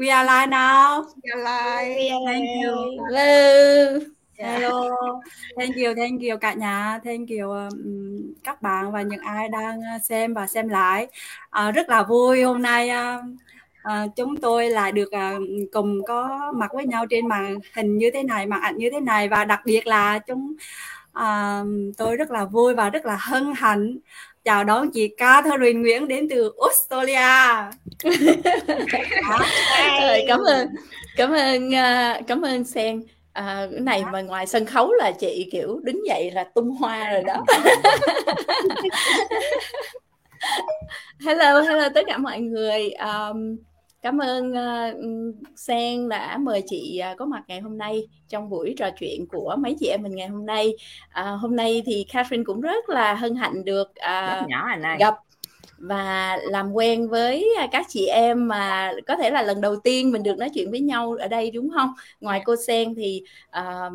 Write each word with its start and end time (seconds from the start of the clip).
We 0.00 0.08
are 0.08 0.24
live 0.24 0.48
now. 0.48 1.04
We 1.22 1.28
are 1.28 1.42
live. 1.44 2.24
Thank 2.24 2.48
you. 2.64 2.72
Hello. 3.04 4.00
Hello. 4.38 5.20
Thank 5.58 5.76
you, 5.76 5.94
thank 5.94 6.22
you 6.22 6.36
cả 6.40 6.52
nhà, 6.52 7.00
thank 7.04 7.28
you 7.28 7.50
um, 7.50 8.34
các 8.44 8.62
bạn 8.62 8.92
và 8.92 9.02
những 9.02 9.20
ai 9.20 9.48
đang 9.48 9.80
xem 10.02 10.34
và 10.34 10.46
xem 10.46 10.68
lại. 10.68 11.06
Uh, 11.68 11.74
rất 11.74 11.88
là 11.88 12.02
vui 12.02 12.42
hôm 12.42 12.62
nay 12.62 12.90
uh, 12.90 13.24
uh, 13.88 14.16
chúng 14.16 14.36
tôi 14.36 14.70
lại 14.70 14.92
được 14.92 15.10
uh, 15.36 15.42
cùng 15.72 16.04
có 16.06 16.52
mặt 16.56 16.70
với 16.74 16.86
nhau 16.86 17.06
trên 17.10 17.28
màn 17.28 17.58
hình 17.74 17.98
như 17.98 18.10
thế 18.14 18.22
này, 18.22 18.46
màn 18.46 18.60
ảnh 18.60 18.76
như 18.76 18.90
thế 18.92 19.00
này 19.00 19.28
và 19.28 19.44
đặc 19.44 19.60
biệt 19.64 19.86
là 19.86 20.18
chúng 20.18 20.54
à, 21.20 21.62
tôi 21.96 22.16
rất 22.16 22.30
là 22.30 22.44
vui 22.44 22.74
và 22.74 22.90
rất 22.90 23.06
là 23.06 23.18
hân 23.20 23.52
hạnh 23.56 23.98
chào 24.44 24.64
đón 24.64 24.90
chị 24.90 25.08
Catherine 25.16 25.80
Nguyễn 25.80 26.08
đến 26.08 26.28
từ 26.30 26.52
Australia. 26.60 27.70
Cảm 30.26 30.40
ơn 30.40 30.68
cảm 31.16 31.30
ơn 31.30 31.74
à, 31.74 32.20
cảm 32.26 32.42
ơn 32.42 32.64
Sen. 32.64 33.02
À, 33.32 33.66
cái 33.70 33.80
này 33.80 34.04
mà 34.12 34.20
ngoài 34.20 34.46
sân 34.46 34.66
khấu 34.66 34.92
là 34.92 35.12
chị 35.20 35.48
kiểu 35.52 35.80
đứng 35.82 36.06
dậy 36.06 36.30
là 36.30 36.44
tung 36.54 36.70
hoa 36.70 37.12
rồi 37.12 37.22
đó. 37.22 37.44
hello, 41.26 41.60
hello 41.60 41.88
tất 41.94 42.00
cả 42.06 42.18
mọi 42.18 42.40
người. 42.40 42.90
Um, 42.90 43.56
Cảm 44.02 44.18
ơn 44.18 44.52
uh, 44.52 45.34
Sen 45.56 46.08
đã 46.08 46.38
mời 46.38 46.62
chị 46.66 47.00
uh, 47.12 47.18
có 47.18 47.24
mặt 47.24 47.42
ngày 47.48 47.60
hôm 47.60 47.78
nay 47.78 48.02
trong 48.28 48.50
buổi 48.50 48.74
trò 48.78 48.90
chuyện 48.98 49.26
của 49.28 49.56
mấy 49.58 49.76
chị 49.80 49.86
em 49.86 50.02
mình 50.02 50.16
ngày 50.16 50.28
hôm 50.28 50.46
nay. 50.46 50.72
Uh, 51.20 51.40
hôm 51.40 51.56
nay 51.56 51.82
thì 51.86 52.06
Catherine 52.12 52.44
cũng 52.44 52.60
rất 52.60 52.88
là 52.88 53.14
hân 53.14 53.34
hạnh 53.34 53.64
được 53.64 53.88
uh, 53.90 54.48
nhỏ 54.48 54.76
này. 54.76 54.98
gặp 54.98 55.14
và 55.78 56.38
làm 56.42 56.72
quen 56.72 57.08
với 57.08 57.48
các 57.72 57.86
chị 57.88 58.06
em 58.06 58.48
mà 58.48 58.92
có 59.06 59.16
thể 59.16 59.30
là 59.30 59.42
lần 59.42 59.60
đầu 59.60 59.76
tiên 59.76 60.12
mình 60.12 60.22
được 60.22 60.38
nói 60.38 60.50
chuyện 60.54 60.70
với 60.70 60.80
nhau 60.80 61.16
ở 61.20 61.28
đây 61.28 61.50
đúng 61.50 61.70
không? 61.74 61.90
Ngoài 62.20 62.42
cô 62.44 62.56
Sen 62.66 62.94
thì 62.94 63.22
uh, 63.58 63.92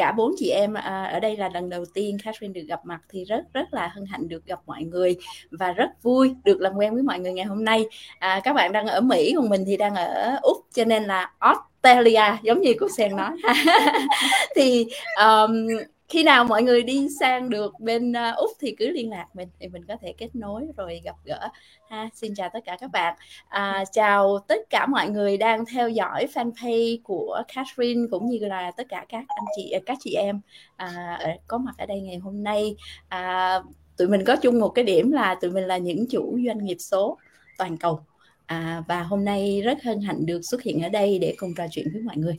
cả 0.00 0.12
bốn 0.12 0.34
chị 0.38 0.50
em 0.50 0.74
à, 0.74 1.04
ở 1.12 1.20
đây 1.20 1.36
là 1.36 1.48
lần 1.54 1.68
đầu 1.68 1.84
tiên 1.94 2.16
Catherine 2.24 2.60
được 2.60 2.66
gặp 2.68 2.80
mặt 2.84 3.00
thì 3.08 3.24
rất 3.24 3.42
rất 3.54 3.74
là 3.74 3.88
hân 3.88 4.04
hạnh 4.06 4.28
được 4.28 4.46
gặp 4.46 4.60
mọi 4.66 4.82
người 4.82 5.16
và 5.50 5.72
rất 5.72 6.02
vui 6.02 6.34
được 6.44 6.60
làm 6.60 6.72
quen 6.76 6.94
với 6.94 7.02
mọi 7.02 7.18
người 7.18 7.32
ngày 7.32 7.44
hôm 7.44 7.64
nay. 7.64 7.84
À, 8.18 8.40
các 8.44 8.52
bạn 8.52 8.72
đang 8.72 8.86
ở 8.86 9.00
Mỹ 9.00 9.32
còn 9.36 9.48
mình 9.48 9.64
thì 9.66 9.76
đang 9.76 9.94
ở 9.94 10.38
Úc 10.42 10.56
cho 10.74 10.84
nên 10.84 11.04
là 11.04 11.32
Australia 11.38 12.36
giống 12.42 12.60
như 12.60 12.74
cô 12.80 12.88
Sen 12.96 13.16
nói. 13.16 13.30
Thì 14.56 14.86
um, 15.22 15.66
khi 16.10 16.22
nào 16.22 16.44
mọi 16.44 16.62
người 16.62 16.82
đi 16.82 17.08
sang 17.20 17.50
được 17.50 17.80
bên 17.80 18.12
à, 18.12 18.30
úc 18.30 18.50
thì 18.60 18.74
cứ 18.78 18.90
liên 18.90 19.10
lạc 19.10 19.26
mình 19.34 19.48
thì 19.60 19.68
mình 19.68 19.84
có 19.88 19.96
thể 20.00 20.12
kết 20.18 20.34
nối 20.34 20.66
rồi 20.76 21.00
gặp 21.04 21.16
gỡ. 21.24 21.48
Ha 21.90 22.08
xin 22.14 22.34
chào 22.34 22.50
tất 22.52 22.60
cả 22.64 22.76
các 22.80 22.90
bạn. 22.92 23.14
À, 23.48 23.84
chào 23.92 24.38
tất 24.48 24.70
cả 24.70 24.86
mọi 24.86 25.08
người 25.08 25.36
đang 25.36 25.64
theo 25.66 25.88
dõi 25.88 26.26
fanpage 26.34 26.98
của 27.04 27.42
Catherine 27.54 28.06
cũng 28.10 28.26
như 28.26 28.38
là 28.38 28.70
tất 28.70 28.86
cả 28.88 29.06
các 29.08 29.24
anh 29.28 29.44
chị 29.56 29.70
à, 29.70 29.80
các 29.86 29.98
chị 30.00 30.14
em 30.14 30.40
à, 30.76 31.18
có 31.46 31.58
mặt 31.58 31.74
ở 31.78 31.86
đây 31.86 32.00
ngày 32.00 32.16
hôm 32.16 32.42
nay. 32.42 32.76
À, 33.08 33.58
tụi 33.96 34.08
mình 34.08 34.24
có 34.26 34.36
chung 34.36 34.60
một 34.60 34.68
cái 34.68 34.84
điểm 34.84 35.12
là 35.12 35.34
tụi 35.40 35.50
mình 35.50 35.64
là 35.64 35.76
những 35.78 36.06
chủ 36.10 36.38
doanh 36.46 36.64
nghiệp 36.64 36.76
số 36.78 37.18
toàn 37.58 37.76
cầu. 37.76 38.00
À, 38.46 38.82
và 38.88 39.02
hôm 39.02 39.24
nay 39.24 39.60
rất 39.64 39.82
hân 39.82 40.00
hạnh 40.00 40.26
được 40.26 40.40
xuất 40.42 40.62
hiện 40.62 40.82
ở 40.82 40.88
đây 40.88 41.18
để 41.18 41.34
cùng 41.38 41.54
trò 41.56 41.66
chuyện 41.70 41.86
với 41.92 42.02
mọi 42.02 42.16
người 42.16 42.36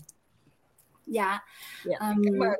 dạ, 1.11 1.39
dạ. 1.83 1.97
Um, 1.99 2.23
cảm 2.25 2.39
ơn. 2.39 2.59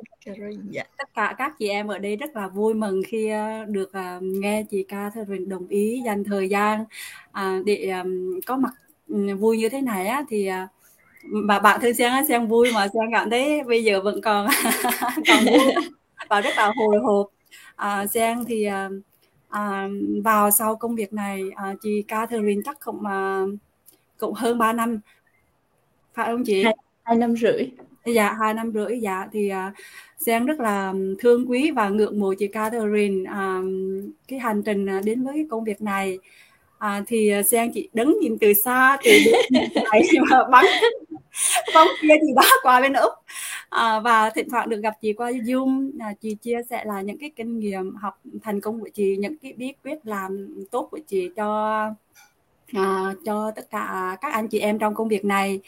dạ. 0.70 0.82
tất 0.98 1.14
cả 1.14 1.34
các 1.38 1.52
chị 1.58 1.68
em 1.68 1.88
ở 1.88 1.98
đây 1.98 2.16
rất 2.16 2.36
là 2.36 2.48
vui 2.48 2.74
mừng 2.74 3.02
khi 3.06 3.32
uh, 3.32 3.68
được 3.68 3.90
uh, 4.16 4.22
nghe 4.22 4.64
chị 4.70 4.82
Catherine 4.82 5.44
đồng 5.44 5.68
ý 5.68 6.02
dành 6.04 6.24
thời 6.24 6.48
gian 6.48 6.84
uh, 7.28 7.64
để 7.64 7.90
um, 8.02 8.40
có 8.46 8.56
mặt 8.56 8.72
um, 9.08 9.36
vui 9.38 9.58
như 9.58 9.68
thế 9.68 9.80
này 9.80 10.06
á 10.06 10.24
thì 10.28 10.50
uh, 10.50 10.70
bà 11.46 11.58
bạn 11.58 11.80
thương 11.80 11.94
Sen 11.94 12.12
á 12.12 12.24
Sen 12.28 12.46
vui 12.46 12.72
mà 12.74 12.88
Sen 12.88 13.02
cảm 13.12 13.30
thấy 13.30 13.62
bây 13.62 13.84
giờ 13.84 14.00
vẫn 14.00 14.20
còn 14.20 14.48
còn 15.28 15.44
vui 15.44 15.74
và 16.28 16.40
rất 16.40 16.56
là 16.56 16.72
hồi 16.76 16.98
hộp. 17.02 17.26
Sen 18.10 18.44
thì 18.44 18.68
vào 20.24 20.50
sau 20.50 20.76
công 20.76 20.94
việc 20.94 21.12
này 21.12 21.42
uh, 21.42 21.78
chị 21.82 22.02
Catherine 22.08 22.62
chắc 22.64 22.76
cũng 22.84 23.00
uh, 23.00 23.58
cũng 24.18 24.34
hơn 24.34 24.58
3 24.58 24.72
năm. 24.72 25.00
Phải 26.14 26.26
không 26.26 26.44
chị? 26.44 26.64
Hai, 26.64 26.76
hai 27.02 27.16
năm 27.16 27.36
rưỡi 27.36 27.70
dạ 28.06 28.36
hai 28.40 28.54
năm 28.54 28.72
rưỡi. 28.74 29.00
Dạ 29.00 29.28
thì 29.32 29.50
uh, 29.52 29.74
Giang 30.18 30.46
rất 30.46 30.60
là 30.60 30.94
thương 31.18 31.50
quý 31.50 31.70
và 31.70 31.88
ngưỡng 31.88 32.20
mộ 32.20 32.34
chị 32.34 32.46
Catherine 32.46 33.30
uh, 33.30 33.64
cái 34.28 34.38
hành 34.38 34.62
trình 34.62 34.98
uh, 34.98 35.04
đến 35.04 35.24
với 35.24 35.34
cái 35.34 35.46
công 35.50 35.64
việc 35.64 35.82
này. 35.82 36.18
Uh, 36.76 37.04
thì 37.06 37.32
uh, 37.40 37.46
Giang 37.46 37.72
chỉ 37.72 37.88
đứng 37.92 38.18
nhìn 38.20 38.38
từ 38.38 38.54
xa 38.54 38.96
từ 39.04 39.10
này 39.92 40.02
mà 40.30 40.48
bắn 40.50 40.64
bóng 41.74 41.88
kia 42.02 42.14
thì 42.20 42.32
đã 42.36 42.42
qua 42.62 42.80
bên 42.80 42.92
úc. 42.92 43.12
À, 43.72 44.00
và 44.00 44.30
thỉnh 44.30 44.48
thoảng 44.50 44.68
được 44.68 44.80
gặp 44.82 44.94
chị 45.00 45.12
qua 45.12 45.30
zoom. 45.30 45.90
À, 46.00 46.12
chị 46.20 46.34
chia 46.34 46.60
sẻ 46.70 46.84
là 46.84 47.00
những 47.00 47.18
cái 47.18 47.30
kinh 47.36 47.58
nghiệm 47.58 47.94
học 47.94 48.20
thành 48.42 48.60
công 48.60 48.80
của 48.80 48.88
chị 48.94 49.16
những 49.16 49.36
cái 49.42 49.52
bí 49.52 49.72
quyết 49.84 50.06
làm 50.06 50.48
tốt 50.70 50.88
của 50.90 50.98
chị 51.06 51.30
cho 51.36 51.88
à, 52.72 53.14
cho 53.24 53.50
tất 53.56 53.70
cả 53.70 54.16
các 54.20 54.32
anh 54.32 54.48
chị 54.48 54.58
em 54.58 54.78
trong 54.78 54.94
công 54.94 55.08
việc 55.08 55.24
này. 55.24 55.60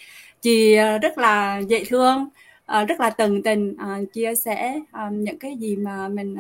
Chị 0.43 0.75
ờ, 0.75 0.99
rất 0.99 1.19
là 1.19 1.59
dễ 1.59 1.85
thương 1.85 2.29
ờ, 2.67 2.85
rất 2.85 3.01
là 3.01 3.11
tận 3.11 3.43
tình 3.43 3.77
ờ, 3.79 4.05
chia 4.13 4.35
sẻ 4.35 4.81
những 5.11 5.39
cái 5.39 5.57
gì 5.57 5.77
mà 5.77 6.09
mình 6.09 6.37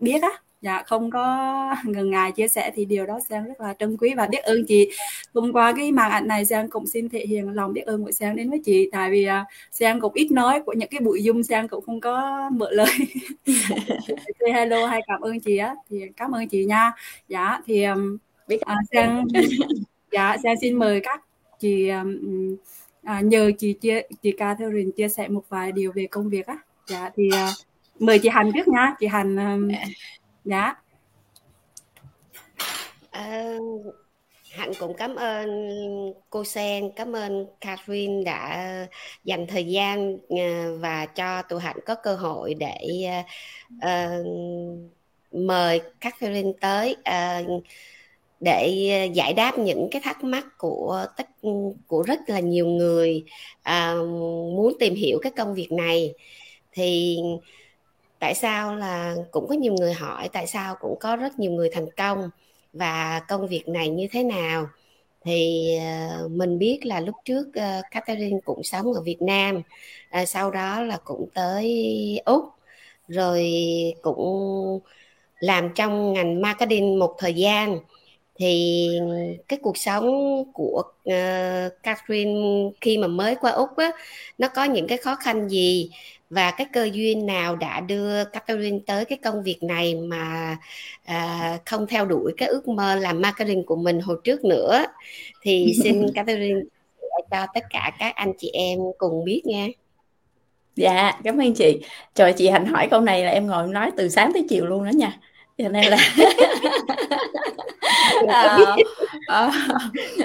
biết 0.00 0.22
á. 0.22 0.30
Dạ 0.64 0.82
không 0.86 1.10
có 1.10 1.76
ngần 1.84 2.10
ngại 2.10 2.32
chia 2.32 2.48
sẻ 2.48 2.70
thì 2.74 2.84
điều 2.84 3.06
đó 3.06 3.18
Sang 3.28 3.44
rất 3.44 3.60
là 3.60 3.74
trân 3.78 3.96
quý 3.96 4.14
và 4.16 4.26
biết 4.26 4.38
ơn 4.38 4.64
chị. 4.68 4.90
Thông 5.34 5.52
qua 5.52 5.72
cái 5.76 5.92
màn 5.92 6.10
ảnh 6.10 6.28
này 6.28 6.44
Sang 6.44 6.68
cũng 6.70 6.86
xin 6.86 7.08
thể 7.08 7.26
hiện 7.26 7.48
lòng 7.48 7.72
biết 7.72 7.80
ơn 7.86 8.04
của 8.04 8.12
Sang 8.12 8.36
đến 8.36 8.50
với 8.50 8.60
chị. 8.64 8.88
Tại 8.92 9.10
vì 9.10 9.26
uh, 9.26 9.46
Sang 9.72 10.00
cũng 10.00 10.12
ít 10.14 10.32
nói 10.32 10.62
của 10.66 10.72
những 10.72 10.88
cái 10.88 11.00
buổi 11.00 11.22
dung 11.22 11.42
Sang 11.42 11.68
cũng 11.68 11.84
không 11.84 12.00
có 12.00 12.50
mở 12.52 12.70
lời. 12.70 12.86
Say 14.40 14.52
hello 14.52 14.86
hay 14.86 15.00
cảm 15.06 15.20
ơn 15.20 15.40
chị 15.40 15.56
á 15.56 15.74
thì 15.90 16.00
cảm 16.16 16.32
ơn 16.32 16.48
chị 16.48 16.64
nha. 16.64 16.92
Dạ 17.28 17.60
thì 17.66 17.84
um, 17.84 18.16
biết 18.48 18.56
uh, 18.56 18.88
Sang 18.92 19.26
dạ 20.12 20.36
Sang 20.42 20.54
xin 20.60 20.78
mời 20.78 21.00
các 21.00 21.24
chị 21.58 21.88
um, 21.88 22.16
à, 23.02 23.20
nhờ 23.20 23.50
chị 23.58 23.72
chia 23.72 24.02
chị 24.22 24.32
Catherine 24.32 24.90
chia 24.96 25.08
sẻ 25.08 25.28
một 25.28 25.42
vài 25.48 25.72
điều 25.72 25.92
về 25.92 26.06
công 26.10 26.28
việc 26.28 26.46
á. 26.46 26.58
Dạ 26.86 27.10
thì 27.16 27.28
à, 27.32 27.50
mời 27.98 28.18
chị 28.18 28.28
Hành 28.28 28.50
trước 28.54 28.68
nha. 28.68 28.94
Chị 29.00 29.06
Hành 29.06 29.36
um, 29.36 29.68
dạ. 30.44 30.74
à, 33.10 33.54
Hạnh 34.50 34.72
cũng 34.78 34.94
cảm 34.96 35.14
ơn 35.14 35.48
cô 36.30 36.44
Sen, 36.44 36.90
cảm 36.96 37.12
ơn 37.12 37.46
Catherine 37.60 38.22
đã 38.24 38.68
dành 39.24 39.46
thời 39.46 39.66
gian 39.66 40.18
và 40.80 41.06
cho 41.06 41.42
tụi 41.42 41.60
Hạnh 41.60 41.76
có 41.86 41.94
cơ 41.94 42.16
hội 42.16 42.54
để 42.54 42.78
uh, 43.76 44.26
mời 45.32 45.80
Catherine 46.00 46.52
tới. 46.60 46.96
Uh, 47.00 47.64
để 48.44 48.88
ờ, 48.90 49.12
giải 49.12 49.32
đáp 49.32 49.58
những 49.58 49.88
cái 49.90 50.02
thắc 50.04 50.24
mắc 50.24 50.46
của 50.58 51.06
tất 51.16 51.26
của 51.88 52.02
rất 52.02 52.20
là 52.26 52.40
nhiều 52.40 52.66
người 52.66 53.24
à, 53.62 53.94
muốn 54.56 54.76
tìm 54.80 54.94
hiểu 54.94 55.18
cái 55.22 55.32
công 55.36 55.54
việc 55.54 55.72
này. 55.72 56.14
Thì 56.72 57.18
tại 58.18 58.34
sao 58.34 58.76
là 58.76 59.16
cũng 59.30 59.48
có 59.48 59.54
nhiều 59.54 59.74
người 59.80 59.92
hỏi 59.92 60.28
tại 60.32 60.46
sao 60.46 60.76
cũng 60.80 60.98
có 61.00 61.16
rất 61.16 61.38
nhiều 61.38 61.50
người 61.52 61.70
thành 61.72 61.90
công 61.96 62.30
và 62.72 63.20
công 63.28 63.48
việc 63.48 63.68
này 63.68 63.88
như 63.88 64.08
thế 64.12 64.22
nào. 64.22 64.66
Thì 65.24 65.68
uh, 66.24 66.30
mình 66.30 66.58
biết 66.58 66.80
là 66.86 67.00
lúc 67.00 67.14
trước 67.24 67.46
uh, 67.48 67.84
Catherine 67.90 68.38
cũng 68.44 68.62
sống 68.62 68.92
ở 68.92 69.00
Việt 69.00 69.22
Nam 69.22 69.62
uh, 70.22 70.28
sau 70.28 70.50
đó 70.50 70.82
là 70.82 70.98
cũng 71.04 71.28
tới 71.34 72.20
úc 72.24 72.44
rồi 73.08 73.52
cũng 74.02 74.80
làm 75.40 75.70
trong 75.74 76.12
ngành 76.12 76.42
marketing 76.42 76.98
một 76.98 77.14
thời 77.18 77.34
gian 77.34 77.78
thì 78.36 78.88
cái 79.48 79.58
cuộc 79.62 79.76
sống 79.76 80.04
của 80.52 80.82
uh, 81.08 81.82
Catherine 81.82 82.70
khi 82.80 82.98
mà 82.98 83.06
mới 83.06 83.34
qua 83.34 83.50
Úc 83.50 83.76
á 83.76 83.90
nó 84.38 84.48
có 84.48 84.64
những 84.64 84.86
cái 84.86 84.98
khó 84.98 85.14
khăn 85.14 85.48
gì? 85.48 85.90
Và 86.30 86.50
cái 86.50 86.66
cơ 86.72 86.88
duyên 86.92 87.26
nào 87.26 87.56
đã 87.56 87.80
đưa 87.80 88.24
Catherine 88.24 88.78
tới 88.86 89.04
cái 89.04 89.18
công 89.22 89.42
việc 89.42 89.62
này 89.62 89.94
mà 89.94 90.56
uh, 91.10 91.60
không 91.66 91.86
theo 91.86 92.04
đuổi 92.04 92.32
cái 92.36 92.48
ước 92.48 92.68
mơ 92.68 92.94
làm 92.94 93.20
marketing 93.20 93.64
của 93.66 93.76
mình 93.76 94.00
hồi 94.00 94.16
trước 94.24 94.44
nữa? 94.44 94.84
Thì 95.42 95.74
xin 95.82 96.06
Catherine 96.14 96.60
cho 97.30 97.46
tất 97.54 97.64
cả 97.70 97.92
các 97.98 98.14
anh 98.14 98.32
chị 98.38 98.50
em 98.52 98.78
cùng 98.98 99.24
biết 99.24 99.42
nha. 99.44 99.66
Dạ 100.76 101.12
cảm 101.24 101.38
ơn 101.38 101.54
chị. 101.54 101.80
Trời 102.14 102.32
chị 102.32 102.48
hạnh 102.48 102.66
hỏi 102.66 102.88
câu 102.90 103.00
này 103.00 103.24
là 103.24 103.30
em 103.30 103.46
ngồi 103.46 103.68
nói 103.68 103.90
từ 103.96 104.08
sáng 104.08 104.30
tới 104.32 104.46
chiều 104.48 104.66
luôn 104.66 104.84
đó 104.84 104.90
nha 104.94 105.18
cho 105.58 105.68
nên 105.68 105.84
là 105.84 105.96
à, 108.28 108.58
à, 109.26 109.50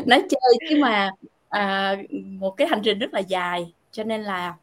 nói 0.06 0.24
chơi 0.30 0.58
chứ 0.70 0.78
mà 0.82 1.12
à, 1.50 1.96
một 2.40 2.52
cái 2.52 2.68
hành 2.68 2.82
trình 2.84 3.00
rất 3.00 3.14
là 3.14 3.20
dài. 3.20 3.74
Cho 3.92 4.04
nên 4.04 4.24
là 4.24 4.56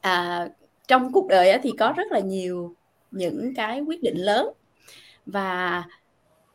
à, 0.00 0.48
trong 0.88 1.12
cuộc 1.12 1.28
đời 1.28 1.58
thì 1.62 1.72
có 1.78 1.92
rất 1.96 2.12
là 2.12 2.18
nhiều 2.18 2.74
những 3.10 3.54
cái 3.56 3.80
quyết 3.80 4.02
định 4.02 4.16
lớn. 4.16 4.48
Và 5.26 5.84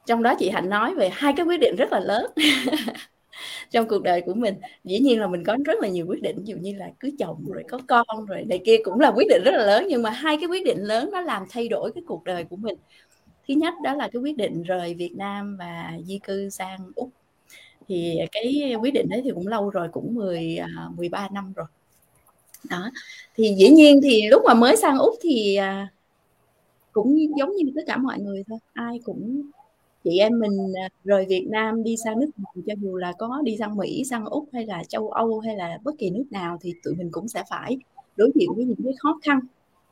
trong 0.05 0.23
đó 0.23 0.35
chị 0.39 0.49
hạnh 0.49 0.69
nói 0.69 0.95
về 0.95 1.09
hai 1.13 1.33
cái 1.37 1.45
quyết 1.45 1.59
định 1.59 1.75
rất 1.75 1.91
là 1.91 1.99
lớn 1.99 2.31
trong 3.71 3.87
cuộc 3.87 4.03
đời 4.03 4.21
của 4.21 4.33
mình. 4.33 4.55
Dĩ 4.83 4.99
nhiên 4.99 5.19
là 5.19 5.27
mình 5.27 5.43
có 5.43 5.57
rất 5.65 5.79
là 5.81 5.87
nhiều 5.87 6.05
quyết 6.07 6.21
định 6.21 6.37
dụ 6.43 6.55
như 6.55 6.73
là 6.77 6.89
cưới 6.99 7.11
chồng 7.19 7.45
rồi 7.47 7.63
có 7.69 7.79
con 7.87 8.25
rồi 8.25 8.45
này 8.45 8.59
kia 8.65 8.77
cũng 8.83 8.99
là 8.99 9.11
quyết 9.15 9.27
định 9.29 9.41
rất 9.45 9.51
là 9.51 9.65
lớn. 9.65 9.85
Nhưng 9.89 10.03
mà 10.03 10.09
hai 10.09 10.37
cái 10.37 10.49
quyết 10.49 10.65
định 10.65 10.79
lớn 10.79 11.09
nó 11.11 11.21
làm 11.21 11.43
thay 11.49 11.67
đổi 11.67 11.91
cái 11.95 12.03
cuộc 12.07 12.23
đời 12.23 12.43
của 12.43 12.55
mình 12.55 12.75
thứ 13.51 13.59
nhất 13.59 13.73
đó 13.83 13.93
là 13.93 14.09
cái 14.13 14.21
quyết 14.21 14.37
định 14.37 14.63
rời 14.63 14.93
Việt 14.93 15.15
Nam 15.15 15.57
và 15.59 15.91
di 16.05 16.19
cư 16.19 16.49
sang 16.49 16.91
úc. 16.95 17.09
Thì 17.87 18.19
cái 18.31 18.75
quyết 18.81 18.91
định 18.91 19.09
đấy 19.09 19.21
thì 19.23 19.31
cũng 19.33 19.47
lâu 19.47 19.69
rồi 19.69 19.87
cũng 19.91 20.15
10 20.15 20.59
13 20.95 21.17
à, 21.17 21.29
năm 21.31 21.53
rồi. 21.55 21.65
Đó. 22.69 22.91
Thì 23.35 23.55
dĩ 23.57 23.69
nhiên 23.69 23.99
thì 24.03 24.27
lúc 24.27 24.41
mà 24.45 24.53
mới 24.53 24.77
sang 24.77 24.97
úc 24.97 25.15
thì 25.21 25.55
à, 25.55 25.87
cũng 26.91 27.17
giống 27.37 27.55
như 27.55 27.71
tất 27.75 27.81
cả 27.87 27.97
mọi 27.97 28.19
người 28.19 28.43
thôi. 28.47 28.59
Ai 28.73 28.99
cũng 29.03 29.41
chị 30.03 30.17
em 30.17 30.39
mình 30.39 30.73
à, 30.83 30.89
rời 31.03 31.25
Việt 31.29 31.47
Nam 31.49 31.83
đi 31.83 31.95
sang 32.03 32.19
nước 32.19 32.29
ngoài 32.37 32.55
cho 32.67 32.73
dù 32.81 32.97
là 32.97 33.13
có 33.17 33.41
đi 33.43 33.57
sang 33.59 33.77
Mỹ, 33.77 34.03
sang 34.09 34.25
Úc 34.25 34.49
hay 34.53 34.65
là 34.65 34.83
châu 34.83 35.09
Âu 35.09 35.39
hay 35.39 35.55
là 35.55 35.77
bất 35.83 35.95
kỳ 35.97 36.09
nước 36.09 36.23
nào 36.31 36.57
thì 36.61 36.73
tụi 36.83 36.95
mình 36.95 37.09
cũng 37.11 37.27
sẽ 37.27 37.43
phải 37.49 37.77
đối 38.15 38.31
diện 38.35 38.49
với 38.55 38.65
những 38.65 38.83
cái 38.83 38.93
khó 38.99 39.19
khăn 39.23 39.39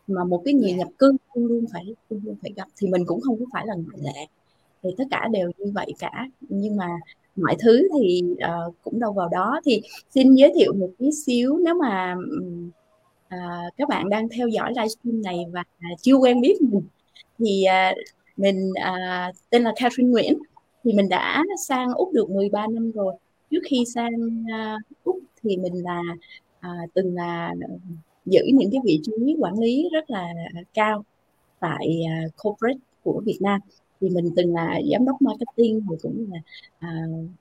mà 0.09 0.23
một 0.23 0.41
cái 0.45 0.53
người 0.53 0.71
dạ. 0.71 0.77
nhập 0.77 0.87
cư 0.97 1.11
luôn 1.33 1.45
luôn 1.47 1.65
phải 1.73 1.85
luôn 2.09 2.21
luôn 2.23 2.35
phải 2.41 2.51
gặp 2.55 2.67
thì 2.77 2.87
mình 2.87 3.05
cũng 3.05 3.21
không 3.21 3.39
có 3.39 3.45
phải 3.53 3.65
là 3.67 3.73
ngoại 3.75 3.97
lệ 4.01 4.27
thì 4.83 4.89
tất 4.97 5.03
cả 5.11 5.27
đều 5.31 5.51
như 5.57 5.71
vậy 5.75 5.93
cả. 5.99 6.27
Nhưng 6.41 6.75
mà 6.75 6.87
mọi 7.35 7.55
thứ 7.59 7.87
thì 7.99 8.21
uh, 8.33 8.75
cũng 8.83 8.99
đâu 8.99 9.13
vào 9.13 9.29
đó. 9.29 9.61
Thì 9.65 9.81
xin 10.09 10.35
giới 10.35 10.51
thiệu 10.55 10.73
một 10.73 10.89
tí 10.97 11.09
xíu 11.25 11.57
nếu 11.57 11.73
mà 11.75 12.15
uh, 13.35 13.73
các 13.77 13.89
bạn 13.89 14.09
đang 14.09 14.29
theo 14.29 14.47
dõi 14.47 14.73
livestream 14.75 15.21
này 15.21 15.45
và 15.51 15.63
chưa 16.01 16.15
quen 16.15 16.41
biết 16.41 16.61
mình 16.61 16.83
thì 17.39 17.65
uh, 17.91 17.97
mình 18.37 18.69
uh, 18.69 19.35
tên 19.49 19.63
là 19.63 19.73
Catherine 19.75 20.09
Nguyễn. 20.09 20.39
Thì 20.83 20.93
mình 20.93 21.09
đã 21.09 21.43
sang 21.67 21.93
úc 21.93 22.13
được 22.13 22.29
13 22.29 22.67
năm 22.67 22.91
rồi. 22.91 23.15
Trước 23.51 23.59
khi 23.69 23.83
sang 23.95 24.43
uh, 24.43 24.81
úc 25.03 25.19
thì 25.43 25.57
mình 25.57 25.83
là 25.83 26.01
uh, 26.59 26.93
từng 26.93 27.15
là 27.15 27.53
giữ 28.29 28.41
những 28.53 28.71
cái 28.71 28.81
vị 28.83 28.99
trí 29.03 29.35
quản 29.39 29.59
lý 29.59 29.89
rất 29.93 30.09
là 30.09 30.33
cao 30.73 31.03
tại 31.59 32.01
uh, 32.05 32.33
corporate 32.43 32.79
của 33.03 33.21
Việt 33.25 33.37
Nam. 33.41 33.59
Thì 34.01 34.09
mình 34.09 34.31
từng 34.35 34.55
là 34.55 34.79
giám 34.91 35.05
đốc 35.05 35.21
marketing 35.21 35.81
thì 35.89 35.95
cũng 36.01 36.25
là 36.31 36.39
à, 36.79 36.89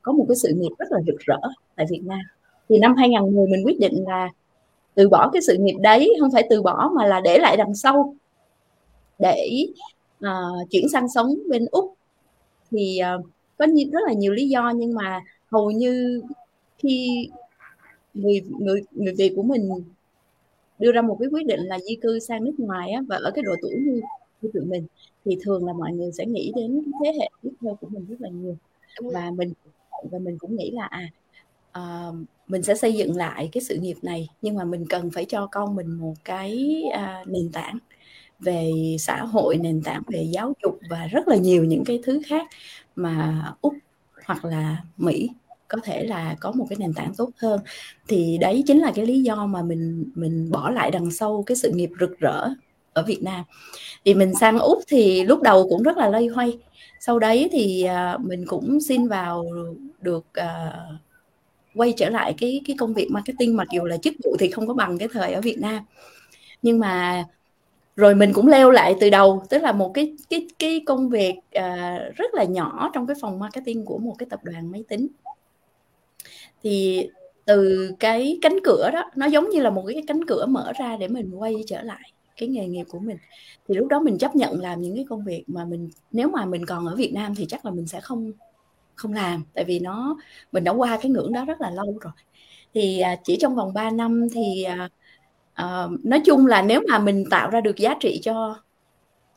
có 0.03 0.13
một 0.13 0.25
cái 0.29 0.37
sự 0.37 0.49
nghiệp 0.57 0.71
rất 0.79 0.87
là 0.91 0.99
rực 1.07 1.19
rỡ 1.19 1.39
tại 1.77 1.87
Việt 1.91 2.03
Nam. 2.05 2.21
Thì 2.69 2.79
năm 2.79 2.95
2010 2.97 3.47
mình 3.47 3.67
quyết 3.67 3.79
định 3.81 4.05
là 4.07 4.29
từ 4.95 5.09
bỏ 5.09 5.31
cái 5.33 5.43
sự 5.43 5.57
nghiệp 5.61 5.77
đấy 5.81 6.17
không 6.21 6.31
phải 6.33 6.47
từ 6.51 6.63
bỏ 6.63 6.91
mà 6.97 7.07
là 7.07 7.21
để 7.21 7.39
lại 7.39 7.57
đằng 7.57 7.75
sau 7.75 8.15
để 9.19 9.67
uh, 10.25 10.71
chuyển 10.71 10.89
sang 10.89 11.09
sống 11.09 11.35
bên 11.49 11.67
úc. 11.71 11.95
Thì 12.71 13.01
uh, 13.19 13.27
có 13.59 13.67
rất 13.93 14.01
là 14.07 14.13
nhiều 14.13 14.33
lý 14.33 14.49
do 14.49 14.73
nhưng 14.77 14.95
mà 14.95 15.21
hầu 15.53 15.71
như 15.71 16.23
khi 16.79 17.29
người 18.15 18.41
người 18.59 18.83
người 18.93 19.15
việt 19.19 19.33
của 19.37 19.43
mình 19.43 19.69
đưa 20.79 20.93
ra 20.93 21.03
một 21.03 21.17
cái 21.21 21.29
quyết 21.33 21.47
định 21.47 21.61
là 21.61 21.79
di 21.79 21.97
cư 22.03 22.19
sang 22.19 22.45
nước 22.45 22.55
ngoài 22.59 22.91
á, 22.91 23.03
và 23.09 23.17
ở 23.17 23.31
cái 23.35 23.43
độ 23.43 23.53
tuổi 23.63 23.73
như 23.87 24.01
như 24.43 24.51
tụi 24.55 24.65
mình 24.65 24.87
thì 25.25 25.39
thường 25.45 25.67
là 25.67 25.73
mọi 25.73 25.93
người 25.93 26.13
sẽ 26.13 26.27
nghĩ 26.27 26.53
đến 26.57 26.83
thế 27.05 27.13
hệ 27.21 27.29
tiếp 27.43 27.51
theo 27.63 27.75
của 27.81 27.89
mình 27.91 28.07
rất 28.09 28.21
là 28.21 28.29
nhiều. 28.29 28.57
Và 29.13 29.31
mình 29.31 29.53
và 30.11 30.19
mình 30.19 30.39
cũng 30.39 30.57
nghĩ 30.57 30.71
là 30.71 30.85
à 30.85 31.11
uh, 31.79 32.15
mình 32.47 32.63
sẽ 32.63 32.75
xây 32.75 32.93
dựng 32.93 33.17
lại 33.17 33.49
cái 33.53 33.63
sự 33.63 33.77
nghiệp 33.77 33.97
này 34.03 34.29
nhưng 34.43 34.55
mà 34.55 34.65
mình 34.65 34.87
cần 34.89 35.11
phải 35.11 35.25
cho 35.25 35.49
con 35.53 35.77
mình 35.77 35.87
một 35.87 36.15
cái 36.25 36.83
uh, 36.89 37.29
nền 37.29 37.53
tảng 37.53 37.79
về 38.39 38.73
xã 38.99 39.25
hội 39.25 39.57
nền 39.57 39.83
tảng 39.83 40.03
về 40.07 40.27
giáo 40.33 40.53
dục 40.63 40.79
và 40.91 41.07
rất 41.07 41.29
là 41.29 41.37
nhiều 41.37 41.65
những 41.65 41.85
cái 41.85 42.01
thứ 42.03 42.21
khác 42.27 42.47
mà 42.97 43.45
úc 43.61 43.75
hoặc 44.25 44.45
là 44.45 44.85
mỹ 44.97 45.31
có 45.69 45.79
thể 45.85 46.05
là 46.05 46.37
có 46.41 46.53
một 46.53 46.67
cái 46.71 46.77
nền 46.79 46.93
tảng 46.93 47.15
tốt 47.17 47.31
hơn. 47.37 47.61
Thì 48.09 48.39
đấy 48.39 48.65
chính 48.67 48.79
là 48.79 48.93
cái 48.95 49.07
lý 49.07 49.23
do 49.23 49.47
mà 49.47 49.63
mình 49.63 50.05
mình 50.15 50.51
bỏ 50.51 50.71
lại 50.71 50.91
đằng 50.91 51.11
sau 51.11 51.43
cái 51.47 51.57
sự 51.57 51.71
nghiệp 51.71 51.91
rực 52.01 52.19
rỡ 52.19 52.49
ở 52.93 53.03
Việt 53.03 53.23
Nam. 53.23 53.45
Thì 54.05 54.15
mình 54.15 54.35
sang 54.35 54.59
úc 54.59 54.79
thì 54.89 55.25
lúc 55.25 55.43
đầu 55.43 55.69
cũng 55.69 55.83
rất 55.83 55.97
là 55.97 56.09
lây 56.09 56.27
hoay. 56.27 56.59
Sau 57.01 57.19
đấy 57.19 57.49
thì 57.53 57.83
à, 57.83 58.19
mình 58.21 58.45
cũng 58.47 58.81
xin 58.81 59.09
vào 59.09 59.45
được 60.01 60.27
uh, 60.41 61.01
quay 61.75 61.93
trở 61.97 62.11
lại 62.11 62.35
cái 62.39 62.61
cái 62.67 62.77
công 62.79 62.95
việc 62.95 63.09
marketing 63.11 63.57
mặc 63.57 63.69
dù 63.73 63.85
là 63.85 63.97
chức 63.97 64.15
vụ 64.25 64.37
thì 64.39 64.51
không 64.51 64.67
có 64.67 64.75
bằng 64.75 64.99
cái 64.99 65.09
thời 65.13 65.33
ở 65.33 65.41
Việt 65.41 65.59
Nam. 65.59 65.83
Nhưng 66.63 66.79
mà 66.79 67.25
rồi 67.97 68.15
mình 68.15 68.33
cũng 68.33 68.49
leo 68.49 68.71
lại 68.71 68.97
từ 69.01 69.11
đầu 69.11 69.43
tức 69.51 69.63
là 69.63 69.73
một 69.73 69.91
cái 69.95 70.17
cái 70.31 70.49
cái 70.59 70.81
công 70.87 71.09
việc 71.09 71.35
uh, 71.37 72.17
rất 72.17 72.35
là 72.35 72.45
nhỏ 72.45 72.91
trong 72.95 73.07
cái 73.07 73.17
phòng 73.21 73.39
marketing 73.39 73.85
của 73.85 73.99
một 73.99 74.15
cái 74.19 74.27
tập 74.31 74.41
đoàn 74.43 74.73
máy 74.73 74.85
tính 74.89 75.09
thì 76.63 77.07
từ 77.45 77.91
cái 78.01 78.39
cánh 78.43 78.59
cửa 78.65 78.91
đó 78.93 79.11
nó 79.17 79.27
giống 79.27 79.51
như 79.51 79.61
là 79.61 79.71
một 79.71 79.85
cái 79.87 80.03
cánh 80.07 80.25
cửa 80.27 80.47
mở 80.47 80.73
ra 80.79 80.97
để 80.97 81.09
mình 81.09 81.31
quay 81.35 81.55
trở 81.67 81.83
lại 81.83 82.13
cái 82.37 82.49
nghề 82.49 82.67
nghiệp 82.67 82.85
của 82.89 82.99
mình. 82.99 83.17
Thì 83.69 83.75
lúc 83.75 83.89
đó 83.89 84.01
mình 84.01 84.19
chấp 84.19 84.37
nhận 84.37 84.61
làm 84.61 84.83
những 84.83 84.95
cái 84.95 85.05
công 85.09 85.25
việc 85.25 85.45
mà 85.47 85.65
mình 85.65 85.91
nếu 86.13 86.29
mà 86.29 86.45
mình 86.45 86.67
còn 86.67 86.87
ở 86.87 86.97
Việt 86.97 87.13
Nam 87.15 87.35
thì 87.35 87.47
chắc 87.49 87.65
là 87.65 87.71
mình 87.71 87.87
sẽ 87.87 88.01
không 88.01 88.33
không 88.95 89.13
làm 89.13 89.45
tại 89.55 89.65
vì 89.65 89.79
nó 89.79 90.17
mình 90.53 90.65
đã 90.65 90.73
qua 90.73 90.99
cái 91.03 91.11
ngưỡng 91.11 91.33
đó 91.33 91.45
rất 91.45 91.61
là 91.61 91.71
lâu 91.71 91.99
rồi. 92.01 92.13
Thì 92.75 93.01
à, 93.01 93.17
chỉ 93.25 93.37
trong 93.41 93.55
vòng 93.55 93.75
3 93.75 93.91
năm 93.91 94.29
thì 94.35 94.65
à, 94.65 94.89
uh, 95.63 96.05
nói 96.05 96.21
chung 96.25 96.47
là 96.47 96.63
nếu 96.63 96.83
mà 96.89 96.99
mình 96.99 97.25
tạo 97.31 97.51
ra 97.51 97.61
được 97.61 97.77
giá 97.77 97.95
trị 98.01 98.21
cho 98.23 98.57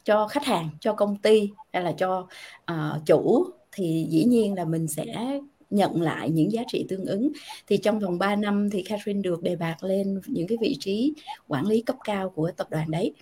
cho 0.03 0.27
khách 0.27 0.43
hàng 0.43 0.69
cho 0.79 0.93
công 0.93 1.17
ty 1.17 1.49
hay 1.73 1.83
là 1.83 1.91
cho 1.97 2.27
uh, 2.71 3.05
chủ 3.05 3.45
thì 3.71 4.07
dĩ 4.09 4.23
nhiên 4.23 4.53
là 4.55 4.65
mình 4.65 4.87
sẽ 4.87 5.39
nhận 5.71 6.01
lại 6.01 6.29
những 6.29 6.51
giá 6.51 6.61
trị 6.67 6.85
tương 6.89 7.05
ứng. 7.05 7.31
Thì 7.67 7.77
trong 7.77 7.99
vòng 7.99 8.19
3 8.19 8.35
năm 8.35 8.69
thì 8.69 8.81
Catherine 8.83 9.21
được 9.21 9.43
đề 9.43 9.55
bạt 9.55 9.83
lên 9.83 10.21
những 10.27 10.47
cái 10.47 10.57
vị 10.61 10.77
trí 10.79 11.13
quản 11.47 11.67
lý 11.67 11.81
cấp 11.81 11.95
cao 12.03 12.29
của 12.29 12.51
tập 12.57 12.67
đoàn 12.69 12.91
đấy. 12.91 13.13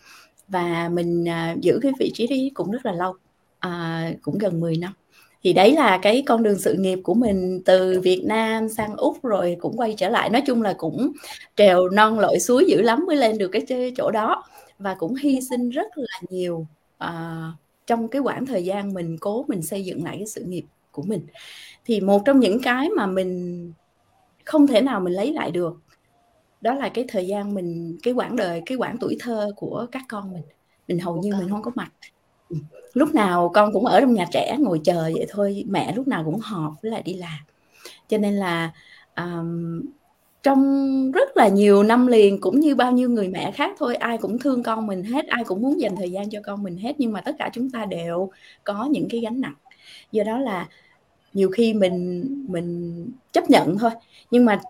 Và 0.47 0.89
mình 0.89 1.23
uh, 1.23 1.61
giữ 1.61 1.79
cái 1.81 1.91
vị 1.99 2.11
trí 2.13 2.27
đấy 2.27 2.51
cũng 2.53 2.71
rất 2.71 2.85
là 2.85 2.91
lâu 2.91 3.11
uh, 3.67 4.21
cũng 4.21 4.37
gần 4.37 4.59
10 4.59 4.77
năm. 4.77 4.93
Thì 5.43 5.53
đấy 5.53 5.73
là 5.73 5.99
cái 6.01 6.23
con 6.25 6.43
đường 6.43 6.59
sự 6.59 6.73
nghiệp 6.73 6.99
của 7.03 7.13
mình 7.13 7.61
từ 7.65 8.01
Việt 8.01 8.21
Nam 8.25 8.69
sang 8.69 8.95
Úc 8.95 9.23
rồi 9.23 9.57
cũng 9.59 9.77
quay 9.77 9.93
trở 9.97 10.09
lại. 10.09 10.29
Nói 10.29 10.41
chung 10.47 10.61
là 10.61 10.73
cũng 10.77 11.11
trèo 11.55 11.89
non 11.89 12.19
lội 12.19 12.39
suối 12.39 12.65
dữ 12.67 12.81
lắm 12.81 13.05
mới 13.07 13.15
lên 13.15 13.37
được 13.37 13.47
cái 13.47 13.91
chỗ 13.97 14.11
đó. 14.11 14.43
Và 14.79 14.95
cũng 14.95 15.15
hy 15.15 15.39
sinh 15.49 15.69
rất 15.69 15.87
là 15.95 16.19
nhiều 16.29 16.67
uh, 17.03 17.09
trong 17.87 18.07
cái 18.07 18.21
quãng 18.21 18.45
thời 18.45 18.65
gian 18.65 18.93
mình 18.93 19.17
cố 19.19 19.45
mình 19.47 19.61
xây 19.61 19.85
dựng 19.85 20.03
lại 20.03 20.17
cái 20.17 20.27
sự 20.27 20.43
nghiệp 20.43 20.63
của 21.01 21.07
mình. 21.07 21.27
Thì 21.85 22.01
một 22.01 22.21
trong 22.25 22.39
những 22.39 22.61
cái 22.61 22.89
mà 22.89 23.05
mình 23.05 23.73
không 24.45 24.67
thể 24.67 24.81
nào 24.81 24.99
mình 24.99 25.13
lấy 25.13 25.33
lại 25.33 25.51
được 25.51 25.79
đó 26.61 26.73
là 26.73 26.89
cái 26.89 27.05
thời 27.07 27.27
gian 27.27 27.53
mình 27.53 27.97
cái 28.03 28.13
quãng 28.13 28.35
đời 28.35 28.61
cái 28.65 28.77
quãng 28.77 28.97
tuổi 28.99 29.17
thơ 29.19 29.51
của 29.55 29.87
các 29.91 30.03
con 30.09 30.33
mình. 30.33 30.43
Mình 30.87 30.99
hầu 30.99 31.17
như 31.17 31.35
mình 31.35 31.49
không 31.49 31.61
có 31.61 31.71
mặt. 31.75 31.91
Ừ. 32.49 32.55
Lúc 32.93 33.13
nào 33.15 33.51
con 33.53 33.73
cũng 33.73 33.85
ở 33.85 34.01
trong 34.01 34.13
nhà 34.13 34.25
trẻ 34.31 34.55
ngồi 34.59 34.81
chờ 34.83 35.01
vậy 35.01 35.25
thôi. 35.29 35.63
Mẹ 35.67 35.93
lúc 35.95 36.07
nào 36.07 36.23
cũng 36.25 36.39
họp 36.39 36.73
với 36.81 36.91
lại 36.91 37.01
đi 37.03 37.13
làm. 37.13 37.39
Cho 38.07 38.17
nên 38.17 38.33
là 38.33 38.71
um, 39.15 39.81
trong 40.43 41.11
rất 41.11 41.37
là 41.37 41.47
nhiều 41.47 41.83
năm 41.83 42.07
liền 42.07 42.41
cũng 42.41 42.59
như 42.59 42.75
bao 42.75 42.91
nhiêu 42.91 43.09
người 43.09 43.27
mẹ 43.27 43.51
khác 43.51 43.75
thôi 43.79 43.95
ai 43.95 44.17
cũng 44.17 44.39
thương 44.39 44.63
con 44.63 44.87
mình 44.87 45.03
hết 45.03 45.27
ai 45.27 45.43
cũng 45.43 45.61
muốn 45.61 45.81
dành 45.81 45.95
thời 45.95 46.11
gian 46.11 46.29
cho 46.29 46.39
con 46.45 46.63
mình 46.63 46.77
hết 46.77 46.95
nhưng 46.97 47.11
mà 47.11 47.21
tất 47.21 47.35
cả 47.39 47.49
chúng 47.53 47.69
ta 47.69 47.85
đều 47.85 48.29
có 48.63 48.85
những 48.91 49.07
cái 49.09 49.21
gánh 49.21 49.41
nặng. 49.41 49.55
Do 50.11 50.23
đó 50.23 50.39
là 50.39 50.67
nhiều 51.33 51.49
khi 51.49 51.73
mình 51.73 52.25
mình 52.49 53.05
chấp 53.31 53.49
nhận 53.49 53.77
thôi. 53.77 53.91
Nhưng 54.31 54.45
mà 54.45 54.61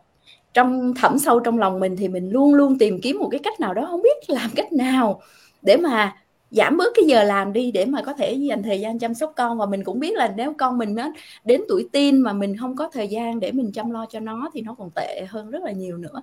trong, 0.54 0.94
thẳm 0.96 1.20
sâu 1.20 1.39
trong 1.39 1.60
lòng 1.60 1.80
mình 1.80 1.96
thì 1.98 2.08
mình 2.08 2.30
luôn 2.30 2.54
luôn 2.54 2.78
tìm 2.78 3.01
kiếm 3.01 3.20
một 3.20 3.28
cái 3.32 3.39
cách 3.44 3.60
nào 3.60 3.74
đó, 3.74 3.88
không 3.92 4.01
biết 4.01 4.30
làm 4.30 4.50
cách 4.56 4.74
nào 4.74 5.22
để 5.62 5.78
mà 5.78 6.16
giảm 6.51 6.78
bớt 6.78 6.94
cái 6.96 7.06
giờ 7.06 7.24
làm 7.24 7.54
đi, 7.54 7.72
để 7.72 7.86
mà 7.86 8.01
có 8.01 8.13
thể 8.13 8.34
dành 8.34 8.63
thời 8.63 8.80
gian 8.80 9.00
chăm 9.00 9.13
sóc 9.13 9.34
con. 9.36 9.58
Và 9.58 9.66
mình 9.66 9.84
cũng 9.84 10.00
biết 10.00 10.16
là 10.16 10.34
nếu 10.38 10.54
con 10.58 10.78
mình 10.78 10.96
nó 10.96 11.12
đến 11.46 11.62
tuổi 11.70 11.88
teen 11.92 12.20
mà 12.20 12.34
mình 12.34 12.58
không 12.58 12.75
có 12.75 12.89
thời 12.94 13.08
gian 13.08 13.39
để 13.39 13.51
mình 13.51 13.72
chăm 13.72 13.92
lo 13.92 14.06
cho 14.10 14.20
nó 14.20 14.50
thì 14.54 14.62
nó 14.62 14.74
còn 14.74 14.89
tệ 14.96 15.25
hơn 15.30 15.50
rất 15.50 15.63
là 15.63 15.72
nhiều 15.72 15.98
nữa. 15.98 16.22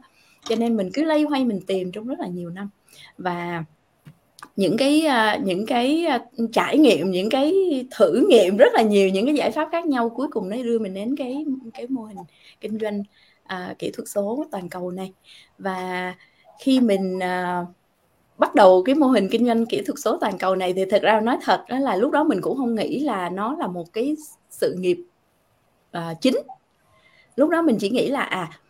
Cho 0.49 0.57
nên 0.57 0.77
mình 0.77 0.91
cứ 0.95 1.05
lây 1.05 1.23
hoay 1.23 1.45
mình 1.45 1.61
tìm 1.67 1.93
trong 1.93 2.07
rất 2.07 2.21
là 2.21 2.27
nhiều 2.27 2.51
năm. 2.51 2.71
Và 3.19 3.65
những 4.57 4.77
cái 4.77 5.01
à, 5.01 5.41
những 5.45 5.67
cái 5.67 6.05
à, 6.05 6.25
trải 6.53 6.79
nghiệm 6.79 7.11
những 7.11 7.31
cái 7.31 7.55
thử 7.99 8.27
nghiệm 8.29 8.57
rất 8.57 8.73
là 8.75 8.83
nhiều 8.83 9.09
những 9.09 9.27
cái 9.27 9.35
giải 9.35 9.51
pháp 9.51 9.69
khác 9.73 9.87
nhau 9.87 10.09
cuối 10.09 10.29
cùng 10.31 10.49
nó 10.49 10.57
đưa 10.57 10.79
mình 10.79 10.95
đến 10.95 11.17
cái 11.17 11.45
cái 11.75 11.87
mô 11.89 12.03
hình 12.03 12.19
kinh 12.61 12.79
doanh 12.79 13.03
à, 13.45 13.75
kỹ 13.79 13.91
thuật 13.91 14.09
số 14.09 14.45
toàn 14.51 14.69
cầu 14.69 14.91
này. 14.91 15.13
Và 15.59 16.15
khi 16.61 16.81
mình 16.81 17.19
à, 17.23 17.67
bắt 18.39 18.55
đầu 18.55 18.83
cái 18.83 18.95
mô 18.95 19.07
hình 19.07 19.29
kinh 19.31 19.47
doanh 19.47 19.67
kỹ 19.67 19.83
thuật 19.87 19.99
số 19.99 20.19
toàn 20.21 20.39
cầu 20.39 20.57
này 20.57 20.73
thì 20.73 20.85
thật 20.91 21.03
ra 21.03 21.21
nói 21.21 21.39
thật 21.43 21.65
đó 21.69 21.79
là 21.79 21.97
lúc 21.97 22.13
đó 22.13 22.25
mình 22.25 22.41
cũng 22.41 22.57
không 22.57 22.75
nghĩ 22.75 23.01
là 23.01 23.31
nó 23.31 23.57
là 23.59 23.67
một 23.67 23.93
cái 23.93 24.17
sự 24.51 24.77
nghiệp 24.79 24.99
à, 25.91 26.15
chính. 26.21 26.37
Lúc 27.37 27.51
đó 27.51 27.63
mình 27.63 27.77
chỉ 27.81 27.91
nghĩ 27.91 28.09
là 28.09 28.21
à 28.21 28.61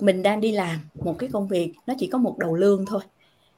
mình 0.00 0.22
đang 0.22 0.40
đi 0.40 0.52
làm 0.52 0.76
một 0.94 1.14
cái 1.18 1.28
công 1.32 1.48
việc 1.48 1.72
nó 1.86 1.94
chỉ 1.98 2.06
có 2.06 2.18
một 2.18 2.38
đầu 2.38 2.54
lương 2.54 2.86
thôi. 2.86 3.00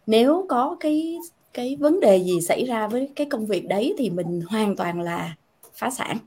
Nếu 0.06 0.46
có 0.48 0.76
cái 0.80 1.18
cái 1.58 1.76
vấn 1.80 2.00
đề 2.00 2.16
gì 2.16 2.40
xảy 2.40 2.64
ra 2.64 2.88
với 2.88 3.08
cái 3.16 3.26
công 3.30 3.46
việc 3.46 3.68
đấy 3.68 3.94
thì 3.98 4.10
mình 4.10 4.40
hoàn 4.48 4.76
toàn 4.76 5.00
là 5.00 5.36
phá 5.74 5.90
sản. 5.90 6.18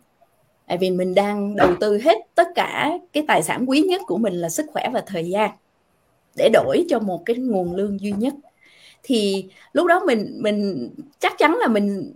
Tại 0.67 0.77
vì 0.77 0.91
mình 0.91 1.15
đang 1.15 1.55
đầu 1.55 1.75
tư 1.79 1.97
hết 2.03 2.17
tất 2.35 2.47
cả 2.55 2.91
cái 3.13 3.23
tài 3.27 3.43
sản 3.43 3.65
quý 3.69 3.81
nhất 3.81 4.01
của 4.07 4.17
mình 4.17 4.33
là 4.33 4.49
sức 4.49 4.65
khỏe 4.73 4.89
và 4.93 5.03
thời 5.07 5.29
gian 5.29 5.51
để 6.37 6.49
đổi 6.53 6.85
cho 6.89 6.99
một 6.99 7.25
cái 7.25 7.35
nguồn 7.35 7.75
lương 7.75 7.99
duy 7.99 8.11
nhất. 8.11 8.33
Thì 9.03 9.45
lúc 9.73 9.87
đó 9.87 10.01
mình 10.05 10.39
mình 10.41 10.89
chắc 11.19 11.37
chắn 11.37 11.57
là 11.59 11.67
mình 11.67 12.13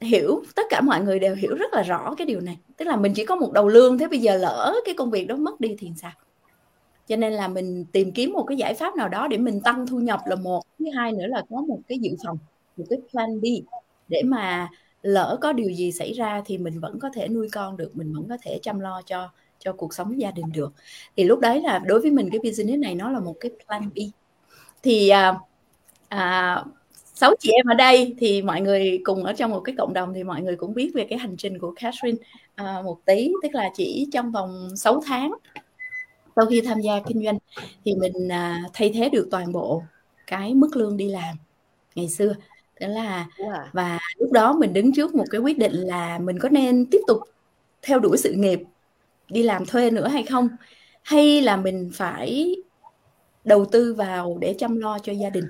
hiểu, 0.00 0.42
tất 0.54 0.66
cả 0.70 0.80
mọi 0.80 1.00
người 1.00 1.18
đều 1.18 1.34
hiểu 1.34 1.54
rất 1.54 1.74
là 1.74 1.82
rõ 1.82 2.14
cái 2.14 2.26
điều 2.26 2.40
này. 2.40 2.58
Tức 2.76 2.84
là 2.84 2.96
mình 2.96 3.12
chỉ 3.14 3.24
có 3.24 3.36
một 3.36 3.52
đầu 3.52 3.68
lương, 3.68 3.98
thế 3.98 4.08
bây 4.08 4.18
giờ 4.18 4.36
lỡ 4.36 4.74
cái 4.84 4.94
công 4.94 5.10
việc 5.10 5.26
đó 5.26 5.36
mất 5.36 5.60
đi 5.60 5.76
thì 5.78 5.92
sao? 5.96 6.12
Cho 7.06 7.16
nên 7.16 7.32
là 7.32 7.48
mình 7.48 7.84
tìm 7.92 8.12
kiếm 8.12 8.32
một 8.32 8.44
cái 8.44 8.56
giải 8.56 8.74
pháp 8.74 8.96
nào 8.96 9.08
đó 9.08 9.28
để 9.28 9.38
mình 9.38 9.60
tăng 9.60 9.86
thu 9.86 9.98
nhập 9.98 10.20
là 10.26 10.34
một, 10.36 10.62
thứ 10.78 10.84
hai 10.96 11.12
nữa 11.12 11.26
là 11.26 11.42
có 11.50 11.60
một 11.60 11.78
cái 11.88 11.98
dự 11.98 12.10
phòng 12.24 12.38
một 12.78 12.84
cái 12.90 12.98
plan 13.10 13.40
B. 13.40 13.44
Để 14.08 14.22
mà 14.24 14.68
lỡ 15.02 15.38
có 15.40 15.52
điều 15.52 15.70
gì 15.70 15.92
xảy 15.92 16.12
ra 16.12 16.42
thì 16.46 16.58
mình 16.58 16.80
vẫn 16.80 16.98
có 16.98 17.10
thể 17.14 17.28
nuôi 17.28 17.48
con 17.52 17.76
được 17.76 17.90
mình 17.94 18.12
vẫn 18.12 18.28
có 18.28 18.36
thể 18.42 18.58
chăm 18.62 18.80
lo 18.80 19.02
cho 19.06 19.30
cho 19.58 19.72
cuộc 19.72 19.94
sống 19.94 20.20
gia 20.20 20.30
đình 20.30 20.52
được. 20.52 20.72
Thì 21.16 21.24
lúc 21.24 21.40
đấy 21.40 21.60
là 21.60 21.78
đối 21.78 22.00
với 22.00 22.10
mình 22.10 22.28
cái 22.32 22.40
business 22.44 22.78
này 22.78 22.94
nó 22.94 23.10
là 23.10 23.20
một 23.20 23.34
cái 23.40 23.50
plan 23.66 23.90
B. 23.94 23.98
Thì 24.82 25.08
à, 25.08 25.38
à, 26.08 26.64
sáu 27.14 27.34
chị 27.40 27.50
em 27.50 27.66
ở 27.66 27.74
đây 27.74 28.14
thì 28.18 28.42
mọi 28.42 28.60
người 28.60 29.00
cùng 29.04 29.24
ở 29.24 29.32
trong 29.32 29.50
một 29.50 29.60
cái 29.60 29.74
cộng 29.78 29.92
đồng 29.92 30.14
thì 30.14 30.24
mọi 30.24 30.42
người 30.42 30.56
cũng 30.56 30.74
biết 30.74 30.90
về 30.94 31.06
cái 31.10 31.18
hành 31.18 31.36
trình 31.36 31.58
của 31.58 31.74
Catherine 31.76 32.18
à, 32.54 32.82
một 32.84 32.98
tí. 33.04 33.32
Tức 33.42 33.48
là 33.52 33.70
chỉ 33.74 34.08
trong 34.12 34.32
vòng 34.32 34.68
6 34.76 35.00
tháng 35.06 35.32
sau 36.36 36.46
khi 36.46 36.60
tham 36.60 36.80
gia 36.80 37.00
kinh 37.06 37.24
doanh 37.24 37.38
thì 37.84 37.94
mình 37.94 38.28
à, 38.28 38.62
thay 38.72 38.90
thế 38.94 39.08
được 39.08 39.28
toàn 39.30 39.52
bộ 39.52 39.82
cái 40.26 40.54
mức 40.54 40.76
lương 40.76 40.96
đi 40.96 41.08
làm 41.08 41.36
ngày 41.94 42.08
xưa 42.08 42.34
đó 42.80 42.88
là 42.88 43.26
và 43.72 43.98
lúc 44.16 44.32
đó 44.32 44.52
mình 44.52 44.72
đứng 44.72 44.92
trước 44.92 45.14
một 45.14 45.24
cái 45.30 45.40
quyết 45.40 45.58
định 45.58 45.72
là 45.72 46.18
mình 46.18 46.38
có 46.38 46.48
nên 46.48 46.86
tiếp 46.90 47.00
tục 47.06 47.18
theo 47.82 47.98
đuổi 47.98 48.18
sự 48.18 48.32
nghiệp 48.32 48.60
đi 49.28 49.42
làm 49.42 49.66
thuê 49.66 49.90
nữa 49.90 50.08
hay 50.08 50.22
không? 50.22 50.48
Hay 51.02 51.40
là 51.40 51.56
mình 51.56 51.90
phải 51.94 52.56
đầu 53.44 53.64
tư 53.64 53.94
vào 53.94 54.38
để 54.40 54.54
chăm 54.58 54.76
lo 54.76 54.98
cho 54.98 55.12
gia 55.12 55.30
đình? 55.30 55.44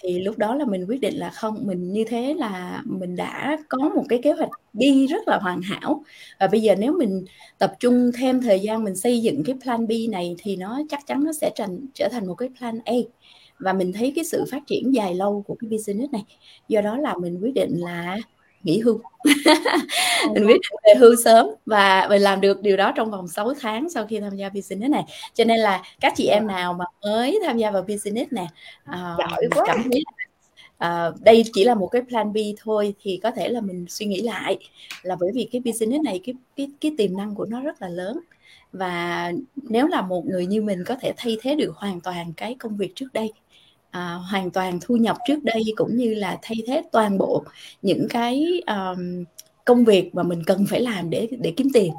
Thì 0.00 0.18
lúc 0.18 0.38
đó 0.38 0.54
là 0.54 0.64
mình 0.64 0.86
quyết 0.88 1.00
định 1.00 1.14
là 1.16 1.30
không 1.30 1.66
mình 1.66 1.92
như 1.92 2.04
thế 2.08 2.34
là 2.34 2.82
mình 2.84 3.16
đã 3.16 3.58
có 3.68 3.78
một 3.78 4.04
cái 4.08 4.20
kế 4.22 4.32
hoạch 4.32 4.50
đi 4.72 5.06
rất 5.06 5.28
là 5.28 5.38
hoàn 5.38 5.62
hảo. 5.62 6.04
Và 6.40 6.46
bây 6.46 6.60
giờ 6.60 6.74
nếu 6.78 6.92
mình 6.92 7.24
tập 7.58 7.72
trung 7.80 8.10
thêm 8.14 8.42
thời 8.42 8.60
gian 8.60 8.84
mình 8.84 8.96
xây 8.96 9.22
dựng 9.22 9.44
cái 9.44 9.56
plan 9.62 9.86
B 9.86 9.92
này 10.10 10.36
thì 10.38 10.56
nó 10.56 10.80
chắc 10.88 11.06
chắn 11.06 11.24
nó 11.24 11.32
sẽ 11.32 11.50
thành 11.56 11.86
trở 11.94 12.08
thành 12.12 12.26
một 12.26 12.34
cái 12.34 12.48
plan 12.58 12.78
A 12.84 12.94
và 13.58 13.72
mình 13.72 13.92
thấy 13.92 14.12
cái 14.16 14.24
sự 14.24 14.44
phát 14.50 14.62
triển 14.66 14.94
dài 14.94 15.14
lâu 15.14 15.44
của 15.46 15.56
cái 15.60 15.68
business 15.70 16.12
này. 16.12 16.24
Do 16.68 16.80
đó 16.80 16.96
là 16.96 17.14
mình 17.16 17.38
quyết 17.40 17.54
định 17.54 17.80
là 17.80 18.16
nghỉ 18.62 18.80
hưu. 18.80 19.00
Mình 20.34 20.46
quyết 20.46 20.60
định 20.62 20.80
về 20.84 20.94
hưu 20.98 21.16
sớm 21.24 21.46
và 21.66 22.06
mình 22.10 22.22
làm 22.22 22.40
được 22.40 22.62
điều 22.62 22.76
đó 22.76 22.92
trong 22.96 23.10
vòng 23.10 23.28
6 23.28 23.54
tháng 23.60 23.90
sau 23.90 24.06
khi 24.06 24.20
tham 24.20 24.36
gia 24.36 24.48
business 24.48 24.90
này. 24.90 25.04
Cho 25.34 25.44
nên 25.44 25.60
là 25.60 25.82
các 26.00 26.12
chị 26.16 26.26
em 26.26 26.46
nào 26.46 26.72
mà 26.72 26.84
mới 27.02 27.38
tham 27.46 27.58
gia 27.58 27.70
vào 27.70 27.82
business 27.82 28.32
này 28.32 28.48
uh, 28.90 29.18
cảm 29.66 29.82
thấy 29.90 30.02
uh, 30.84 31.20
đây 31.20 31.44
chỉ 31.52 31.64
là 31.64 31.74
một 31.74 31.86
cái 31.86 32.02
plan 32.08 32.32
B 32.32 32.36
thôi 32.62 32.94
thì 33.02 33.20
có 33.22 33.30
thể 33.30 33.48
là 33.48 33.60
mình 33.60 33.86
suy 33.88 34.06
nghĩ 34.06 34.20
lại 34.20 34.58
là 35.02 35.16
bởi 35.20 35.30
vì 35.34 35.48
cái 35.52 35.60
business 35.64 36.04
này 36.04 36.20
cái 36.24 36.34
cái 36.56 36.70
cái 36.80 36.92
tiềm 36.98 37.16
năng 37.16 37.34
của 37.34 37.44
nó 37.44 37.60
rất 37.60 37.82
là 37.82 37.88
lớn. 37.88 38.20
Và 38.72 39.32
nếu 39.56 39.86
là 39.86 40.02
một 40.02 40.26
người 40.26 40.46
như 40.46 40.62
mình 40.62 40.84
có 40.86 40.96
thể 41.00 41.12
thay 41.16 41.36
thế 41.40 41.54
được 41.54 41.76
hoàn 41.76 42.00
toàn 42.00 42.32
cái 42.36 42.54
công 42.58 42.76
việc 42.76 42.92
trước 42.94 43.12
đây 43.12 43.32
à, 43.90 44.14
hoàn 44.30 44.50
toàn 44.50 44.78
thu 44.80 44.96
nhập 44.96 45.16
trước 45.26 45.44
đây 45.44 45.64
cũng 45.76 45.96
như 45.96 46.14
là 46.14 46.38
thay 46.42 46.56
thế 46.66 46.82
toàn 46.92 47.18
bộ 47.18 47.44
những 47.82 48.06
cái 48.10 48.62
um, 48.66 49.24
công 49.64 49.84
việc 49.84 50.14
mà 50.14 50.22
mình 50.22 50.42
cần 50.46 50.66
phải 50.70 50.80
làm 50.80 51.10
để 51.10 51.28
để 51.40 51.52
kiếm 51.56 51.68
tiền 51.74 51.92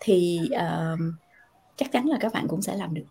thì 0.00 0.40
uh, 0.54 0.98
chắc 1.76 1.92
chắn 1.92 2.06
là 2.06 2.16
các 2.20 2.32
bạn 2.32 2.48
cũng 2.48 2.62
sẽ 2.62 2.76
làm 2.76 2.94
được. 2.94 3.04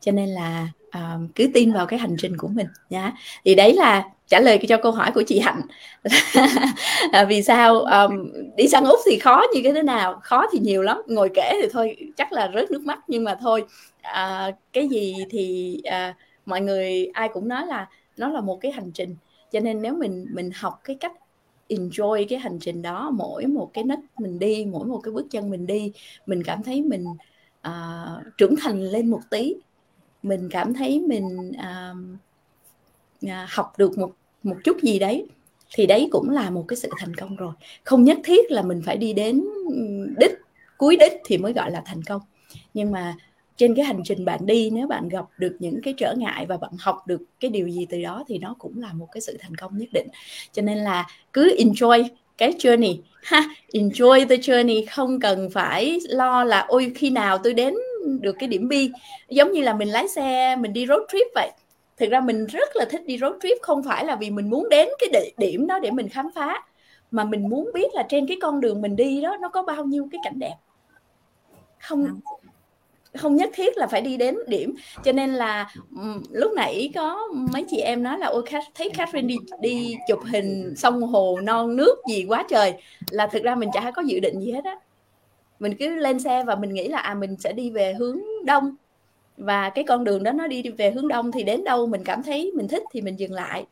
Cho 0.00 0.12
nên 0.12 0.28
là 0.28 0.68
um, 0.94 1.28
cứ 1.34 1.50
tin 1.54 1.72
vào 1.72 1.86
cái 1.86 1.98
hành 1.98 2.16
trình 2.18 2.36
của 2.36 2.48
mình 2.48 2.66
nhá. 2.90 3.12
Thì 3.44 3.54
đấy 3.54 3.74
là 3.74 4.04
trả 4.26 4.40
lời 4.40 4.58
cho 4.68 4.76
câu 4.76 4.92
hỏi 4.92 5.10
của 5.14 5.22
chị 5.26 5.38
hạnh. 5.38 5.60
À, 7.12 7.24
vì 7.24 7.42
sao 7.42 7.80
um, 7.80 8.32
đi 8.56 8.68
sang 8.68 8.84
úc 8.84 8.98
thì 9.06 9.18
khó 9.18 9.42
như 9.54 9.72
thế 9.72 9.82
nào? 9.82 10.20
Khó 10.22 10.46
thì 10.52 10.58
nhiều 10.58 10.82
lắm. 10.82 11.02
Ngồi 11.06 11.30
kể 11.34 11.52
thì 11.62 11.68
thôi 11.72 11.96
chắc 12.16 12.32
là 12.32 12.50
rớt 12.54 12.70
nước 12.70 12.82
mắt. 12.82 12.98
Nhưng 13.08 13.24
mà 13.24 13.34
thôi 13.40 13.64
uh, 14.00 14.54
cái 14.72 14.88
gì 14.88 15.14
thì 15.30 15.76
uh, 15.88 16.16
mọi 16.48 16.60
người 16.60 17.06
ai 17.06 17.28
cũng 17.32 17.48
nói 17.48 17.66
là 17.66 17.88
nó 18.16 18.28
là 18.28 18.40
một 18.40 18.58
cái 18.60 18.72
hành 18.72 18.90
trình. 18.94 19.16
Cho 19.52 19.60
nên 19.60 19.82
nếu 19.82 19.94
mình 19.94 20.26
mình 20.32 20.50
học 20.54 20.80
cái 20.84 20.96
cách 21.00 21.12
enjoy 21.68 22.26
cái 22.28 22.38
hành 22.38 22.58
trình 22.60 22.82
đó 22.82 23.10
mỗi 23.10 23.46
một 23.46 23.70
cái 23.74 23.84
nấc 23.84 23.98
mình 24.18 24.38
đi 24.38 24.66
mỗi 24.70 24.86
một 24.86 25.00
cái 25.02 25.12
bước 25.12 25.26
chân 25.30 25.50
mình 25.50 25.66
đi 25.66 25.92
mình 26.26 26.42
cảm 26.42 26.62
thấy 26.62 26.82
mình 26.82 27.04
uh, 27.68 28.36
trưởng 28.38 28.54
thành 28.60 28.82
lên 28.82 29.10
một 29.10 29.20
tí. 29.30 29.54
Mình 30.22 30.48
cảm 30.50 30.74
thấy 30.74 31.00
mình 31.00 31.50
uh, 31.50 31.96
uh, 33.26 33.30
học 33.48 33.72
được 33.78 33.98
một 33.98 34.10
một 34.42 34.56
chút 34.64 34.76
gì 34.82 34.98
đấy 34.98 35.26
thì 35.74 35.86
đấy 35.86 36.08
cũng 36.10 36.30
là 36.30 36.50
một 36.50 36.64
cái 36.68 36.76
sự 36.76 36.90
thành 36.98 37.14
công 37.14 37.36
rồi. 37.36 37.52
Không 37.84 38.04
nhất 38.04 38.18
thiết 38.24 38.50
là 38.50 38.62
mình 38.62 38.82
phải 38.84 38.96
đi 38.96 39.12
đến 39.12 39.44
ừ, 39.68 40.08
đích 40.18 40.32
cuối 40.78 40.96
đích 40.96 41.12
thì 41.24 41.38
mới 41.38 41.52
gọi 41.52 41.70
là 41.70 41.82
thành 41.86 42.02
công. 42.02 42.22
Nhưng 42.74 42.90
mà 42.90 43.16
trên 43.58 43.74
cái 43.74 43.84
hành 43.84 44.00
trình 44.04 44.24
bạn 44.24 44.46
đi, 44.46 44.70
nếu 44.70 44.86
bạn 44.86 45.08
gặp 45.08 45.24
được 45.38 45.56
những 45.58 45.80
cái 45.82 45.94
trở 45.96 46.14
ngại 46.16 46.46
và 46.46 46.56
bạn 46.56 46.70
học 46.78 46.96
được 47.06 47.20
cái 47.40 47.50
điều 47.50 47.68
gì 47.68 47.86
từ 47.90 48.02
đó 48.02 48.24
thì 48.28 48.38
nó 48.38 48.54
cũng 48.58 48.80
là 48.80 48.92
một 48.92 49.06
cái 49.12 49.20
sự 49.20 49.36
thành 49.40 49.54
công 49.54 49.78
nhất 49.78 49.88
định. 49.92 50.06
Cho 50.52 50.62
nên 50.62 50.78
là 50.78 51.06
cứ 51.32 51.56
enjoy 51.58 52.04
cái 52.38 52.52
journey 52.52 52.98
ha, 53.22 53.44
enjoy 53.72 54.28
the 54.28 54.36
journey, 54.36 54.84
không 54.90 55.20
cần 55.20 55.50
phải 55.50 55.98
lo 56.08 56.44
là 56.44 56.64
ôi 56.68 56.92
khi 56.94 57.10
nào 57.10 57.38
tôi 57.38 57.54
đến 57.54 57.74
được 58.20 58.36
cái 58.38 58.48
điểm 58.48 58.68
bi 58.68 58.90
giống 59.28 59.52
như 59.52 59.62
là 59.62 59.74
mình 59.74 59.88
lái 59.88 60.08
xe, 60.08 60.56
mình 60.56 60.72
đi 60.72 60.86
road 60.86 61.02
trip 61.12 61.26
vậy. 61.34 61.50
Thực 61.96 62.10
ra 62.10 62.20
mình 62.20 62.46
rất 62.46 62.76
là 62.76 62.84
thích 62.84 63.06
đi 63.06 63.18
road 63.18 63.34
trip, 63.42 63.58
không 63.62 63.82
phải 63.82 64.04
là 64.04 64.16
vì 64.16 64.30
mình 64.30 64.50
muốn 64.50 64.68
đến 64.68 64.88
cái 64.98 65.08
địa 65.12 65.30
điểm 65.36 65.66
đó 65.66 65.78
để 65.78 65.90
mình 65.90 66.08
khám 66.08 66.30
phá, 66.34 66.62
mà 67.10 67.24
mình 67.24 67.48
muốn 67.48 67.70
biết 67.74 67.94
là 67.94 68.06
trên 68.08 68.26
cái 68.26 68.36
con 68.42 68.60
đường 68.60 68.80
mình 68.80 68.96
đi 68.96 69.20
đó 69.20 69.36
nó 69.40 69.48
có 69.48 69.62
bao 69.62 69.84
nhiêu 69.84 70.08
cái 70.12 70.20
cảnh 70.24 70.38
đẹp. 70.38 70.54
Không 71.80 72.06
không 73.18 73.36
nhất 73.36 73.50
thiết 73.54 73.78
là 73.78 73.86
phải 73.86 74.00
đi 74.00 74.16
đến 74.16 74.36
điểm. 74.46 74.74
Cho 75.04 75.12
nên 75.12 75.30
là 75.30 75.70
lúc 76.30 76.52
nãy 76.52 76.90
có 76.94 77.28
mấy 77.52 77.64
chị 77.68 77.76
em 77.76 78.02
nói 78.02 78.18
là, 78.18 78.26
ôi 78.26 78.42
thấy 78.74 78.90
Catherine 78.90 79.28
đi 79.28 79.36
đi 79.60 79.96
chụp 80.08 80.18
hình 80.32 80.74
sông 80.76 81.02
hồ 81.02 81.38
non 81.42 81.76
nước 81.76 81.96
gì 82.08 82.24
quá 82.28 82.44
trời, 82.50 82.74
là 83.10 83.26
thực 83.26 83.42
ra 83.42 83.54
mình 83.54 83.70
chả 83.72 83.90
có 83.90 84.02
dự 84.02 84.20
định 84.20 84.40
gì 84.40 84.52
hết 84.52 84.64
á. 84.64 84.76
Mình 85.58 85.74
cứ 85.78 85.96
lên 85.96 86.20
xe 86.20 86.44
và 86.44 86.54
mình 86.54 86.74
nghĩ 86.74 86.88
là 86.88 86.98
à 86.98 87.14
mình 87.14 87.36
sẽ 87.38 87.52
đi 87.52 87.70
về 87.70 87.94
hướng 87.94 88.20
đông. 88.44 88.74
Và 89.36 89.70
cái 89.70 89.84
con 89.84 90.04
đường 90.04 90.22
đó 90.22 90.32
nó 90.32 90.46
đi 90.46 90.62
về 90.78 90.90
hướng 90.90 91.08
đông 91.08 91.32
thì 91.32 91.42
đến 91.42 91.64
đâu 91.64 91.86
mình 91.86 92.04
cảm 92.04 92.22
thấy 92.22 92.52
mình 92.54 92.68
thích 92.68 92.82
thì 92.92 93.00
mình 93.00 93.18
dừng 93.18 93.32
lại. 93.32 93.66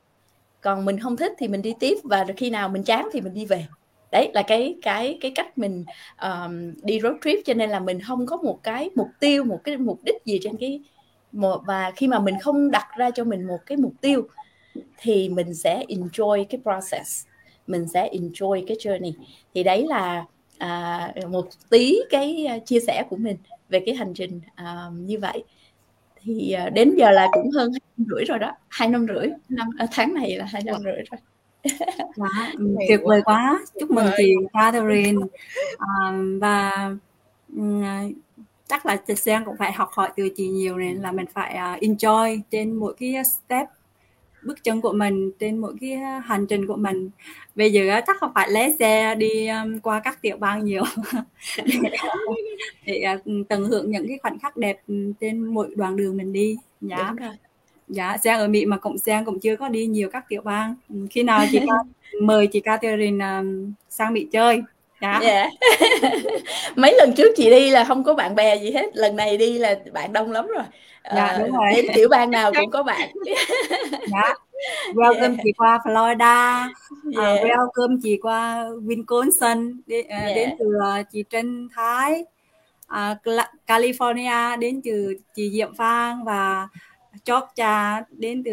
Còn 0.61 0.85
mình 0.85 0.99
không 1.00 1.17
thích 1.17 1.33
thì 1.38 1.49
mình 1.49 1.62
đi 1.62 1.75
tiếp 1.81 1.99
và 2.03 2.26
khi 2.37 2.50
nào 2.50 2.69
mình 2.69 2.83
chán 2.83 3.09
thì 3.12 3.21
mình 3.21 3.35
đi 3.35 3.45
về 3.45 3.67
đấy 4.16 4.30
là 4.35 4.42
cái 4.42 4.76
cái 4.82 5.18
cái 5.20 5.30
cách 5.35 5.58
mình 5.58 5.85
um, 6.23 6.73
đi 6.82 7.00
road 7.00 7.14
trip 7.25 7.38
cho 7.44 7.54
nên 7.54 7.70
là 7.70 7.80
mình 7.80 8.00
không 8.00 8.26
có 8.26 8.37
một 8.37 8.62
cái 8.62 8.90
mục 8.94 9.08
tiêu 9.20 9.44
một 9.44 9.61
cái 9.64 9.76
mục 9.76 10.00
đích 10.04 10.16
gì 10.25 10.38
trên 10.42 10.56
cái 10.56 10.80
một 11.32 11.62
và 11.66 11.92
khi 11.96 12.08
mà 12.08 12.18
mình 12.18 12.35
không 12.40 12.70
đặt 12.70 12.87
ra 12.96 13.11
cho 13.11 13.25
mình 13.25 13.46
một 13.46 13.58
cái 13.66 13.78
mục 13.78 13.92
tiêu 14.00 14.28
thì 14.99 15.28
mình 15.28 15.54
sẽ 15.54 15.85
enjoy 15.88 16.44
cái 16.44 16.61
process 16.62 17.26
mình 17.66 17.88
sẽ 17.88 18.11
enjoy 18.12 18.64
cái 18.66 18.76
journey. 18.76 19.12
Thì 19.54 19.62
đấy 19.62 19.87
là 19.88 20.25
à, 20.58 21.12
một 21.30 21.49
tí 21.70 21.99
cái 22.11 22.46
à, 22.46 22.58
chia 22.58 22.80
sẻ 22.80 23.04
của 23.11 23.16
mình 23.16 23.37
về 23.68 23.82
cái 23.87 23.94
hành 23.94 24.14
trình 24.14 24.40
à, 24.54 24.87
như 24.92 25.18
vậy. 25.18 25.44
Thì 26.23 26.52
à, 26.52 26.70
đến 26.70 26.94
giờ 26.96 27.11
là 27.11 27.28
cũng 27.32 27.50
hơn 27.50 27.73
hai 27.73 27.80
năm 27.96 28.06
rưỡi 28.11 28.25
rồi 28.25 28.38
đó 28.38 28.52
hai 28.68 28.88
năm 28.88 29.06
rưỡi 29.06 29.28
năm 29.49 29.68
à, 29.78 29.87
tháng 29.92 30.14
này 30.14 30.37
là 30.37 30.44
hai 30.44 30.62
năm 30.64 30.76
rưỡi 30.85 31.02
rồi 31.11 31.20
Quá, 32.17 32.53
ừ, 32.59 32.77
tuyệt 32.89 33.01
vời 33.05 33.23
quá. 33.25 33.59
Chúc 33.81 33.91
mừng 33.91 34.07
chị 34.17 34.35
Catherine. 34.53 35.27
À, 35.79 36.13
và 36.41 36.91
um, 37.57 37.83
chắc 38.69 38.87
là 38.87 38.97
chị 38.97 39.15
Sen 39.15 39.45
cũng 39.45 39.57
phải 39.57 39.73
học 39.73 39.89
hỏi 39.93 40.09
từ 40.17 40.29
chị 40.37 40.49
nhiều 40.49 40.77
nên 40.77 40.97
là 40.97 41.13
mình 41.13 41.27
phải 41.35 41.55
uh, 41.55 41.83
enjoy 41.83 42.41
trên 42.51 42.75
mỗi 42.75 42.95
cái 42.99 43.15
step 43.25 43.67
bước 44.43 44.65
chân 44.65 44.81
của 44.81 44.93
mình 44.93 45.33
trên 45.39 45.59
mỗi 45.59 45.75
cái 45.81 45.97
hành 46.25 46.47
trình 46.47 46.67
của 46.67 46.77
mình. 46.77 47.11
Bây 47.55 47.73
giờ 47.73 48.01
chắc 48.07 48.17
không 48.21 48.31
phải 48.35 48.51
lái 48.51 48.77
xe 48.79 49.15
đi 49.15 49.49
um, 49.49 49.79
qua 49.79 50.01
các 50.01 50.23
tiểu 50.23 50.37
bang 50.37 50.65
nhiều. 50.65 50.83
Để, 51.57 51.91
để 52.87 53.15
uh, 53.15 53.49
tận 53.49 53.65
hưởng 53.65 53.91
những 53.91 54.09
cái 54.09 54.19
khoảnh 54.23 54.39
khắc 54.39 54.57
đẹp 54.57 54.81
trên 55.21 55.45
mỗi 55.45 55.75
đoạn 55.77 55.97
đường 55.97 56.17
mình 56.17 56.33
đi. 56.33 56.57
Dạ 56.81 57.15
dạ 57.88 58.16
Giang 58.23 58.40
ở 58.40 58.49
Mỹ 58.49 58.66
mà 58.66 58.76
cũng 58.76 58.99
Giang 58.99 59.25
cũng 59.25 59.40
chưa 59.40 59.57
có 59.57 59.69
đi 59.69 59.87
nhiều 59.87 60.09
các 60.12 60.25
tiểu 60.28 60.40
bang 60.45 60.75
khi 61.11 61.23
nào 61.23 61.45
chị 61.52 61.61
mời 62.23 62.47
chị 62.47 62.61
Catherine 62.61 63.26
um, 63.26 63.73
sang 63.88 64.12
Mỹ 64.12 64.26
chơi 64.33 64.62
dạ 65.00 65.21
yeah. 65.23 65.50
mấy 66.76 66.95
lần 66.99 67.12
trước 67.12 67.33
chị 67.37 67.50
đi 67.50 67.71
là 67.71 67.85
không 67.85 68.05
có 68.05 68.14
bạn 68.14 68.35
bè 68.35 68.57
gì 68.57 68.71
hết 68.71 68.97
lần 68.97 69.16
này 69.16 69.37
đi 69.37 69.59
là 69.59 69.75
bạn 69.93 70.12
đông 70.12 70.33
lắm 70.33 70.47
rồi 70.47 70.64
dạ, 71.14 71.38
đúng 71.38 71.52
rồi. 71.52 71.66
đến 71.76 71.87
tiểu 71.95 72.09
bang 72.09 72.31
nào 72.31 72.52
cũng 72.52 72.71
có 72.71 72.83
bạn 72.83 73.11
dạ 74.07 74.35
welcome 74.95 75.21
yeah. 75.21 75.40
chị 75.45 75.52
qua 75.57 75.78
Florida 75.85 76.69
yeah. 77.16 77.40
uh, 77.43 77.47
welcome 77.47 77.99
chị 78.02 78.19
qua 78.23 78.64
Wisconsin 78.83 79.73
đến, 79.87 80.07
uh, 80.07 80.11
yeah. 80.11 80.37
đến 80.37 80.50
từ 80.59 80.66
uh, 80.66 81.07
chị 81.12 81.25
Trân 81.31 81.69
Thái 81.75 82.25
uh, 82.93 83.47
California 83.66 84.59
đến 84.59 84.81
từ 84.85 85.16
chị 85.35 85.50
Diệm 85.50 85.75
Phan 85.75 86.25
và 86.25 86.69
Georgia 87.25 88.04
đến 88.11 88.42
từ 88.44 88.52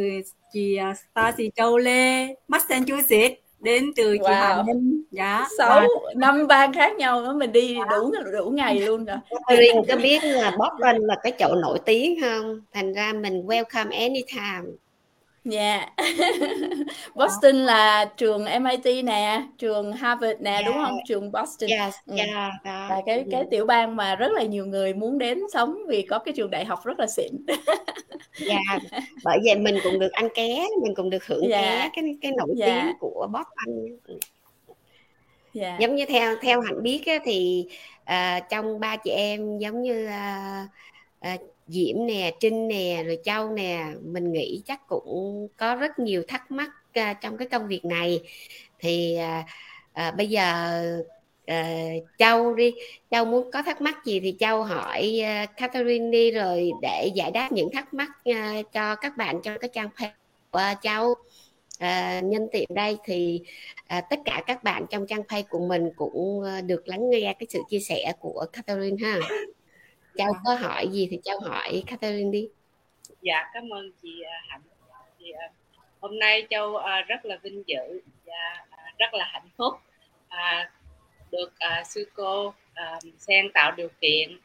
chị 0.54 0.80
uh, 0.92 0.98
Stacy 0.98 1.50
Châu 1.56 1.78
Lê 1.78 2.36
Massachusetts 2.48 3.44
đến 3.60 3.92
từ 3.96 4.18
chị 4.18 4.24
wow. 4.24 4.34
Hà 4.34 4.64
Minh 4.64 5.04
dạ 5.12 5.48
sáu 5.58 5.80
và... 5.80 6.14
năm 6.16 6.48
bang 6.48 6.74
khác 6.74 6.96
nhau 6.96 7.24
đó 7.24 7.34
mình 7.34 7.52
đi 7.52 7.76
dạ. 7.80 7.86
đủ 7.90 8.12
đủ 8.34 8.50
ngày 8.50 8.80
luôn 8.80 9.06
rồi 9.06 9.18
Rin 9.50 9.76
có 9.90 9.96
biết 9.96 10.24
là 10.24 10.52
Boston 10.52 10.96
là 11.02 11.16
cái 11.24 11.32
chỗ 11.40 11.56
nổi 11.56 11.80
tiếng 11.86 12.22
không 12.22 12.62
thành 12.74 12.94
ra 12.94 13.14
mình 13.14 13.42
welcome 13.48 13.92
anytime 13.92 14.72
Dạ. 15.46 15.88
Boston 17.16 17.56
là 17.56 18.06
trường 18.18 18.46
MIT 18.46 19.04
nè, 19.06 19.44
trường 19.58 19.94
Harvard 19.94 20.42
nè, 20.42 20.62
đúng 20.66 20.76
không? 20.76 20.98
Trường 21.08 21.32
Boston. 21.32 21.70
Yes, 21.70 21.94
Ừm. 22.08 22.18
yeah, 22.18 22.52
đó. 22.66 22.88
Là 22.90 23.02
cái 23.06 23.26
cái 23.32 23.44
tiểu 23.52 23.66
bang 23.66 23.96
mà 23.96 24.16
rất 24.16 24.32
là 24.32 24.44
nhiều 24.44 24.66
người 24.66 24.94
muốn 24.94 25.18
đến 25.18 25.40
sống 25.54 25.78
vì 25.88 26.02
có 26.02 26.20
cái 26.20 26.34
trường 26.38 26.52
đại 26.52 26.66
học 26.66 26.80
rất 26.86 27.00
là 27.00 27.08
xịn. 27.08 27.46
Dạ, 28.40 28.60
bởi 29.24 29.40
vậy 29.46 29.56
mình 29.56 29.76
cũng 29.84 30.00
được 30.00 30.12
ăn 30.12 30.28
ké, 30.36 30.66
mình 30.84 30.96
cũng 30.96 31.10
được 31.10 31.26
hưởng 31.28 31.50
Dạ. 31.50 31.62
ké 31.62 31.90
cái 31.96 32.16
cái 32.22 32.32
nổi 32.32 32.48
tiếng 32.50 32.58
Dạ. 32.68 32.94
của 33.00 33.28
Boston. 33.32 33.76
Dạ. 35.54 35.78
Giống 35.80 35.96
như 35.96 36.06
theo 36.06 36.36
theo 36.42 36.62
Hạnh 36.62 36.84
biết 36.84 37.04
á, 37.06 37.14
thì 37.26 37.66
à, 38.06 38.40
trong 38.40 38.80
ba 38.80 38.96
chị 38.98 39.12
em 39.12 39.58
giống 39.58 39.82
như 39.82 40.06
à, 40.06 40.68
à, 41.20 41.38
Diễm 41.68 41.96
nè, 42.06 42.32
Trinh 42.40 42.68
nè, 42.68 43.04
rồi 43.06 43.18
Châu 43.24 43.50
nè, 43.50 43.86
mình 44.02 44.32
nghĩ 44.32 44.62
chắc 44.66 44.88
cũng 44.88 45.48
có 45.58 45.76
rất 45.76 46.00
nhiều 46.00 46.24
thắc 46.28 46.52
mắc 46.52 46.70
uh, 47.00 47.18
trong 47.22 47.38
cái 47.38 47.48
công 47.48 47.68
việc 47.68 47.86
này. 47.86 48.20
Thì 48.80 49.18
uh, 49.18 49.46
uh, 50.08 50.16
bây 50.18 50.28
giờ 50.28 50.72
uh, 51.52 52.04
Châu 52.18 52.54
đi, 52.54 52.74
Châu 53.12 53.26
muốn 53.26 53.52
có 53.52 53.64
thắc 53.64 53.82
mắc 53.82 54.06
gì 54.06 54.20
thì 54.20 54.36
Châu 54.40 54.64
hỏi 54.64 55.22
uh, 55.22 55.50
Catherine 55.58 56.12
đi 56.12 56.32
rồi 56.32 56.72
để 56.82 57.12
giải 57.16 57.32
đáp 57.32 57.52
những 57.52 57.70
thắc 57.74 57.94
mắc 57.94 58.10
uh, 58.30 58.72
cho 58.72 58.96
các 58.96 59.18
bạn 59.18 59.42
trong 59.44 59.58
cái 59.62 59.70
trang 59.74 59.90
page 60.00 60.14
của 60.52 60.62
uh, 60.72 60.78
Châu. 60.82 61.16
À, 61.80 62.22
nhân 62.24 62.48
tiện 62.52 62.68
đây 62.70 62.98
thì 63.06 63.42
à, 63.88 64.02
tất 64.02 64.20
cả 64.26 64.44
các 64.48 64.64
bạn 64.64 64.86
trong 64.90 65.08
trang 65.08 65.24
page 65.30 65.44
của 65.50 65.60
mình 65.68 65.90
cũng 65.96 66.44
à, 66.44 66.62
được 66.62 66.88
lắng 66.88 67.10
nghe 67.10 67.36
cái 67.40 67.48
sự 67.50 67.60
chia 67.70 67.80
sẻ 67.80 68.14
của 68.20 68.46
Catherine 68.54 68.98
ha. 69.08 69.20
Châu 70.18 70.34
có 70.46 70.54
hỏi 70.54 70.88
gì 70.88 71.08
thì 71.12 71.20
Châu 71.24 71.40
hỏi 71.40 71.84
Catherine 71.88 72.32
đi. 72.32 72.48
Dạ 73.22 73.50
cảm 73.54 73.74
ơn 73.74 73.92
chị 74.02 74.22
à, 74.22 74.42
Hạnh. 74.48 74.62
Thì, 75.20 75.32
uh, 75.32 75.52
hôm 76.00 76.20
nay 76.20 76.48
Châu 76.50 76.70
uh, 76.70 76.84
rất 77.08 77.26
là 77.26 77.38
vinh 77.44 77.64
dự 77.68 78.02
và 78.26 78.66
rất 78.98 79.14
là 79.14 79.26
hạnh 79.32 79.50
phúc 79.58 79.74
được 81.32 81.54
sư 81.86 82.10
cô 82.16 82.54
Sen 83.18 83.52
tạo 83.54 83.72
điều 83.72 83.90
kiện 84.02 84.38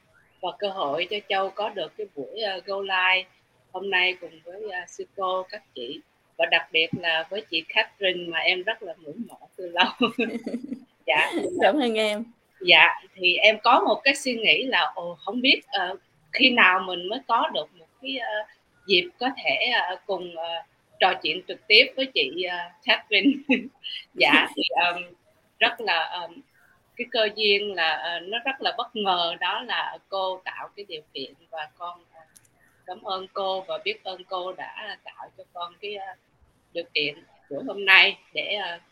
và 0.42 0.48
cơ 0.58 0.68
hội 0.68 1.06
cho 1.10 1.16
Châu 1.28 1.50
có 1.50 1.68
được 1.68 1.92
cái 1.96 2.06
buổi 2.14 2.40
Go 2.66 2.80
Live 2.80 3.28
hôm 3.72 3.90
nay 3.90 4.16
cùng 4.20 4.40
với 4.44 4.62
sư 4.88 5.04
cô 5.16 5.42
các 5.42 5.62
chị 5.74 6.00
và 6.38 6.46
đặc 6.50 6.68
biệt 6.72 6.86
là 7.00 7.26
với 7.30 7.40
chị 7.50 7.64
Catherine 7.68 8.28
mà 8.28 8.38
em 8.38 8.62
rất 8.62 8.82
là 8.82 8.94
ngưỡng 8.98 9.22
mộ 9.28 9.48
từ 9.56 9.68
lâu. 9.68 10.10
dạ. 11.06 11.32
Cảm 11.60 11.76
ơn 11.80 11.94
em 11.94 12.24
dạ 12.60 13.00
thì 13.14 13.36
em 13.36 13.58
có 13.62 13.80
một 13.80 14.00
cái 14.04 14.14
suy 14.14 14.34
nghĩ 14.34 14.62
là 14.66 14.92
ồ 14.94 15.14
không 15.14 15.40
biết 15.40 15.60
uh, 15.92 16.00
khi 16.32 16.50
nào 16.50 16.80
mình 16.80 17.08
mới 17.08 17.18
có 17.28 17.48
được 17.54 17.74
một 17.74 17.86
cái 18.02 18.18
uh, 18.18 18.48
dịp 18.86 19.08
có 19.18 19.30
thể 19.44 19.70
uh, 19.94 20.00
cùng 20.06 20.34
uh, 20.34 20.66
trò 21.00 21.14
chuyện 21.22 21.42
trực 21.48 21.66
tiếp 21.66 21.92
với 21.96 22.06
chị 22.06 22.46
uh, 22.46 22.84
Catherine. 22.84 23.32
Dạ 24.14 24.48
thì 24.56 24.62
um, 24.86 25.14
rất 25.58 25.80
là 25.80 26.20
um, 26.22 26.40
cái 26.96 27.06
cơ 27.10 27.28
duyên 27.36 27.74
là 27.74 28.16
uh, 28.16 28.28
nó 28.28 28.38
rất 28.44 28.60
là 28.60 28.74
bất 28.78 28.96
ngờ 28.96 29.34
đó 29.40 29.62
là 29.66 29.98
cô 30.08 30.40
tạo 30.44 30.68
cái 30.76 30.84
điều 30.88 31.02
kiện 31.14 31.34
và 31.50 31.68
con 31.78 32.00
uh, 32.00 32.28
cảm 32.86 33.02
ơn 33.02 33.26
cô 33.32 33.60
và 33.60 33.78
biết 33.84 34.04
ơn 34.04 34.24
cô 34.24 34.52
đã 34.52 34.98
tạo 35.04 35.30
cho 35.38 35.44
con 35.52 35.72
cái 35.80 35.96
uh, 35.96 36.18
điều 36.72 36.84
kiện 36.94 37.14
buổi 37.50 37.64
hôm 37.66 37.84
nay 37.84 38.18
để 38.32 38.58
uh, 38.76 38.82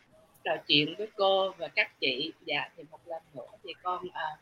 trò 0.47 0.57
chuyện 0.67 0.95
với 0.99 1.09
cô 1.17 1.53
và 1.59 1.69
các 1.69 2.01
chị. 2.01 2.33
Dạ 2.45 2.69
thì 2.77 2.83
một 2.91 3.01
lần 3.07 3.23
nữa 3.35 3.47
thì 3.65 3.73
con 3.83 4.07
uh, 4.07 4.39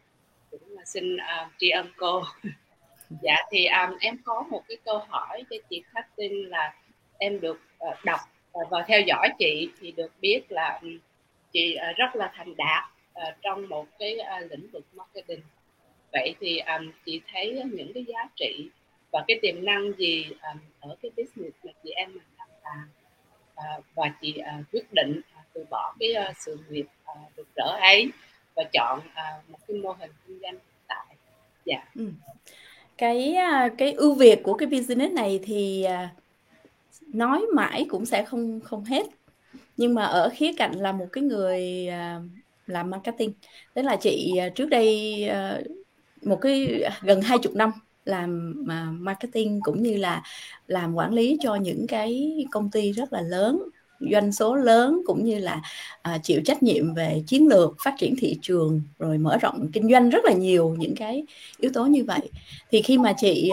cũng 0.51 0.77
xin 0.87 1.17
uh, 1.17 1.53
tri 1.59 1.71
ân 1.71 1.87
cô. 1.97 2.23
Dạ 3.23 3.37
thì 3.51 3.67
um, 3.67 3.97
em 4.01 4.17
có 4.25 4.45
một 4.51 4.63
cái 4.69 4.77
câu 4.85 4.99
hỏi 4.99 5.43
cho 5.51 5.57
chị 5.71 5.83
Khắc 5.93 6.17
tin 6.17 6.33
là 6.33 6.75
em 7.19 7.41
được 7.41 7.61
uh, 7.89 8.05
đọc 8.05 8.21
uh, 8.59 8.71
và 8.71 8.85
theo 8.89 9.01
dõi 9.01 9.29
chị 9.39 9.71
thì 9.81 9.93
được 9.93 10.13
biết 10.21 10.41
là 10.49 10.79
um, 10.83 10.99
chị 11.53 11.77
uh, 11.91 11.97
rất 11.97 12.17
là 12.17 12.33
thành 12.35 12.57
đạt 12.57 12.85
uh, 13.13 13.35
trong 13.43 13.69
một 13.69 13.87
cái 13.99 14.17
uh, 14.19 14.51
lĩnh 14.51 14.71
vực 14.73 14.85
marketing. 14.93 15.41
Vậy 16.13 16.35
thì 16.41 16.59
um, 16.59 16.93
chị 17.05 17.21
thấy 17.33 17.63
những 17.73 17.93
cái 17.95 18.05
giá 18.05 18.29
trị 18.37 18.69
và 19.13 19.25
cái 19.29 19.39
tiềm 19.43 19.65
năng 19.65 19.93
gì 19.93 20.27
um, 20.31 20.59
ở 20.81 20.97
cái 21.03 21.11
business 21.17 21.57
mà 21.65 21.73
chị 21.85 21.91
em 21.91 22.13
mình 22.13 22.23
đang 22.39 22.49
làm 22.65 22.89
uh, 23.79 23.85
và 23.95 24.13
chị 24.21 24.35
uh, 24.41 24.65
quyết 24.73 24.93
định 24.93 25.21
từ 25.55 25.65
bỏ 25.71 25.95
cái 26.01 26.15
uh, 26.31 26.37
sự 26.39 26.59
nghiệp 26.71 26.87
ờ, 27.05 27.15
uh, 27.27 27.33
rực 27.37 27.47
rỡ 27.57 27.77
ấy 27.81 28.11
và 28.57 28.65
chọn 28.73 28.99
uh, 28.99 29.51
một 29.51 29.59
cái 29.69 29.77
mô 29.77 29.93
hình 29.93 30.11
kinh 30.27 30.39
doanh 30.43 30.57
tại 30.87 31.07
dạ 31.65 31.77
yeah. 31.77 31.95
ừ. 31.95 32.09
cái 32.99 33.37
cái 33.79 33.93
ưu 33.93 34.15
việt 34.15 34.41
của 34.43 34.55
cái 34.55 34.69
business 34.69 35.15
này 35.15 35.41
thì 35.43 35.87
nói 37.07 37.47
mãi 37.55 37.87
cũng 37.89 38.07
sẽ 38.07 38.25
không 38.25 38.61
không 38.61 38.85
hết 38.85 39.07
nhưng 39.77 39.95
mà 39.95 40.05
ở 40.05 40.29
khía 40.33 40.53
cạnh 40.57 40.73
là 40.73 40.93
một 40.93 41.07
cái 41.13 41.25
người 41.25 41.89
làm 42.67 42.91
marketing 42.91 43.33
tức 43.75 43.83
là 43.83 43.97
chị 43.97 44.35
trước 44.55 44.69
đây 44.69 45.17
một 46.23 46.39
cái 46.41 46.85
gần 47.03 47.21
hai 47.21 47.39
chục 47.39 47.55
năm 47.55 47.73
làm 48.05 48.55
marketing 48.91 49.61
cũng 49.63 49.83
như 49.83 49.97
là 49.97 50.23
làm 50.67 50.95
quản 50.95 51.13
lý 51.13 51.37
cho 51.41 51.55
những 51.55 51.87
cái 51.89 52.37
công 52.51 52.71
ty 52.71 52.93
rất 52.93 53.13
là 53.13 53.21
lớn 53.21 53.63
doanh 54.01 54.33
số 54.33 54.55
lớn 54.55 55.03
cũng 55.07 55.25
như 55.25 55.39
là 55.39 55.63
à, 56.03 56.19
chịu 56.23 56.41
trách 56.45 56.63
nhiệm 56.63 56.95
về 56.95 57.23
chiến 57.27 57.49
lược 57.49 57.77
phát 57.85 57.95
triển 57.99 58.15
thị 58.19 58.39
trường 58.43 58.83
rồi 58.99 59.19
mở 59.19 59.39
rộng 59.39 59.69
kinh 59.73 59.91
doanh 59.91 60.11
rất 60.11 60.25
là 60.25 60.33
nhiều 60.33 60.77
những 60.79 60.95
cái 60.97 61.25
yếu 61.59 61.71
tố 61.75 61.87
như 61.87 62.05
vậy. 62.05 62.31
Thì 62.71 62.83
khi 62.83 62.99
mà 62.99 63.13
chị 63.17 63.53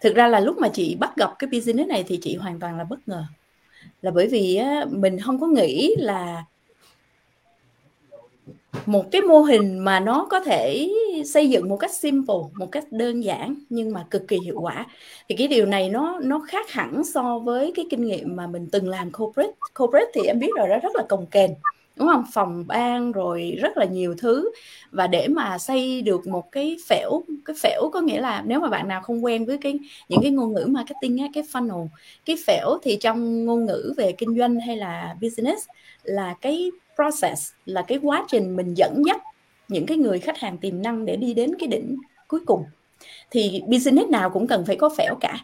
thực 0.00 0.14
ra 0.14 0.28
là 0.28 0.40
lúc 0.40 0.58
mà 0.58 0.68
chị 0.68 0.96
bắt 1.00 1.16
gặp 1.16 1.30
cái 1.38 1.50
business 1.52 1.88
này 1.88 2.04
thì 2.08 2.18
chị 2.22 2.36
hoàn 2.36 2.60
toàn 2.60 2.78
là 2.78 2.84
bất 2.84 3.08
ngờ. 3.08 3.24
Là 4.02 4.10
bởi 4.10 4.26
vì 4.26 4.56
á, 4.56 4.84
mình 4.90 5.20
không 5.20 5.40
có 5.40 5.46
nghĩ 5.46 5.94
là 5.98 6.44
một 8.86 9.04
cái 9.12 9.22
mô 9.22 9.40
hình 9.40 9.78
mà 9.78 10.00
nó 10.00 10.26
có 10.30 10.40
thể 10.40 10.88
xây 11.24 11.50
dựng 11.50 11.68
một 11.68 11.76
cách 11.76 11.94
simple 11.94 12.36
một 12.54 12.72
cách 12.72 12.84
đơn 12.90 13.24
giản 13.24 13.54
nhưng 13.68 13.92
mà 13.92 14.06
cực 14.10 14.28
kỳ 14.28 14.38
hiệu 14.44 14.60
quả. 14.60 14.86
Thì 15.28 15.36
cái 15.36 15.48
điều 15.48 15.66
này 15.66 15.88
nó 15.88 16.20
nó 16.22 16.40
khác 16.48 16.70
hẳn 16.70 17.04
so 17.04 17.38
với 17.38 17.72
cái 17.74 17.86
kinh 17.90 18.06
nghiệm 18.06 18.36
mà 18.36 18.46
mình 18.46 18.68
từng 18.72 18.88
làm 18.88 19.12
corporate. 19.12 19.52
Corporate 19.74 20.10
thì 20.14 20.20
em 20.22 20.38
biết 20.38 20.50
rồi 20.56 20.68
đó 20.68 20.76
rất 20.82 20.96
là 20.96 21.02
cồng 21.08 21.26
kềnh 21.26 21.50
đúng 21.96 22.08
không? 22.08 22.24
Phòng 22.32 22.64
ban 22.66 23.12
rồi 23.12 23.58
rất 23.60 23.76
là 23.76 23.84
nhiều 23.84 24.14
thứ. 24.18 24.50
Và 24.90 25.06
để 25.06 25.28
mà 25.28 25.58
xây 25.58 26.02
được 26.02 26.26
một 26.26 26.52
cái 26.52 26.76
phễu 26.88 27.22
cái 27.44 27.56
phễu 27.62 27.90
có 27.92 28.00
nghĩa 28.00 28.20
là 28.20 28.42
nếu 28.46 28.60
mà 28.60 28.68
bạn 28.68 28.88
nào 28.88 29.00
không 29.02 29.24
quen 29.24 29.44
với 29.44 29.58
cái 29.58 29.78
những 30.08 30.20
cái 30.22 30.30
ngôn 30.30 30.52
ngữ 30.52 30.64
marketing 30.68 31.18
á, 31.18 31.26
cái 31.34 31.44
funnel 31.52 31.86
cái 32.24 32.36
phễu 32.46 32.78
thì 32.82 32.96
trong 32.96 33.44
ngôn 33.44 33.64
ngữ 33.64 33.94
về 33.96 34.12
kinh 34.12 34.38
doanh 34.38 34.60
hay 34.60 34.76
là 34.76 35.16
business 35.20 35.66
là 36.02 36.34
cái 36.40 36.70
process 37.02 37.52
là 37.64 37.82
cái 37.82 37.98
quá 38.02 38.24
trình 38.28 38.56
mình 38.56 38.74
dẫn 38.74 39.02
dắt 39.06 39.22
những 39.68 39.86
cái 39.86 39.96
người 39.96 40.18
khách 40.18 40.38
hàng 40.38 40.58
tiềm 40.58 40.82
năng 40.82 41.04
để 41.04 41.16
đi 41.16 41.34
đến 41.34 41.50
cái 41.58 41.68
đỉnh 41.68 41.96
cuối 42.28 42.40
cùng. 42.46 42.64
Thì 43.30 43.62
business 43.66 44.08
nào 44.08 44.30
cũng 44.30 44.46
cần 44.46 44.64
phải 44.66 44.76
có 44.76 44.88
phễu 44.88 45.14
cả. 45.20 45.38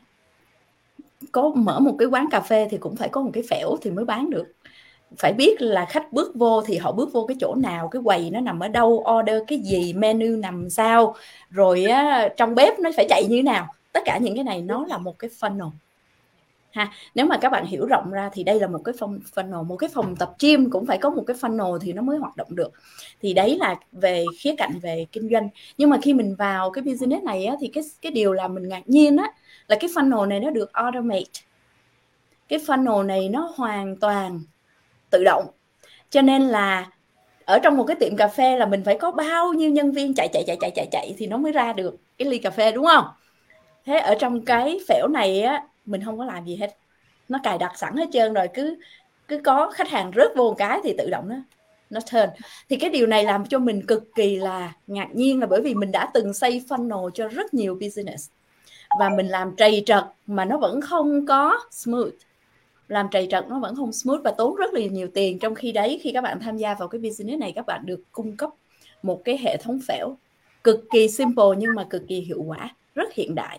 Có 1.32 1.52
mở 1.54 1.80
một 1.80 1.96
cái 1.98 2.08
quán 2.08 2.26
cà 2.30 2.40
phê 2.40 2.68
thì 2.70 2.78
cũng 2.78 2.96
phải 2.96 3.08
có 3.08 3.22
một 3.22 3.30
cái 3.32 3.42
phễu 3.50 3.76
thì 3.82 3.90
mới 3.90 4.04
bán 4.04 4.30
được. 4.30 4.46
Phải 5.18 5.32
biết 5.32 5.62
là 5.62 5.84
khách 5.84 6.12
bước 6.12 6.34
vô 6.34 6.62
thì 6.62 6.76
họ 6.76 6.92
bước 6.92 7.12
vô 7.12 7.24
cái 7.28 7.36
chỗ 7.40 7.54
nào 7.54 7.88
cái 7.88 8.02
quầy 8.04 8.30
nó 8.30 8.40
nằm 8.40 8.60
ở 8.60 8.68
đâu 8.68 9.04
order 9.18 9.42
cái 9.46 9.58
gì 9.58 9.92
menu 9.92 10.36
nằm 10.36 10.70
sao 10.70 11.14
rồi 11.50 11.84
á, 11.84 12.28
trong 12.36 12.54
bếp 12.54 12.78
nó 12.78 12.90
phải 12.96 13.06
chạy 13.08 13.22
như 13.28 13.36
thế 13.36 13.42
nào. 13.42 13.66
Tất 13.92 14.00
cả 14.04 14.18
những 14.18 14.34
cái 14.34 14.44
này 14.44 14.62
nó 14.62 14.86
là 14.88 14.98
một 14.98 15.18
cái 15.18 15.30
funnel 15.40 15.70
ha. 16.74 16.90
Nếu 17.14 17.26
mà 17.26 17.36
các 17.38 17.48
bạn 17.48 17.66
hiểu 17.66 17.86
rộng 17.86 18.10
ra 18.10 18.30
thì 18.32 18.44
đây 18.44 18.60
là 18.60 18.66
một 18.66 18.80
cái 18.84 18.94
phòng 18.98 19.18
funnel 19.34 19.64
một 19.64 19.76
cái 19.76 19.90
phòng 19.94 20.16
tập 20.16 20.34
gym 20.40 20.70
cũng 20.70 20.86
phải 20.86 20.98
có 20.98 21.10
một 21.10 21.24
cái 21.26 21.36
funnel 21.36 21.78
thì 21.78 21.92
nó 21.92 22.02
mới 22.02 22.18
hoạt 22.18 22.36
động 22.36 22.48
được. 22.50 22.72
Thì 23.22 23.32
đấy 23.32 23.58
là 23.60 23.76
về 23.92 24.24
khía 24.38 24.54
cạnh 24.58 24.72
về 24.82 25.06
kinh 25.12 25.28
doanh. 25.32 25.48
Nhưng 25.78 25.90
mà 25.90 25.98
khi 26.02 26.14
mình 26.14 26.34
vào 26.34 26.70
cái 26.70 26.82
business 26.84 27.24
này 27.24 27.44
á, 27.44 27.56
thì 27.60 27.68
cái 27.68 27.84
cái 28.02 28.12
điều 28.12 28.32
là 28.32 28.48
mình 28.48 28.68
ngạc 28.68 28.88
nhiên 28.88 29.16
á 29.16 29.32
là 29.68 29.76
cái 29.80 29.90
funnel 29.94 30.28
này 30.28 30.40
nó 30.40 30.50
được 30.50 30.72
automate. 30.72 31.40
Cái 32.48 32.58
funnel 32.58 33.06
này 33.06 33.28
nó 33.28 33.52
hoàn 33.56 33.96
toàn 33.96 34.40
tự 35.10 35.24
động. 35.24 35.46
Cho 36.10 36.22
nên 36.22 36.42
là 36.42 36.90
ở 37.44 37.58
trong 37.58 37.76
một 37.76 37.84
cái 37.84 37.96
tiệm 38.00 38.16
cà 38.16 38.28
phê 38.28 38.56
là 38.58 38.66
mình 38.66 38.82
phải 38.84 38.98
có 38.98 39.10
bao 39.10 39.52
nhiêu 39.52 39.70
nhân 39.70 39.92
viên 39.92 40.14
chạy 40.14 40.28
chạy 40.32 40.44
chạy 40.46 40.56
chạy 40.60 40.70
chạy 40.74 40.86
chạy 40.92 41.14
thì 41.18 41.26
nó 41.26 41.36
mới 41.36 41.52
ra 41.52 41.72
được 41.72 41.96
cái 42.18 42.28
ly 42.28 42.38
cà 42.38 42.50
phê 42.50 42.72
đúng 42.72 42.86
không? 42.86 43.04
Thế 43.84 43.98
ở 43.98 44.14
trong 44.20 44.44
cái 44.44 44.78
phễu 44.88 45.08
này 45.08 45.42
á 45.42 45.64
mình 45.86 46.04
không 46.04 46.18
có 46.18 46.24
làm 46.24 46.44
gì 46.44 46.56
hết. 46.56 46.76
Nó 47.28 47.38
cài 47.42 47.58
đặt 47.58 47.78
sẵn 47.78 47.96
hết 47.96 48.08
trơn 48.12 48.34
rồi, 48.34 48.48
cứ 48.54 48.76
cứ 49.28 49.38
có 49.38 49.70
khách 49.70 49.88
hàng 49.88 50.12
rớt 50.16 50.36
vô 50.36 50.48
một 50.48 50.54
cái 50.58 50.80
thì 50.84 50.94
tự 50.98 51.10
động 51.10 51.28
nó 51.28 51.36
nó 51.90 52.00
turn. 52.12 52.28
Thì 52.68 52.76
cái 52.76 52.90
điều 52.90 53.06
này 53.06 53.24
làm 53.24 53.46
cho 53.46 53.58
mình 53.58 53.86
cực 53.86 54.14
kỳ 54.14 54.36
là 54.36 54.72
ngạc 54.86 55.08
nhiên 55.14 55.40
là 55.40 55.46
bởi 55.46 55.60
vì 55.60 55.74
mình 55.74 55.92
đã 55.92 56.10
từng 56.14 56.34
xây 56.34 56.64
funnel 56.68 57.10
cho 57.10 57.28
rất 57.28 57.54
nhiều 57.54 57.74
business 57.80 58.30
và 58.98 59.08
mình 59.08 59.28
làm 59.28 59.56
trầy 59.56 59.82
trật 59.86 60.04
mà 60.26 60.44
nó 60.44 60.58
vẫn 60.58 60.80
không 60.80 61.26
có 61.26 61.60
smooth. 61.70 62.12
Làm 62.88 63.08
trầy 63.10 63.28
trật 63.30 63.48
nó 63.48 63.58
vẫn 63.58 63.76
không 63.76 63.92
smooth 63.92 64.22
và 64.24 64.30
tốn 64.30 64.56
rất 64.56 64.74
là 64.74 64.80
nhiều 64.80 65.08
tiền. 65.14 65.38
Trong 65.38 65.54
khi 65.54 65.72
đấy, 65.72 66.00
khi 66.02 66.10
các 66.14 66.20
bạn 66.20 66.40
tham 66.40 66.56
gia 66.56 66.74
vào 66.74 66.88
cái 66.88 67.00
business 67.00 67.40
này, 67.40 67.52
các 67.56 67.66
bạn 67.66 67.86
được 67.86 68.00
cung 68.12 68.36
cấp 68.36 68.50
một 69.02 69.22
cái 69.24 69.38
hệ 69.38 69.56
thống 69.56 69.80
phễu 69.88 70.16
cực 70.64 70.84
kỳ 70.92 71.08
simple 71.08 71.44
nhưng 71.58 71.74
mà 71.74 71.84
cực 71.90 72.02
kỳ 72.08 72.20
hiệu 72.20 72.42
quả, 72.42 72.74
rất 72.94 73.14
hiện 73.14 73.34
đại 73.34 73.58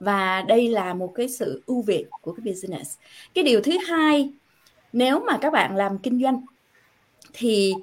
và 0.00 0.42
đây 0.42 0.68
là 0.68 0.94
một 0.94 1.12
cái 1.14 1.28
sự 1.28 1.62
ưu 1.66 1.82
việt 1.82 2.06
của 2.20 2.32
cái 2.32 2.44
business. 2.52 2.98
Cái 3.34 3.44
điều 3.44 3.60
thứ 3.60 3.72
hai 3.88 4.32
nếu 4.92 5.20
mà 5.20 5.38
các 5.40 5.52
bạn 5.52 5.76
làm 5.76 5.98
kinh 5.98 6.22
doanh 6.22 6.44
thì 7.32 7.74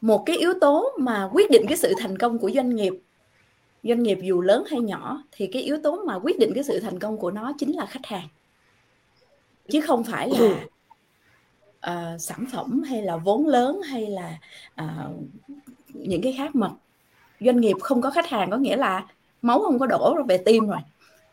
một 0.00 0.22
cái 0.26 0.36
yếu 0.36 0.52
tố 0.60 0.92
mà 0.98 1.28
quyết 1.32 1.50
định 1.50 1.64
cái 1.68 1.76
sự 1.76 1.94
thành 1.98 2.18
công 2.18 2.38
của 2.38 2.50
doanh 2.50 2.76
nghiệp 2.76 2.92
doanh 3.82 4.02
nghiệp 4.02 4.18
dù 4.22 4.40
lớn 4.40 4.64
hay 4.70 4.80
nhỏ 4.80 5.22
thì 5.32 5.46
cái 5.46 5.62
yếu 5.62 5.78
tố 5.82 6.04
mà 6.06 6.14
quyết 6.14 6.38
định 6.38 6.52
cái 6.54 6.64
sự 6.64 6.80
thành 6.80 6.98
công 6.98 7.18
của 7.18 7.30
nó 7.30 7.52
chính 7.58 7.76
là 7.76 7.86
khách 7.86 8.06
hàng. 8.06 8.28
Chứ 9.68 9.80
không 9.80 10.04
phải 10.04 10.30
là 10.30 10.64
uh, 11.86 12.20
sản 12.20 12.44
phẩm 12.52 12.82
hay 12.82 13.02
là 13.02 13.16
vốn 13.16 13.46
lớn 13.46 13.80
hay 13.82 14.06
là 14.06 14.38
uh, 14.82 15.16
những 15.92 16.22
cái 16.22 16.34
khác 16.38 16.54
mà 16.54 16.70
doanh 17.40 17.60
nghiệp 17.60 17.76
không 17.80 18.00
có 18.00 18.10
khách 18.10 18.26
hàng 18.26 18.50
có 18.50 18.56
nghĩa 18.56 18.76
là 18.76 19.06
máu 19.42 19.60
không 19.60 19.78
có 19.78 19.86
đổ 19.86 20.16
về 20.28 20.38
tim 20.38 20.66
rồi 20.66 20.78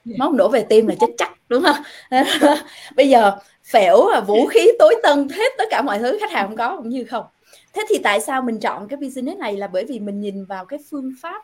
Dạ. 0.05 0.15
máu 0.19 0.31
đổ 0.31 0.49
về 0.49 0.65
tim 0.69 0.87
là 0.87 0.95
chết 0.99 1.07
chắc, 1.17 1.31
đúng 1.49 1.63
không? 1.63 1.75
Bây 2.95 3.09
giờ 3.09 3.37
phễu 3.71 4.07
là 4.11 4.21
vũ 4.21 4.45
khí 4.45 4.67
tối 4.79 4.95
tân, 5.03 5.27
hết 5.29 5.51
tất 5.57 5.65
cả 5.69 5.81
mọi 5.81 5.99
thứ 5.99 6.17
khách 6.21 6.31
hàng 6.31 6.47
không 6.47 6.57
có 6.57 6.77
cũng 6.77 6.89
như 6.89 7.03
không. 7.03 7.25
Thế 7.73 7.85
thì 7.89 7.97
tại 8.03 8.21
sao 8.21 8.41
mình 8.41 8.59
chọn 8.59 8.87
cái 8.87 8.97
business 8.97 9.37
này 9.39 9.57
là 9.57 9.67
bởi 9.67 9.85
vì 9.85 9.99
mình 9.99 10.21
nhìn 10.21 10.45
vào 10.45 10.65
cái 10.65 10.79
phương 10.91 11.11
pháp 11.21 11.43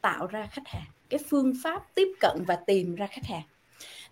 tạo 0.00 0.26
ra 0.26 0.48
khách 0.52 0.66
hàng, 0.68 0.86
cái 1.10 1.20
phương 1.30 1.52
pháp 1.64 1.82
tiếp 1.94 2.08
cận 2.20 2.44
và 2.46 2.56
tìm 2.56 2.94
ra 2.94 3.06
khách 3.06 3.24
hàng. 3.26 3.42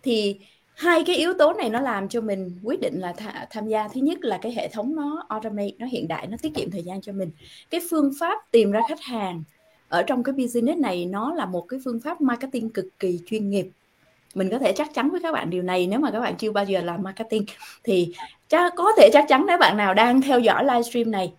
Thì 0.03 0.39
hai 0.75 1.03
cái 1.05 1.15
yếu 1.15 1.33
tố 1.33 1.53
này 1.53 1.69
nó 1.69 1.81
làm 1.81 2.09
cho 2.09 2.21
mình 2.21 2.59
quyết 2.63 2.79
định 2.81 2.99
là 2.99 3.13
th- 3.17 3.45
tham 3.49 3.67
gia. 3.67 3.87
Thứ 3.87 4.01
nhất 4.01 4.19
là 4.21 4.39
cái 4.41 4.51
hệ 4.53 4.67
thống 4.67 4.95
nó 4.95 5.25
automate, 5.29 5.71
nó 5.79 5.85
hiện 5.87 6.07
đại, 6.07 6.27
nó 6.27 6.37
tiết 6.41 6.51
kiệm 6.55 6.71
thời 6.71 6.83
gian 6.83 7.01
cho 7.01 7.13
mình. 7.13 7.31
Cái 7.69 7.81
phương 7.89 8.11
pháp 8.19 8.51
tìm 8.51 8.71
ra 8.71 8.81
khách 8.89 9.01
hàng 9.01 9.43
ở 9.89 10.03
trong 10.03 10.23
cái 10.23 10.33
business 10.33 10.79
này, 10.79 11.05
nó 11.05 11.33
là 11.33 11.45
một 11.45 11.61
cái 11.61 11.79
phương 11.85 11.99
pháp 11.99 12.21
marketing 12.21 12.69
cực 12.69 12.85
kỳ 12.99 13.19
chuyên 13.25 13.49
nghiệp. 13.49 13.69
Mình 14.35 14.49
có 14.49 14.59
thể 14.59 14.73
chắc 14.75 14.93
chắn 14.93 15.09
với 15.09 15.19
các 15.23 15.31
bạn 15.31 15.49
điều 15.49 15.63
này, 15.63 15.87
nếu 15.87 15.99
mà 15.99 16.11
các 16.11 16.19
bạn 16.19 16.35
chưa 16.37 16.51
bao 16.51 16.65
giờ 16.65 16.81
làm 16.81 17.03
marketing 17.03 17.45
thì 17.83 18.13
chắc, 18.47 18.73
có 18.75 18.91
thể 18.97 19.09
chắc 19.13 19.25
chắn 19.27 19.45
nếu 19.47 19.57
bạn 19.57 19.77
nào 19.77 19.93
đang 19.93 20.21
theo 20.21 20.39
dõi 20.39 20.63
livestream 20.63 21.11
này 21.11 21.33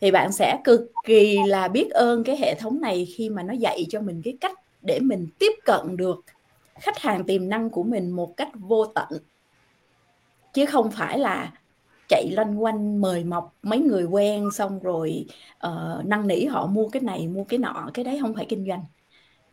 thì 0.00 0.10
bạn 0.10 0.32
sẽ 0.32 0.58
cực 0.64 0.92
kỳ 1.04 1.38
là 1.46 1.68
biết 1.68 1.90
ơn 1.90 2.24
cái 2.24 2.36
hệ 2.36 2.54
thống 2.54 2.80
này 2.80 3.06
khi 3.16 3.30
mà 3.30 3.42
nó 3.42 3.52
dạy 3.52 3.86
cho 3.88 4.00
mình 4.00 4.22
cái 4.24 4.36
cách 4.40 4.58
để 4.82 5.00
mình 5.00 5.28
tiếp 5.38 5.52
cận 5.64 5.96
được 5.96 6.24
khách 6.80 6.98
hàng 6.98 7.24
tiềm 7.24 7.48
năng 7.48 7.70
của 7.70 7.82
mình 7.82 8.10
một 8.10 8.36
cách 8.36 8.48
vô 8.54 8.86
tận. 8.86 9.08
Chứ 10.52 10.66
không 10.66 10.90
phải 10.90 11.18
là 11.18 11.52
chạy 12.08 12.30
loanh 12.30 12.62
quanh 12.62 13.00
mời 13.00 13.24
mọc 13.24 13.54
mấy 13.62 13.78
người 13.78 14.04
quen 14.04 14.50
xong 14.54 14.78
rồi 14.82 15.26
uh, 15.66 16.04
năn 16.06 16.26
nỉ 16.26 16.44
họ 16.44 16.66
mua 16.66 16.88
cái 16.88 17.02
này 17.02 17.28
mua 17.28 17.44
cái 17.44 17.58
nọ 17.58 17.90
cái 17.94 18.04
đấy 18.04 18.18
không 18.20 18.34
phải 18.34 18.46
kinh 18.48 18.66
doanh. 18.68 18.84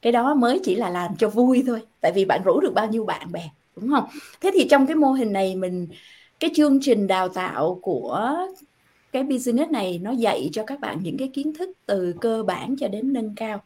Cái 0.02 0.12
đó 0.12 0.34
mới 0.34 0.60
chỉ 0.64 0.76
là 0.76 0.90
làm 0.90 1.16
cho 1.18 1.30
vui 1.30 1.64
thôi 1.68 1.82
tại 2.02 2.12
vì 2.16 2.26
bạn 2.26 2.42
rủ 2.46 2.60
được 2.60 2.74
bao 2.74 2.88
nhiêu 2.88 3.06
bạn 3.06 3.32
bè 3.32 3.50
đúng 3.76 3.90
không? 3.90 4.04
Thế 4.42 4.52
thì 4.54 4.68
trong 4.70 4.88
cái 4.88 4.96
mô 4.96 5.12
hình 5.12 5.34
này 5.34 5.56
mình 5.56 5.88
cái 6.40 6.50
chương 6.56 6.80
trình 6.82 7.08
đào 7.08 7.30
tạo 7.30 7.80
của 7.82 8.38
cái 9.12 9.24
business 9.24 9.72
này 9.72 10.00
nó 10.04 10.12
dạy 10.12 10.50
cho 10.54 10.64
các 10.64 10.80
bạn 10.80 11.00
những 11.02 11.18
cái 11.18 11.28
kiến 11.34 11.54
thức 11.54 11.70
từ 11.86 12.14
cơ 12.22 12.44
bản 12.44 12.76
cho 12.80 12.88
đến 12.88 13.14
nâng 13.14 13.36
cao. 13.36 13.62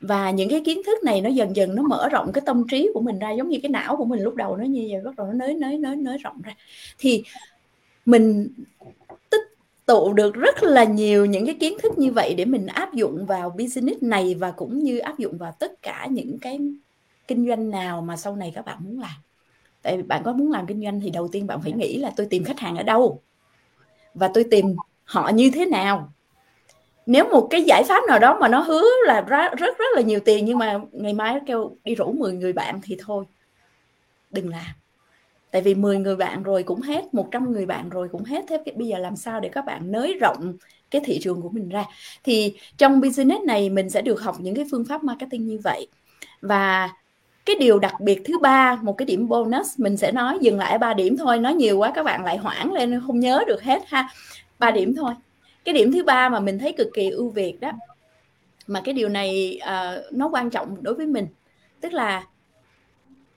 Và 0.00 0.30
những 0.30 0.48
cái 0.48 0.60
kiến 0.64 0.80
thức 0.86 1.04
này 1.04 1.20
nó 1.20 1.28
dần 1.28 1.56
dần 1.56 1.74
nó 1.74 1.82
mở 1.82 2.08
rộng 2.08 2.32
cái 2.32 2.42
tâm 2.46 2.64
trí 2.70 2.90
của 2.94 3.00
mình 3.00 3.18
ra 3.18 3.30
giống 3.30 3.48
như 3.48 3.58
cái 3.62 3.70
não 3.70 3.96
của 3.96 4.04
mình 4.04 4.22
lúc 4.22 4.34
đầu 4.34 4.56
nó 4.56 4.64
như 4.64 4.88
vậy 4.90 5.00
bắt 5.04 5.16
đầu 5.16 5.26
nó 5.26 5.32
nới 5.32 5.54
nới 5.54 5.78
nới 5.78 5.96
nới 5.96 6.18
rộng 6.18 6.42
ra. 6.42 6.52
Thì 6.98 7.22
mình 8.06 8.48
tích 9.30 9.42
tụ 9.86 10.12
được 10.12 10.34
rất 10.34 10.62
là 10.62 10.84
nhiều 10.84 11.26
những 11.26 11.46
cái 11.46 11.54
kiến 11.60 11.78
thức 11.82 11.98
như 11.98 12.12
vậy 12.12 12.34
để 12.34 12.44
mình 12.44 12.66
áp 12.66 12.94
dụng 12.94 13.26
vào 13.26 13.50
business 13.50 14.02
này 14.02 14.34
và 14.34 14.50
cũng 14.50 14.78
như 14.78 14.98
áp 14.98 15.18
dụng 15.18 15.38
vào 15.38 15.52
tất 15.58 15.82
cả 15.82 16.06
những 16.10 16.38
cái 16.38 16.60
kinh 17.28 17.48
doanh 17.48 17.70
nào 17.70 18.00
mà 18.00 18.16
sau 18.16 18.36
này 18.36 18.52
các 18.54 18.64
bạn 18.64 18.78
muốn 18.80 19.00
làm. 19.00 19.16
Tại 19.82 19.96
vì 19.96 20.02
bạn 20.02 20.22
có 20.24 20.32
muốn 20.32 20.52
làm 20.52 20.66
kinh 20.66 20.82
doanh 20.82 21.00
thì 21.00 21.10
đầu 21.10 21.28
tiên 21.28 21.46
bạn 21.46 21.62
phải 21.62 21.72
nghĩ 21.72 21.98
là 21.98 22.12
tôi 22.16 22.26
tìm 22.30 22.44
khách 22.44 22.58
hàng 22.58 22.76
ở 22.76 22.82
đâu 22.82 23.20
và 24.14 24.30
tôi 24.34 24.44
tìm 24.50 24.76
họ 25.04 25.28
như 25.28 25.50
thế 25.50 25.66
nào. 25.66 26.12
Nếu 27.06 27.28
một 27.28 27.46
cái 27.50 27.62
giải 27.62 27.84
pháp 27.88 28.02
nào 28.08 28.18
đó 28.18 28.38
mà 28.40 28.48
nó 28.48 28.60
hứa 28.60 28.84
là 29.06 29.20
rất 29.20 29.52
rất 29.56 29.78
rất 29.78 29.86
là 29.94 30.00
nhiều 30.00 30.20
tiền 30.20 30.44
nhưng 30.44 30.58
mà 30.58 30.80
ngày 30.92 31.12
mai 31.12 31.40
kêu 31.46 31.76
đi 31.84 31.94
rủ 31.94 32.12
10 32.12 32.32
người 32.32 32.52
bạn 32.52 32.80
thì 32.82 32.96
thôi, 33.00 33.24
đừng 34.30 34.48
làm 34.48 34.85
tại 35.56 35.62
vì 35.62 35.74
10 35.74 35.98
người 35.98 36.16
bạn 36.16 36.42
rồi 36.42 36.62
cũng 36.62 36.80
hết 36.80 37.14
100 37.14 37.52
người 37.52 37.66
bạn 37.66 37.88
rồi 37.88 38.08
cũng 38.12 38.24
hết. 38.24 38.44
Thế 38.48 38.62
bây 38.76 38.88
giờ 38.88 38.98
làm 38.98 39.16
sao 39.16 39.40
để 39.40 39.48
các 39.48 39.64
bạn 39.64 39.92
nới 39.92 40.18
rộng 40.20 40.56
cái 40.90 41.02
thị 41.04 41.18
trường 41.22 41.42
của 41.42 41.48
mình 41.48 41.68
ra? 41.68 41.84
Thì 42.24 42.54
trong 42.78 43.00
business 43.00 43.44
này 43.44 43.70
mình 43.70 43.90
sẽ 43.90 44.02
được 44.02 44.20
học 44.20 44.36
những 44.40 44.54
cái 44.54 44.64
phương 44.70 44.84
pháp 44.84 45.04
marketing 45.04 45.46
như 45.46 45.58
vậy. 45.64 45.86
Và 46.40 46.90
cái 47.46 47.56
điều 47.60 47.78
đặc 47.78 48.00
biệt 48.00 48.22
thứ 48.24 48.38
ba 48.38 48.78
một 48.82 48.92
cái 48.92 49.06
điểm 49.06 49.28
bonus 49.28 49.78
mình 49.78 49.96
sẽ 49.96 50.12
nói 50.12 50.38
dừng 50.40 50.58
lại 50.58 50.78
ba 50.78 50.94
điểm 50.94 51.16
thôi. 51.16 51.38
Nói 51.38 51.54
nhiều 51.54 51.78
quá 51.78 51.92
các 51.94 52.02
bạn 52.02 52.24
lại 52.24 52.36
hoảng 52.36 52.72
lên 52.72 53.00
không 53.06 53.20
nhớ 53.20 53.44
được 53.46 53.62
hết 53.62 53.82
ha. 53.86 54.08
Ba 54.58 54.70
điểm 54.70 54.94
thôi. 54.94 55.14
Cái 55.64 55.74
điểm 55.74 55.92
thứ 55.92 56.04
ba 56.04 56.28
mà 56.28 56.40
mình 56.40 56.58
thấy 56.58 56.72
cực 56.72 56.88
kỳ 56.94 57.10
ưu 57.10 57.30
việt 57.30 57.60
đó 57.60 57.72
mà 58.66 58.80
cái 58.84 58.94
điều 58.94 59.08
này 59.08 59.60
uh, 59.62 60.12
nó 60.12 60.28
quan 60.28 60.50
trọng 60.50 60.82
đối 60.82 60.94
với 60.94 61.06
mình. 61.06 61.26
Tức 61.80 61.92
là 61.92 62.26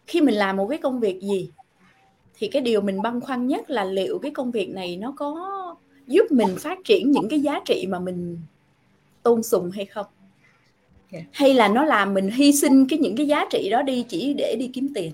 khi 0.08 0.21
mình 0.21 0.36
làm 0.36 0.58
một 0.58 0.67
cái 0.67 0.77
công 0.77 0.99
việc 0.99 1.21
gì 1.21 1.49
thì 2.39 2.47
cái 2.47 2.62
điều 2.62 2.82
mình 2.82 3.02
băn 3.02 3.21
khoăn 3.21 3.47
nhất 3.47 3.69
là 3.69 3.84
liệu 3.84 4.19
cái 4.19 4.32
công 4.32 4.52
việc 4.52 4.69
này 4.69 4.97
nó 4.97 5.13
có 5.17 5.36
giúp 6.08 6.32
mình 6.32 6.56
phát 6.60 6.78
triển 6.86 7.12
những 7.12 7.30
cái 7.30 7.39
giá 7.39 7.60
trị 7.65 7.86
mà 7.89 7.99
mình 7.99 8.39
tôn 9.23 9.43
sùng 9.43 9.71
hay 9.71 9.86
không? 9.86 10.06
Yeah. 11.12 11.25
hay 11.32 11.54
là 11.54 11.67
nó 11.67 11.86
làm 11.86 12.13
mình 12.13 12.30
hy 12.30 12.52
sinh 12.52 12.88
cái 12.89 12.99
những 12.99 13.15
cái 13.15 13.28
giá 13.28 13.45
trị 13.52 13.69
đó 13.69 13.82
đi 13.82 14.06
chỉ 14.10 14.34
để 14.34 14.56
đi 14.60 14.69
kiếm 14.73 14.91
tiền? 14.95 15.12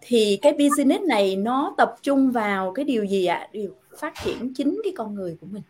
Thì 0.00 0.38
cái 0.42 0.52
business 0.52 1.04
này 1.04 1.36
nó 1.36 1.74
tập 1.76 1.94
trung 2.02 2.30
vào 2.30 2.72
cái 2.72 2.84
điều 2.84 3.04
gì 3.04 3.26
ạ? 3.26 3.36
À? 3.36 3.48
điều 3.52 3.74
phát 3.98 4.14
triển 4.24 4.54
chính 4.54 4.80
cái 4.84 4.92
con 4.96 5.14
người 5.14 5.36
của 5.40 5.46
mình. 5.50 5.62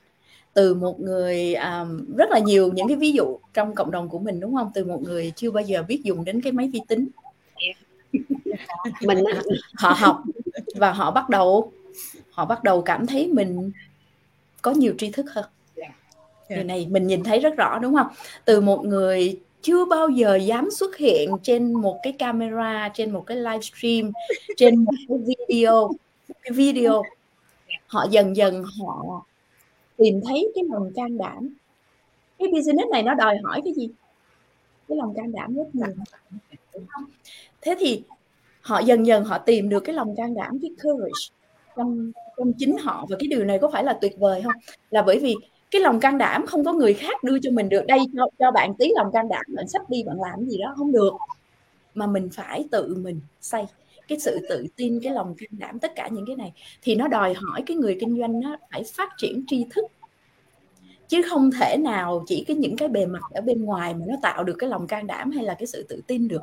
Từ 0.55 0.75
một 0.75 1.01
người 1.01 1.55
um, 1.55 2.15
rất 2.17 2.31
là 2.31 2.39
nhiều 2.39 2.73
những 2.73 2.89
cái 2.89 2.97
ví 2.97 3.13
dụ 3.13 3.39
trong 3.55 3.75
cộng 3.75 3.91
đồng 3.91 4.09
của 4.09 4.19
mình 4.19 4.41
đúng 4.41 4.55
không? 4.55 4.71
Từ 4.75 4.85
một 4.85 5.03
người 5.03 5.33
chưa 5.37 5.51
bao 5.51 5.65
giờ 5.65 5.83
biết 5.89 6.01
dùng 6.05 6.25
đến 6.25 6.41
cái 6.41 6.53
máy 6.53 6.71
vi 6.73 6.81
tính 6.89 7.09
mình 9.01 9.19
họ 9.75 9.93
học 9.99 10.23
và 10.75 10.93
họ 10.93 11.11
bắt 11.11 11.29
đầu 11.29 11.73
họ 12.31 12.45
bắt 12.45 12.65
đầu 12.65 12.83
cảm 12.83 13.07
thấy 13.07 13.27
mình 13.27 13.71
có 14.63 14.71
nhiều 14.71 14.95
tri 14.99 15.11
thức 15.11 15.27
hơn. 15.31 15.45
Điều 16.49 16.65
này 16.65 16.87
mình 16.91 17.07
nhìn 17.07 17.25
thấy 17.25 17.41
rất 17.41 17.57
rõ 17.57 17.79
đúng 17.79 17.95
không? 17.95 18.07
Từ 18.45 18.61
một 18.61 18.85
người 18.85 19.41
chưa 19.63 19.85
bao 19.85 20.09
giờ 20.09 20.37
dám 20.37 20.71
xuất 20.71 20.97
hiện 20.97 21.31
trên 21.43 21.73
một 21.73 21.99
cái 22.03 22.13
camera 22.13 22.91
trên 22.95 23.11
một 23.11 23.25
cái 23.27 23.37
livestream 23.37 24.13
trên 24.57 24.85
một 24.85 24.93
cái 25.09 25.19
video 25.49 25.91
cái 26.43 26.53
video 26.53 27.03
họ 27.87 28.07
dần 28.11 28.37
dần 28.37 28.63
họ 28.81 29.25
tìm 29.97 30.21
thấy 30.29 30.53
cái 30.55 30.65
lòng 30.73 30.93
can 30.97 31.19
đảm. 31.19 31.49
Cái 32.39 32.49
business 32.53 32.91
này 32.93 33.03
nó 33.03 33.15
đòi 33.15 33.37
hỏi 33.45 33.61
cái 33.65 33.75
gì? 33.75 33.89
Cái 34.89 34.99
lòng 34.99 35.15
can 35.15 35.33
đảm 35.33 35.55
rất 35.55 35.75
nhiều 35.75 35.87
thế 37.61 37.77
thì 37.79 38.03
họ 38.69 38.79
dần 38.79 39.07
dần 39.07 39.25
họ 39.25 39.39
tìm 39.39 39.69
được 39.69 39.81
cái 39.81 39.95
lòng 39.95 40.17
can 40.17 40.35
đảm 40.35 40.59
cái 40.63 40.71
courage 40.83 41.35
trong 41.77 42.13
trong 42.37 42.53
chính 42.59 42.77
họ. 42.79 43.07
Và 43.11 43.17
cái 43.21 43.29
điều 43.29 43.45
này 43.45 43.59
có 43.59 43.71
phải 43.73 43.85
là 43.85 43.93
tuyệt 43.93 44.13
vời 44.19 44.43
không? 44.43 44.53
Là 44.91 45.03
bởi 45.03 45.19
vì 45.19 45.35
cái 45.71 45.83
lòng 45.83 46.01
can 46.01 46.19
đảm 46.19 46.47
không 46.47 46.65
có 46.65 46.73
người 46.73 46.95
khác 46.95 47.25
đưa 47.25 47.39
cho 47.39 47.51
mình 47.51 47.69
được. 47.69 47.87
Đây 47.87 47.99
cho, 48.17 48.27
cho 48.39 48.51
bạn 48.51 48.75
tí 48.79 48.91
lòng 48.97 49.13
can 49.13 49.29
đảm 49.29 49.45
bạn 49.49 49.69
sắp 49.69 49.91
đi 49.91 50.03
bạn 50.07 50.17
làm 50.21 50.47
gì 50.47 50.59
đó 50.59 50.75
không 50.77 50.93
được. 50.93 51.13
Mà 51.95 52.07
mình 52.07 52.29
phải 52.33 52.65
tự 52.71 52.95
mình 52.95 53.21
xây 53.41 53.65
cái 54.09 54.19
sự 54.19 54.39
tự 54.49 54.67
tin 54.77 55.01
cái 55.03 55.13
lòng 55.13 55.35
can 55.39 55.59
đảm 55.59 55.79
tất 55.79 55.93
cả 55.97 56.09
những 56.09 56.27
cái 56.27 56.37
này. 56.37 56.53
Thì 56.83 56.95
nó 56.95 57.09
đòi 57.09 57.35
hỏi 57.35 57.63
cái 57.67 57.77
người 57.77 57.97
kinh 58.01 58.19
doanh 58.19 58.41
nó 58.41 58.57
phải 58.73 58.83
phát 58.97 59.09
triển 59.19 59.45
tri 59.47 59.67
thức 59.71 59.85
chứ 61.09 61.23
không 61.31 61.51
thể 61.51 61.77
nào 61.77 62.25
chỉ 62.27 62.45
cái 62.45 62.57
những 62.57 62.77
cái 62.77 62.89
bề 62.89 63.07
mặt 63.07 63.23
ở 63.31 63.41
bên 63.41 63.65
ngoài 63.65 63.95
mà 63.95 64.05
nó 64.09 64.15
tạo 64.23 64.45
được 64.45 64.57
cái 64.59 64.71
lòng 64.71 64.87
can 64.87 65.07
đảm 65.07 65.31
hay 65.31 65.45
là 65.45 65.55
cái 65.55 65.67
sự 65.67 65.87
tự 65.89 66.03
tin 66.07 66.29
được. 66.29 66.43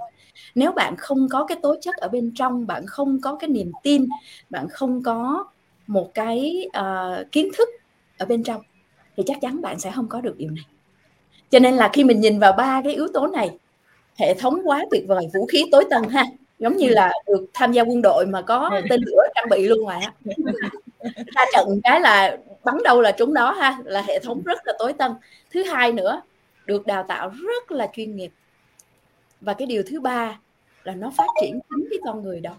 Nếu 0.55 0.71
bạn 0.71 0.95
không 0.97 1.27
có 1.29 1.45
cái 1.45 1.57
tố 1.61 1.75
chất 1.81 1.95
ở 1.95 2.07
bên 2.07 2.31
trong 2.35 2.67
bạn 2.67 2.85
không 2.87 3.21
có 3.21 3.35
cái 3.35 3.49
niềm 3.49 3.71
tin 3.83 4.05
bạn 4.49 4.67
không 4.69 5.03
có 5.03 5.45
một 5.87 6.11
cái 6.13 6.67
uh, 6.79 7.31
kiến 7.31 7.49
thức 7.57 7.69
ở 8.17 8.25
bên 8.25 8.43
trong 8.43 8.61
thì 9.17 9.23
chắc 9.25 9.37
chắn 9.41 9.61
bạn 9.61 9.79
sẽ 9.79 9.91
không 9.91 10.07
có 10.07 10.21
được 10.21 10.37
điều 10.37 10.51
này. 10.51 10.65
Cho 11.49 11.59
nên 11.59 11.73
là 11.73 11.89
khi 11.93 12.03
mình 12.03 12.19
nhìn 12.19 12.39
vào 12.39 12.53
ba 12.53 12.81
cái 12.83 12.93
yếu 12.93 13.07
tố 13.13 13.27
này 13.27 13.49
hệ 14.15 14.33
thống 14.33 14.61
quá 14.65 14.85
tuyệt 14.91 15.03
vời 15.07 15.27
vũ 15.33 15.45
khí 15.45 15.65
tối 15.71 15.85
tân 15.89 16.03
ha. 16.03 16.25
Giống 16.59 16.77
như 16.77 16.89
là 16.89 17.11
được 17.27 17.45
tham 17.53 17.71
gia 17.71 17.83
quân 17.83 18.01
đội 18.01 18.25
mà 18.25 18.41
có 18.41 18.81
tên 18.89 19.01
lửa 19.05 19.21
trang 19.35 19.49
bị 19.49 19.67
luôn 19.67 19.87
á 19.87 20.13
ra 21.35 21.45
trận 21.53 21.79
cái 21.83 21.99
là 21.99 22.37
bắn 22.63 22.75
đâu 22.83 23.01
là 23.01 23.11
trúng 23.11 23.33
đó 23.33 23.51
ha 23.51 23.77
là 23.85 24.01
hệ 24.01 24.19
thống 24.19 24.41
rất 24.45 24.59
là 24.65 24.73
tối 24.79 24.93
tân. 24.93 25.11
Thứ 25.51 25.63
hai 25.63 25.91
nữa 25.91 26.21
được 26.65 26.87
đào 26.87 27.05
tạo 27.07 27.29
rất 27.29 27.71
là 27.71 27.89
chuyên 27.93 28.15
nghiệp. 28.15 28.31
Và 29.41 29.53
cái 29.53 29.67
điều 29.67 29.83
thứ 29.87 29.99
ba 29.99 30.39
là 30.83 30.95
nó 30.95 31.11
phát 31.17 31.27
triển 31.41 31.59
chính 31.69 31.87
cái 31.89 31.99
con 32.05 32.23
người 32.23 32.39
đó. 32.39 32.55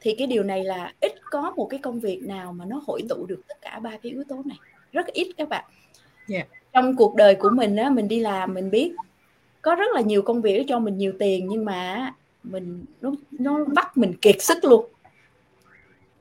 Thì 0.00 0.14
cái 0.18 0.26
điều 0.26 0.42
này 0.42 0.64
là 0.64 0.92
ít 1.00 1.12
có 1.30 1.52
một 1.56 1.66
cái 1.70 1.80
công 1.82 2.00
việc 2.00 2.20
nào 2.22 2.52
mà 2.52 2.64
nó 2.64 2.82
hội 2.86 3.02
tụ 3.08 3.26
được 3.26 3.40
tất 3.48 3.62
cả 3.62 3.78
ba 3.82 3.90
cái 3.90 4.12
yếu 4.12 4.24
tố 4.28 4.42
này. 4.44 4.58
Rất 4.92 5.06
ít 5.06 5.32
các 5.36 5.48
bạn. 5.48 5.64
Yeah. 6.28 6.48
Dạ. 6.50 6.58
trong 6.72 6.96
cuộc 6.96 7.14
đời 7.16 7.34
của 7.34 7.50
mình 7.50 7.76
á 7.76 7.90
mình 7.90 8.08
đi 8.08 8.20
làm 8.20 8.54
mình 8.54 8.70
biết 8.70 8.92
có 9.62 9.74
rất 9.74 9.94
là 9.94 10.00
nhiều 10.00 10.22
công 10.22 10.42
việc 10.42 10.64
cho 10.68 10.78
mình 10.78 10.98
nhiều 10.98 11.12
tiền 11.18 11.48
nhưng 11.48 11.64
mà 11.64 12.12
mình 12.42 12.84
nó 13.00 13.12
nó 13.30 13.64
bắt 13.64 13.96
mình 13.96 14.12
kiệt 14.22 14.42
sức 14.42 14.64
luôn 14.64 14.86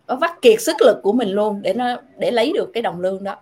nó 0.08 0.16
vắt 0.16 0.42
kiệt 0.42 0.62
sức 0.62 0.76
lực 0.82 0.98
của 1.04 1.14
mình 1.14 1.30
luôn 1.30 1.62
để 1.62 1.74
nó 1.74 1.96
để 2.18 2.32
lấy 2.32 2.54
được 2.54 2.72
cái 2.74 2.84
đồng 2.84 3.02
lương 3.02 3.24
đó. 3.24 3.36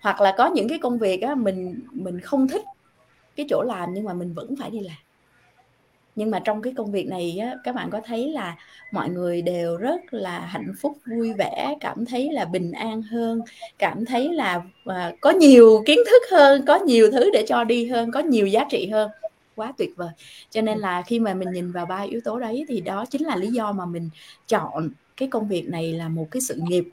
Hoặc 0.00 0.20
là 0.20 0.34
có 0.38 0.46
những 0.46 0.68
cái 0.68 0.78
công 0.78 0.98
việc 0.98 1.22
á 1.22 1.34
mình 1.34 1.80
mình 1.92 2.20
không 2.20 2.48
thích 2.48 2.62
cái 3.36 3.46
chỗ 3.50 3.62
làm 3.62 3.94
nhưng 3.94 4.04
mà 4.04 4.12
mình 4.14 4.34
vẫn 4.34 4.54
phải 4.60 4.70
đi 4.70 4.80
làm. 4.80 4.96
Nhưng 6.16 6.30
mà 6.30 6.38
trong 6.38 6.62
cái 6.62 6.72
công 6.76 6.92
việc 6.92 7.06
này 7.06 7.38
á, 7.38 7.54
các 7.64 7.74
bạn 7.74 7.90
có 7.90 8.00
thấy 8.04 8.28
là 8.28 8.56
mọi 8.92 9.08
người 9.08 9.42
đều 9.42 9.76
rất 9.76 10.00
là 10.10 10.38
hạnh 10.38 10.72
phúc 10.80 10.98
vui 11.06 11.32
vẻ 11.32 11.74
cảm 11.80 12.06
thấy 12.06 12.32
là 12.32 12.44
bình 12.44 12.72
an 12.72 13.02
hơn 13.02 13.40
cảm 13.78 14.04
thấy 14.04 14.28
là 14.32 14.62
à, 14.86 15.12
có 15.20 15.30
nhiều 15.30 15.82
kiến 15.86 15.98
thức 16.10 16.22
hơn 16.30 16.64
có 16.66 16.76
nhiều 16.76 17.10
thứ 17.12 17.30
để 17.32 17.44
cho 17.48 17.64
đi 17.64 17.86
hơn 17.86 18.10
có 18.10 18.20
nhiều 18.20 18.46
giá 18.46 18.64
trị 18.70 18.88
hơn. 18.92 19.10
Quá 19.54 19.72
tuyệt 19.78 19.90
vời. 19.96 20.10
Cho 20.50 20.62
nên 20.62 20.78
là 20.78 21.02
khi 21.02 21.18
mà 21.18 21.34
mình 21.34 21.50
nhìn 21.52 21.72
vào 21.72 21.86
ba 21.86 22.00
yếu 22.00 22.20
tố 22.24 22.38
đấy 22.38 22.64
thì 22.68 22.80
đó 22.80 23.04
chính 23.10 23.22
là 23.22 23.36
lý 23.36 23.46
do 23.46 23.72
mà 23.72 23.86
mình 23.86 24.10
chọn 24.48 24.90
cái 25.16 25.28
công 25.28 25.48
việc 25.48 25.68
này 25.68 25.92
là 25.92 26.08
một 26.08 26.28
cái 26.30 26.40
sự 26.40 26.60
nghiệp. 26.68 26.84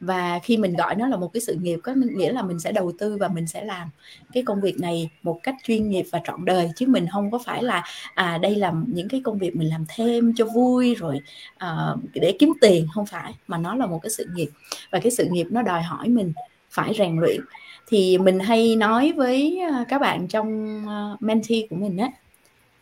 Và 0.00 0.38
khi 0.42 0.56
mình 0.56 0.74
gọi 0.74 0.94
nó 0.94 1.08
là 1.08 1.16
một 1.16 1.32
cái 1.32 1.40
sự 1.40 1.54
nghiệp 1.54 1.78
có 1.82 1.94
nghĩa 1.94 2.32
là 2.32 2.42
mình 2.42 2.60
sẽ 2.60 2.72
đầu 2.72 2.92
tư 2.98 3.16
và 3.16 3.28
mình 3.28 3.46
sẽ 3.46 3.64
làm 3.64 3.88
cái 4.32 4.42
công 4.42 4.60
việc 4.60 4.80
này 4.80 5.10
một 5.22 5.40
cách 5.42 5.54
chuyên 5.64 5.90
nghiệp 5.90 6.06
và 6.12 6.20
trọn 6.24 6.44
đời. 6.44 6.70
Chứ 6.76 6.86
mình 6.86 7.06
không 7.12 7.30
có 7.30 7.38
phải 7.38 7.62
là 7.62 7.84
à 8.14 8.38
đây 8.38 8.54
là 8.54 8.72
những 8.86 9.08
cái 9.08 9.20
công 9.24 9.38
việc 9.38 9.56
mình 9.56 9.68
làm 9.68 9.84
thêm 9.96 10.32
cho 10.36 10.44
vui 10.44 10.94
rồi 10.94 11.20
à, 11.56 11.94
để 12.14 12.36
kiếm 12.38 12.52
tiền 12.60 12.86
không 12.94 13.06
phải 13.06 13.34
mà 13.46 13.58
nó 13.58 13.74
là 13.74 13.86
một 13.86 13.98
cái 14.02 14.10
sự 14.10 14.26
nghiệp. 14.34 14.48
Và 14.90 14.98
cái 14.98 15.12
sự 15.12 15.26
nghiệp 15.30 15.46
nó 15.50 15.62
đòi 15.62 15.82
hỏi 15.82 16.08
mình 16.08 16.32
phải 16.70 16.94
rèn 16.98 17.20
luyện. 17.20 17.40
Thì 17.86 18.18
mình 18.18 18.38
hay 18.38 18.76
nói 18.76 19.12
với 19.16 19.60
à, 19.72 19.84
các 19.88 20.00
bạn 20.00 20.28
trong 20.28 20.78
à, 20.88 21.16
mentee 21.20 21.66
của 21.70 21.76
mình 21.76 21.96
á 21.96 22.08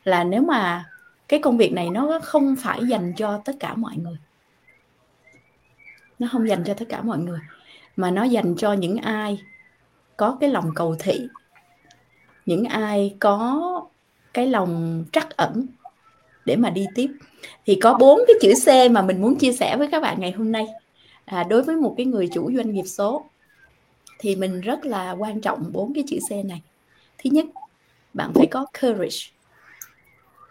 là 0.04 0.24
nếu 0.24 0.42
mà 0.42 0.84
cái 1.28 1.40
công 1.40 1.56
việc 1.56 1.72
này 1.72 1.90
nó 1.90 2.20
không 2.22 2.56
phải 2.56 2.80
dành 2.88 3.12
cho 3.16 3.40
tất 3.44 3.56
cả 3.60 3.74
mọi 3.74 3.96
người 3.96 4.16
nó 6.24 6.30
không 6.32 6.48
dành 6.48 6.64
cho 6.66 6.74
tất 6.74 6.84
cả 6.88 7.02
mọi 7.02 7.18
người 7.18 7.38
mà 7.96 8.10
nó 8.10 8.24
dành 8.24 8.54
cho 8.56 8.72
những 8.72 8.96
ai 8.96 9.42
có 10.16 10.36
cái 10.40 10.50
lòng 10.50 10.70
cầu 10.74 10.96
thị 10.98 11.28
những 12.46 12.64
ai 12.64 13.16
có 13.20 13.60
cái 14.34 14.46
lòng 14.46 15.04
trắc 15.12 15.30
ẩn 15.30 15.66
để 16.44 16.56
mà 16.56 16.70
đi 16.70 16.86
tiếp. 16.94 17.10
Thì 17.66 17.78
có 17.82 17.94
bốn 17.98 18.20
cái 18.26 18.36
chữ 18.40 18.52
C 18.64 18.90
mà 18.90 19.02
mình 19.02 19.22
muốn 19.22 19.38
chia 19.38 19.52
sẻ 19.52 19.76
với 19.76 19.88
các 19.92 20.02
bạn 20.02 20.20
ngày 20.20 20.32
hôm 20.32 20.52
nay. 20.52 20.66
À, 21.24 21.44
đối 21.44 21.62
với 21.62 21.76
một 21.76 21.94
cái 21.96 22.06
người 22.06 22.28
chủ 22.34 22.52
doanh 22.56 22.72
nghiệp 22.72 22.86
số 22.86 23.24
thì 24.18 24.36
mình 24.36 24.60
rất 24.60 24.84
là 24.84 25.12
quan 25.12 25.40
trọng 25.40 25.72
bốn 25.72 25.94
cái 25.94 26.04
chữ 26.06 26.18
C 26.28 26.44
này. 26.44 26.62
Thứ 27.18 27.30
nhất 27.30 27.46
bạn 28.14 28.32
phải 28.34 28.46
có 28.50 28.66
courage. 28.80 29.18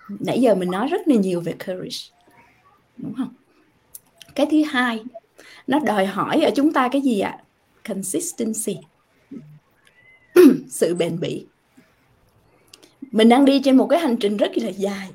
Nãy 0.09 0.41
giờ 0.41 0.55
mình 0.55 0.71
nói 0.71 0.87
rất 0.87 1.07
là 1.07 1.15
nhiều 1.15 1.41
về 1.41 1.53
courage 1.65 1.97
đúng 2.97 3.13
không? 3.17 3.33
Cái 4.35 4.47
thứ 4.51 4.63
hai 4.63 5.03
nó 5.67 5.79
đòi 5.79 6.05
hỏi 6.05 6.41
ở 6.41 6.51
chúng 6.55 6.73
ta 6.73 6.89
cái 6.91 7.01
gì 7.01 7.19
ạ? 7.19 7.37
Consistency. 7.87 8.77
Sự 10.67 10.95
bền 10.95 11.19
bỉ. 11.19 11.45
Mình 13.11 13.29
đang 13.29 13.45
đi 13.45 13.61
trên 13.63 13.77
một 13.77 13.87
cái 13.87 13.99
hành 13.99 14.17
trình 14.17 14.37
rất 14.37 14.57
là 14.57 14.69
dài. 14.69 15.09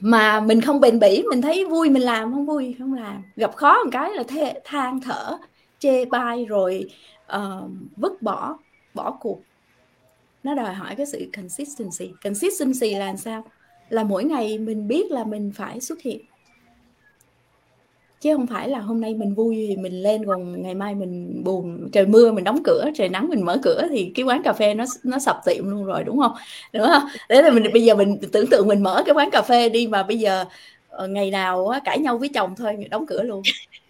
Mà 0.00 0.40
mình 0.40 0.60
không 0.60 0.80
bền 0.80 0.98
bỉ 0.98 1.22
mình 1.30 1.42
thấy 1.42 1.64
vui 1.64 1.90
mình 1.90 2.02
làm 2.02 2.32
không 2.32 2.46
vui 2.46 2.76
không 2.78 2.94
làm. 2.94 3.22
Gặp 3.36 3.56
khó 3.56 3.84
một 3.84 3.90
cái 3.92 4.10
là 4.14 4.22
thê, 4.22 4.54
than 4.64 5.00
thở 5.00 5.38
chê 5.78 6.04
bai 6.04 6.44
rồi 6.44 6.90
uh, 7.36 7.70
vứt 7.96 8.22
bỏ 8.22 8.58
bỏ 8.94 9.16
cuộc. 9.20 9.42
Nó 10.42 10.54
đòi 10.54 10.74
hỏi 10.74 10.94
cái 10.96 11.06
sự 11.06 11.30
consistency. 11.36 12.12
Consistency 12.24 12.94
là 12.94 13.16
sao? 13.16 13.44
Là 13.88 14.04
mỗi 14.04 14.24
ngày 14.24 14.58
mình 14.58 14.88
biết 14.88 15.10
là 15.10 15.24
mình 15.24 15.52
phải 15.54 15.80
xuất 15.80 16.02
hiện 16.02 16.20
chứ 18.22 18.36
không 18.36 18.46
phải 18.46 18.68
là 18.68 18.78
hôm 18.80 19.00
nay 19.00 19.14
mình 19.14 19.34
vui 19.34 19.66
thì 19.68 19.76
mình 19.76 20.02
lên 20.02 20.26
còn 20.26 20.62
ngày 20.62 20.74
mai 20.74 20.94
mình 20.94 21.42
buồn, 21.44 21.90
trời 21.92 22.06
mưa 22.06 22.32
mình 22.32 22.44
đóng 22.44 22.62
cửa, 22.64 22.84
trời 22.94 23.08
nắng 23.08 23.28
mình 23.28 23.44
mở 23.44 23.58
cửa 23.62 23.82
thì 23.90 24.12
cái 24.14 24.24
quán 24.24 24.42
cà 24.42 24.52
phê 24.52 24.74
nó 24.74 24.84
nó 25.04 25.18
sập 25.18 25.36
tiệm 25.46 25.70
luôn 25.70 25.84
rồi, 25.84 26.04
đúng 26.04 26.18
không? 26.18 26.32
Đúng 26.72 26.86
không? 26.86 27.02
Thế 27.28 27.42
là 27.42 27.50
mình, 27.50 27.64
bây 27.72 27.84
giờ 27.84 27.94
mình 27.94 28.18
tưởng 28.32 28.46
tượng 28.50 28.68
mình 28.68 28.82
mở 28.82 29.02
cái 29.06 29.14
quán 29.14 29.30
cà 29.30 29.42
phê 29.42 29.68
đi 29.68 29.86
mà 29.86 30.02
bây 30.02 30.18
giờ 30.18 30.44
ờ, 30.88 31.08
ngày 31.08 31.30
nào 31.30 31.72
cãi 31.84 31.98
nhau 31.98 32.18
với 32.18 32.28
chồng 32.28 32.54
thôi 32.56 32.76
đóng 32.90 33.06
cửa 33.06 33.22
luôn. 33.22 33.42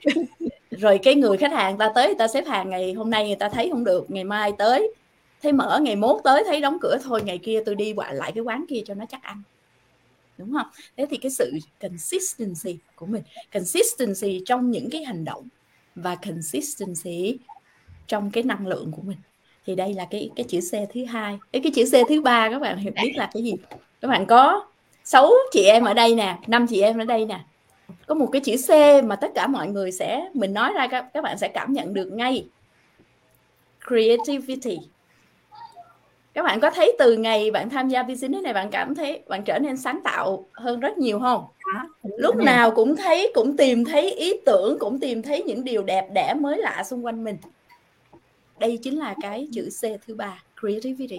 Rồi 0.71 0.99
cái 1.03 1.15
người 1.15 1.37
khách 1.37 1.53
hàng 1.53 1.79
ta 1.79 1.93
tới 1.95 2.15
ta 2.19 2.29
xếp 2.29 2.45
hàng, 2.47 2.71
ngày 2.71 2.93
hôm 2.93 3.11
nay 3.11 3.27
người 3.27 3.37
ta 3.37 3.49
thấy 3.49 3.69
không 3.73 3.85
được, 3.85 4.11
ngày 4.11 4.25
mai 4.25 4.53
tới, 4.59 4.95
thấy 5.43 5.53
mở, 5.53 5.81
ngày 5.83 5.97
mốt 5.97 6.21
tới 6.25 6.45
thấy 6.47 6.61
đóng 6.61 6.79
cửa, 6.81 6.99
thôi 7.05 7.23
ngày 7.25 7.39
kia 7.39 7.63
tôi 7.67 7.75
đi 7.75 7.95
lại 8.13 8.33
cái 8.35 8.43
quán 8.45 8.65
kia 8.69 8.81
cho 8.87 8.95
nó 8.95 9.05
chắc 9.09 9.23
ăn 9.23 9.43
đúng 10.47 10.55
không? 10.55 10.67
Thế 10.97 11.07
thì 11.11 11.17
cái 11.17 11.31
sự 11.31 11.59
consistency 11.81 12.79
của 12.97 13.07
mình, 13.07 13.23
consistency 13.53 14.43
trong 14.47 14.71
những 14.71 14.91
cái 14.91 15.05
hành 15.05 15.25
động 15.25 15.49
và 15.95 16.15
consistency 16.15 17.39
trong 18.07 18.31
cái 18.31 18.43
năng 18.43 18.67
lượng 18.67 18.93
của 18.93 19.03
mình. 19.03 19.19
Thì 19.67 19.75
đây 19.75 19.95
là 19.95 20.07
cái 20.11 20.31
cái 20.37 20.47
chữ 20.49 20.61
C 20.61 20.73
thứ 20.95 21.05
hai. 21.05 21.39
Cái 21.53 21.63
cái 21.63 21.73
chữ 21.75 21.85
C 21.85 22.09
thứ 22.09 22.21
ba, 22.21 22.51
các 22.51 22.59
bạn 22.59 22.79
hiểu, 22.79 22.93
biết 23.03 23.13
là 23.15 23.31
cái 23.35 23.43
gì? 23.43 23.55
Các 24.01 24.09
bạn 24.09 24.27
có 24.27 24.67
sáu 25.05 25.31
chị 25.53 25.65
em 25.65 25.85
ở 25.85 25.95
đây 25.95 26.15
nè, 26.15 26.39
năm 26.47 26.67
chị 26.67 26.81
em 26.81 26.99
ở 26.99 27.05
đây 27.05 27.25
nè. 27.25 27.41
Có 28.07 28.15
một 28.15 28.29
cái 28.33 28.43
chữ 28.45 28.57
C 28.69 28.71
mà 29.05 29.17
tất 29.17 29.31
cả 29.35 29.47
mọi 29.47 29.69
người 29.69 29.93
sẽ, 29.93 30.29
mình 30.35 30.55
nói 30.55 30.73
ra 30.75 30.87
các 30.87 31.07
các 31.15 31.25
bạn 31.25 31.39
sẽ 31.39 31.49
cảm 31.49 31.73
nhận 31.73 31.95
được 31.95 32.13
ngay. 32.13 32.47
Creativity 33.89 34.79
các 36.35 36.43
bạn 36.43 36.61
có 36.61 36.71
thấy 36.71 36.97
từ 36.99 37.17
ngày 37.17 37.51
bạn 37.51 37.71
tham 37.71 37.89
gia 37.89 38.03
business 38.03 38.43
này 38.43 38.53
bạn 38.53 38.71
cảm 38.71 38.95
thấy 38.95 39.23
bạn 39.29 39.45
trở 39.45 39.59
nên 39.59 39.77
sáng 39.77 40.01
tạo 40.05 40.47
hơn 40.53 40.81
rất 40.81 40.99
nhiều 40.99 41.21
không? 41.21 41.45
Lúc 42.03 42.37
nào 42.37 42.71
cũng 42.71 42.97
thấy 42.97 43.33
cũng 43.35 43.57
tìm 43.57 43.85
thấy 43.85 44.13
ý 44.13 44.33
tưởng 44.47 44.79
cũng 44.79 45.01
tìm 45.01 45.23
thấy 45.23 45.43
những 45.43 45.65
điều 45.65 45.83
đẹp 45.83 46.09
đẽ 46.13 46.35
mới 46.41 46.59
lạ 46.59 46.83
xung 46.87 47.05
quanh 47.05 47.25
mình. 47.25 47.37
Đây 48.59 48.79
chính 48.83 48.99
là 48.99 49.15
cái 49.23 49.49
chữ 49.53 49.69
C 49.81 50.07
thứ 50.07 50.15
ba 50.15 50.43
creativity. 50.61 51.19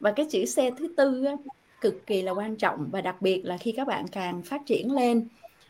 Và 0.00 0.12
cái 0.12 0.26
chữ 0.30 0.44
C 0.44 0.56
thứ 0.78 0.94
tư 0.96 1.24
á, 1.24 1.32
cực 1.80 2.06
kỳ 2.06 2.22
là 2.22 2.32
quan 2.32 2.56
trọng 2.56 2.88
và 2.90 3.00
đặc 3.00 3.22
biệt 3.22 3.42
là 3.44 3.56
khi 3.56 3.72
các 3.72 3.86
bạn 3.86 4.08
càng 4.08 4.42
phát 4.42 4.66
triển 4.66 4.92
lên 4.92 5.28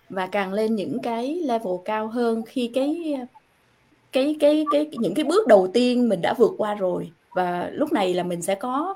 và 0.08 0.26
càng 0.26 0.52
lên 0.52 0.74
những 0.74 0.98
cái 1.02 1.40
level 1.44 1.74
cao 1.84 2.08
hơn 2.08 2.42
khi 2.46 2.70
cái 2.74 3.16
cái 4.12 4.36
cái 4.40 4.64
cái 4.72 4.90
những 4.92 5.14
cái 5.14 5.24
bước 5.24 5.46
đầu 5.46 5.70
tiên 5.72 6.08
mình 6.08 6.22
đã 6.22 6.34
vượt 6.38 6.52
qua 6.58 6.74
rồi 6.74 7.10
và 7.34 7.70
lúc 7.72 7.92
này 7.92 8.14
là 8.14 8.22
mình 8.22 8.42
sẽ 8.42 8.54
có 8.54 8.94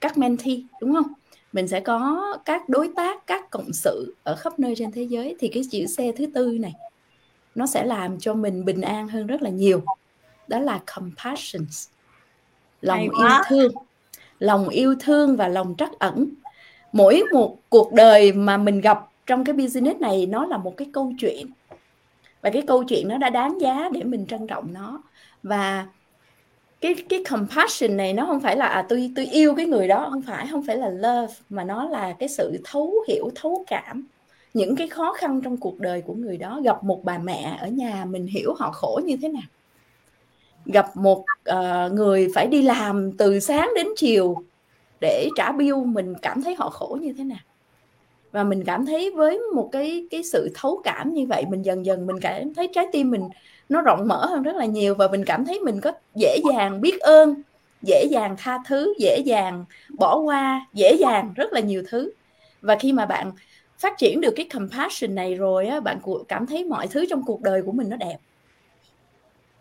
các 0.00 0.18
mentee 0.18 0.56
đúng 0.80 0.94
không? 0.94 1.12
Mình 1.52 1.68
sẽ 1.68 1.80
có 1.80 2.26
các 2.44 2.68
đối 2.68 2.90
tác 2.96 3.26
các 3.26 3.50
cộng 3.50 3.72
sự 3.72 4.14
ở 4.22 4.36
khắp 4.36 4.58
nơi 4.58 4.74
trên 4.76 4.92
thế 4.92 5.02
giới. 5.02 5.36
Thì 5.38 5.48
cái 5.48 5.62
chữ 5.70 5.84
C 5.96 6.16
thứ 6.16 6.26
tư 6.34 6.58
này 6.60 6.72
nó 7.54 7.66
sẽ 7.66 7.84
làm 7.84 8.18
cho 8.18 8.34
mình 8.34 8.64
bình 8.64 8.80
an 8.80 9.08
hơn 9.08 9.26
rất 9.26 9.42
là 9.42 9.50
nhiều. 9.50 9.82
Đó 10.48 10.58
là 10.58 10.80
compassion 10.96 11.66
lòng 12.80 13.00
yêu 13.00 13.28
thương. 13.48 13.72
Lòng 14.38 14.68
yêu 14.68 14.94
thương 15.00 15.36
và 15.36 15.48
lòng 15.48 15.74
trắc 15.78 15.98
ẩn. 15.98 16.28
Mỗi 16.92 17.22
một 17.32 17.56
cuộc 17.68 17.92
đời 17.92 18.32
mà 18.32 18.56
mình 18.56 18.80
gặp 18.80 18.98
trong 19.26 19.44
cái 19.44 19.52
business 19.52 20.00
này 20.00 20.26
nó 20.26 20.46
là 20.46 20.56
một 20.56 20.76
cái 20.76 20.88
câu 20.92 21.12
chuyện. 21.18 21.46
Và 22.42 22.50
cái 22.50 22.62
câu 22.62 22.84
chuyện 22.84 23.08
nó 23.08 23.18
đã 23.18 23.30
đáng 23.30 23.60
giá 23.60 23.88
để 23.92 24.02
mình 24.02 24.26
trân 24.26 24.46
trọng 24.46 24.74
nó. 24.74 25.02
Và 25.42 25.86
cái 26.80 26.94
cái 27.08 27.24
compassion 27.30 27.96
này 27.96 28.12
nó 28.12 28.26
không 28.26 28.40
phải 28.40 28.56
là 28.56 28.66
à, 28.66 28.86
tôi 28.88 29.10
tôi 29.16 29.26
yêu 29.26 29.54
cái 29.54 29.66
người 29.66 29.88
đó 29.88 30.08
không 30.10 30.22
phải 30.22 30.46
không 30.50 30.62
phải 30.62 30.76
là 30.76 30.88
love 30.88 31.34
mà 31.48 31.64
nó 31.64 31.88
là 31.88 32.12
cái 32.18 32.28
sự 32.28 32.60
thấu 32.64 32.94
hiểu 33.08 33.30
thấu 33.34 33.64
cảm 33.66 34.06
những 34.54 34.76
cái 34.76 34.88
khó 34.88 35.12
khăn 35.12 35.40
trong 35.40 35.56
cuộc 35.56 35.80
đời 35.80 36.02
của 36.02 36.14
người 36.14 36.36
đó. 36.36 36.60
Gặp 36.64 36.84
một 36.84 37.04
bà 37.04 37.18
mẹ 37.18 37.58
ở 37.60 37.66
nhà 37.66 38.04
mình 38.04 38.26
hiểu 38.26 38.54
họ 38.58 38.70
khổ 38.70 39.00
như 39.04 39.16
thế 39.22 39.28
nào. 39.28 39.42
Gặp 40.66 40.86
một 40.96 41.24
uh, 41.50 41.92
người 41.92 42.28
phải 42.34 42.46
đi 42.46 42.62
làm 42.62 43.12
từ 43.12 43.40
sáng 43.40 43.70
đến 43.76 43.86
chiều 43.96 44.36
để 45.00 45.28
trả 45.36 45.52
bill 45.52 45.76
mình 45.84 46.14
cảm 46.22 46.42
thấy 46.42 46.54
họ 46.54 46.70
khổ 46.70 46.98
như 47.00 47.12
thế 47.18 47.24
nào. 47.24 47.38
Và 48.32 48.44
mình 48.44 48.64
cảm 48.64 48.86
thấy 48.86 49.10
với 49.10 49.38
một 49.54 49.68
cái 49.72 50.06
cái 50.10 50.22
sự 50.22 50.50
thấu 50.54 50.80
cảm 50.84 51.14
như 51.14 51.26
vậy 51.26 51.44
mình 51.48 51.62
dần 51.62 51.86
dần 51.86 52.06
mình 52.06 52.20
cảm 52.20 52.54
thấy 52.54 52.68
trái 52.72 52.86
tim 52.92 53.10
mình 53.10 53.22
nó 53.70 53.82
rộng 53.82 54.08
mở 54.08 54.26
hơn 54.26 54.42
rất 54.42 54.56
là 54.56 54.64
nhiều 54.64 54.94
và 54.94 55.08
mình 55.08 55.24
cảm 55.24 55.44
thấy 55.44 55.60
mình 55.60 55.80
có 55.80 55.92
dễ 56.14 56.38
dàng 56.52 56.80
biết 56.80 57.00
ơn, 57.00 57.42
dễ 57.82 58.04
dàng 58.10 58.36
tha 58.38 58.58
thứ, 58.66 58.94
dễ 58.98 59.18
dàng 59.18 59.64
bỏ 59.98 60.18
qua, 60.18 60.66
dễ 60.74 60.96
dàng 61.00 61.32
rất 61.36 61.52
là 61.52 61.60
nhiều 61.60 61.82
thứ. 61.88 62.12
Và 62.60 62.76
khi 62.76 62.92
mà 62.92 63.06
bạn 63.06 63.32
phát 63.78 63.98
triển 63.98 64.20
được 64.20 64.32
cái 64.36 64.48
compassion 64.54 65.14
này 65.14 65.34
rồi 65.34 65.66
á, 65.66 65.80
bạn 65.80 65.98
cảm 66.28 66.46
thấy 66.46 66.64
mọi 66.64 66.88
thứ 66.88 67.06
trong 67.10 67.22
cuộc 67.26 67.40
đời 67.40 67.62
của 67.62 67.72
mình 67.72 67.88
nó 67.88 67.96
đẹp. 67.96 68.16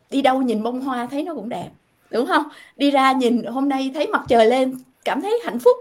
Đi 0.10 0.22
đâu 0.22 0.42
nhìn 0.42 0.64
bông 0.64 0.82
hoa 0.82 1.08
thấy 1.12 1.24
nó 1.24 1.36
cũng 1.36 1.50
đẹp, 1.50 1.70
đúng 2.12 2.26
không? 2.26 2.44
Đi 2.76 2.92
ra 2.92 3.12
nhìn 3.12 3.44
hôm 3.44 3.70
nay 3.70 3.92
thấy 3.94 4.08
mặt 4.08 4.22
trời 4.28 4.46
lên, 4.46 4.78
cảm 5.06 5.22
thấy 5.22 5.40
hạnh 5.44 5.60
phúc. 5.60 5.78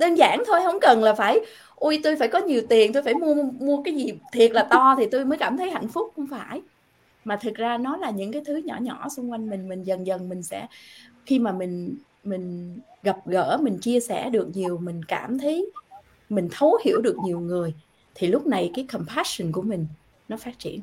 Đơn 0.00 0.14
giản 0.14 0.42
thôi, 0.46 0.60
không 0.64 0.80
cần 0.80 1.02
là 1.02 1.14
phải 1.14 1.40
ui 1.76 2.00
tôi 2.02 2.16
phải 2.16 2.28
có 2.28 2.38
nhiều 2.38 2.62
tiền, 2.68 2.92
tôi 2.92 3.02
phải 3.02 3.14
mua 3.14 3.34
mua 3.60 3.82
cái 3.82 3.94
gì 3.94 4.12
thiệt 4.32 4.52
là 4.52 4.62
to 4.62 4.94
thì 4.98 5.06
tôi 5.10 5.24
mới 5.24 5.38
cảm 5.38 5.56
thấy 5.56 5.70
hạnh 5.70 5.88
phúc. 5.88 6.12
Không 6.16 6.26
phải 6.30 6.60
mà 7.26 7.36
thực 7.36 7.54
ra 7.54 7.78
nó 7.78 7.96
là 7.96 8.10
những 8.10 8.32
cái 8.32 8.42
thứ 8.46 8.56
nhỏ 8.56 8.78
nhỏ 8.80 9.08
xung 9.08 9.30
quanh 9.30 9.50
mình 9.50 9.68
mình 9.68 9.82
dần 9.82 10.06
dần 10.06 10.28
mình 10.28 10.42
sẽ, 10.42 10.66
khi 11.26 11.38
mà 11.38 11.52
mình 11.52 11.96
mình 12.24 12.78
gặp 13.02 13.26
gỡ, 13.26 13.58
mình 13.62 13.78
chia 13.78 14.00
sẻ 14.00 14.30
được 14.30 14.48
nhiều, 14.54 14.78
mình 14.78 15.04
cảm 15.04 15.38
thấy 15.38 15.70
mình 16.28 16.48
thấu 16.52 16.78
hiểu 16.84 17.00
được 17.00 17.16
nhiều 17.24 17.40
người, 17.40 17.74
thì 18.14 18.26
lúc 18.26 18.46
này 18.46 18.70
cái 18.74 18.86
compassion 18.92 19.52
của 19.52 19.62
mình 19.62 19.86
nó 20.28 20.36
phát 20.36 20.58
triển. 20.58 20.80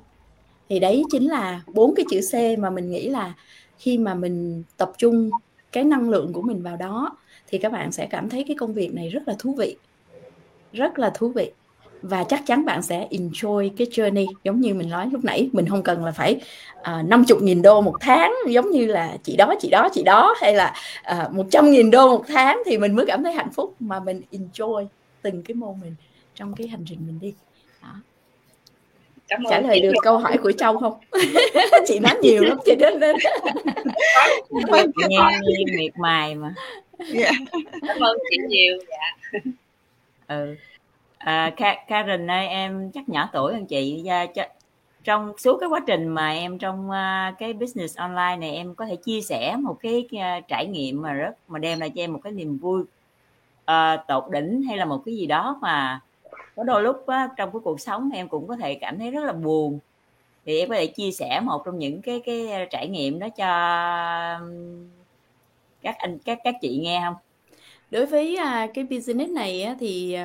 Thì 0.70 0.80
đấy 0.80 1.04
chính 1.12 1.30
là 1.30 1.62
bốn 1.74 1.96
cái 1.96 2.06
chữ 2.10 2.20
C 2.32 2.60
mà 2.60 2.70
mình 2.70 2.92
nghĩ 2.92 3.10
là 3.10 3.34
khi 3.78 3.98
mà 3.98 4.14
mình 4.14 4.64
tập 4.78 4.92
trung 4.98 5.30
cái 5.72 5.84
năng 5.84 6.10
lượng 6.10 6.34
của 6.34 6.42
mình 6.42 6.62
vào 6.62 6.78
đó, 6.78 7.18
thì 7.48 7.58
các 7.58 7.72
bạn 7.72 7.92
sẽ 7.92 8.08
cảm 8.10 8.30
thấy 8.30 8.44
cái 8.48 8.56
công 8.60 8.74
việc 8.74 8.94
này 8.94 9.10
rất 9.10 9.28
là 9.28 9.36
thú 9.40 9.56
vị, 9.56 9.76
rất 10.74 11.00
là 11.00 11.10
thú 11.10 11.30
vị 11.30 11.52
và 12.04 12.24
chắc 12.24 12.46
chắn 12.46 12.66
bạn 12.66 12.82
sẽ 12.82 13.08
enjoy 13.12 13.70
cái 13.78 13.88
journey. 13.88 14.26
Giống 14.44 14.62
như 14.62 14.74
mình 14.74 14.89
nói 14.89 15.10
lúc 15.12 15.24
nãy 15.24 15.50
mình 15.54 15.70
không 15.70 15.84
cần 15.84 16.06
là 16.06 16.12
phải 16.12 16.42
à, 16.82 17.04
năm 17.08 17.26
chục 17.28 17.42
nghìn 17.42 17.62
đô 17.62 17.82
một 17.82 17.96
tháng 18.00 18.34
giống 18.48 18.72
như 18.72 18.86
là 18.86 19.18
chị 19.24 19.36
đó 19.38 19.54
chị 19.60 19.70
đó 19.70 19.89
chị 19.94 20.04
đó 20.04 20.36
hay 20.42 20.54
là 20.54 20.74
à, 21.04 21.30
một 21.32 21.46
trăm 21.52 21.72
nghìn 21.72 21.92
đô 21.92 22.18
một 22.18 22.24
tháng 22.28 22.62
thì 22.66 22.78
mình 22.78 22.96
mới 22.96 23.06
cảm 23.06 23.24
thấy 23.24 23.34
hạnh 23.34 23.50
phúc. 23.54 23.76
Mà 23.80 24.00
mình 24.00 24.22
enjoy 24.32 24.86
từng 25.22 25.44
cái 25.44 25.56
moment 25.56 25.96
trong 26.36 26.56
cái 26.56 26.68
hành 26.68 26.84
trình 26.88 27.00
mình 27.08 27.20
đi. 27.22 27.34
Đó. 27.82 27.96
Cảm 29.28 29.44
trả 29.50 29.62
lời 29.62 29.80
được 29.80 29.94
câu 30.02 30.18
hỏi 30.18 30.38
của 30.38 30.52
châu 30.52 30.78
không? 30.78 30.94
Chị 31.88 32.00
nói 32.00 32.16
nhiều 32.22 32.44
lắm 32.44 32.58
chị 32.66 32.76
đến 32.76 33.00
nên 33.00 33.16
nghe 34.96 35.39
miệt 35.78 35.92
mài 35.98 36.36
mà. 36.36 36.54
Yeah. 37.13 37.34
Dạ. 37.52 37.60
cảm 37.88 38.00
ơn 38.00 38.18
chị 38.30 38.38
nhiều 38.48 38.78
dạ. 38.89 39.39
Ừ 40.28 40.56
à, 41.24 41.54
Karen 41.88 42.32
ơi 42.32 42.48
em 42.48 42.92
chắc 42.92 43.10
nhỏ 43.10 43.30
tuổi 43.34 43.54
hơn 43.54 43.66
chị. 43.66 44.02
Dạ, 44.06 44.26
trong 45.04 45.34
suốt 45.38 45.58
cái 45.58 45.70
quá 45.70 45.80
trình 45.88 46.08
mà 46.08 46.32
em 46.32 46.58
trong 46.58 46.90
uh, 46.90 47.40
cái 47.40 47.54
business 47.54 47.98
online 47.98 48.36
này 48.36 48.56
em 48.56 48.76
có 48.76 48.86
thể 48.86 48.96
chia 48.96 49.22
sẻ 49.22 49.56
một 49.60 49.78
cái 49.82 50.08
uh, 50.16 50.48
trải 50.48 50.66
nghiệm 50.66 51.02
mà 51.02 51.14
rất 51.14 51.36
mà 51.48 51.60
đem 51.60 51.80
lại 51.80 51.90
cho 51.90 52.02
em 52.02 52.14
một 52.14 52.20
cái 52.24 52.34
niềm 52.34 52.58
vui 52.58 52.82
uh, 53.72 54.08
tột 54.08 54.24
đỉnh 54.32 54.62
hay 54.62 54.78
là 54.78 54.86
một 54.86 55.02
cái 55.06 55.16
gì 55.16 55.26
đó 55.26 55.60
mà 55.62 56.00
có 56.56 56.64
đôi 56.64 56.84
lúc 56.84 57.08
á, 57.08 57.30
trong 57.38 57.52
cái 57.52 57.60
cuộc 57.64 57.80
sống 57.80 58.10
em 58.14 58.28
cũng 58.28 58.48
có 58.48 58.56
thể 58.56 58.76
cảm 58.76 59.00
thấy 59.00 59.12
rất 59.12 59.24
là 59.24 59.34
buồn. 59.34 59.80
Thì 60.46 60.60
em 60.60 60.70
có 60.70 60.76
thể 60.76 60.88
chia 60.88 61.12
sẻ 61.12 61.40
một 61.44 61.62
trong 61.66 61.80
những 61.80 62.02
cái 62.02 62.22
cái 62.26 62.68
trải 62.72 62.88
nghiệm 62.88 63.20
đó 63.20 63.30
cho 63.30 63.48
các 65.82 65.96
anh 65.98 66.18
các 66.26 66.40
các 66.44 66.56
chị 66.62 66.80
nghe 66.84 67.02
không? 67.06 67.16
Đối 67.92 68.06
với 68.06 68.38
cái 68.74 68.84
business 68.84 69.32
này 69.32 69.76
thì 69.80 70.18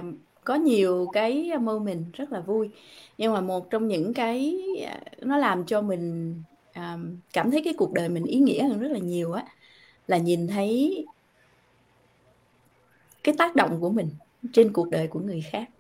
có 0.49 0.55
nhiều 0.55 1.11
cái 1.13 1.53
moment 1.61 2.13
rất 2.13 2.33
là 2.33 2.41
vui. 2.41 2.71
Nhưng 3.19 3.33
mà 3.33 3.41
một 3.41 3.71
trong 3.71 3.89
những 3.89 4.15
cái 4.15 4.57
à, 4.87 5.01
nó 5.21 5.37
làm 5.37 5.67
cho 5.67 5.83
mình 5.83 6.35
um, 6.75 7.17
cảm 7.33 7.51
thấy 7.51 7.63
cái 7.65 7.75
cuộc 7.79 7.93
đời 7.93 8.09
mình 8.09 8.25
ý 8.25 8.39
nghĩa 8.39 8.69
hơn 8.69 8.81
rất 8.81 8.91
là 8.91 8.99
nhiều 8.99 9.33
á 9.33 9.45
là 10.07 10.19
nhìn 10.19 10.47
thấy 10.47 11.07
cái 13.25 13.35
tác 13.39 13.57
động 13.57 13.81
của 13.81 13.91
mình 13.91 14.09
trên 14.53 14.73
cuộc 14.73 14.91
đời 14.91 15.07
của 15.07 15.21
người 15.21 15.41
khác. 15.51 15.71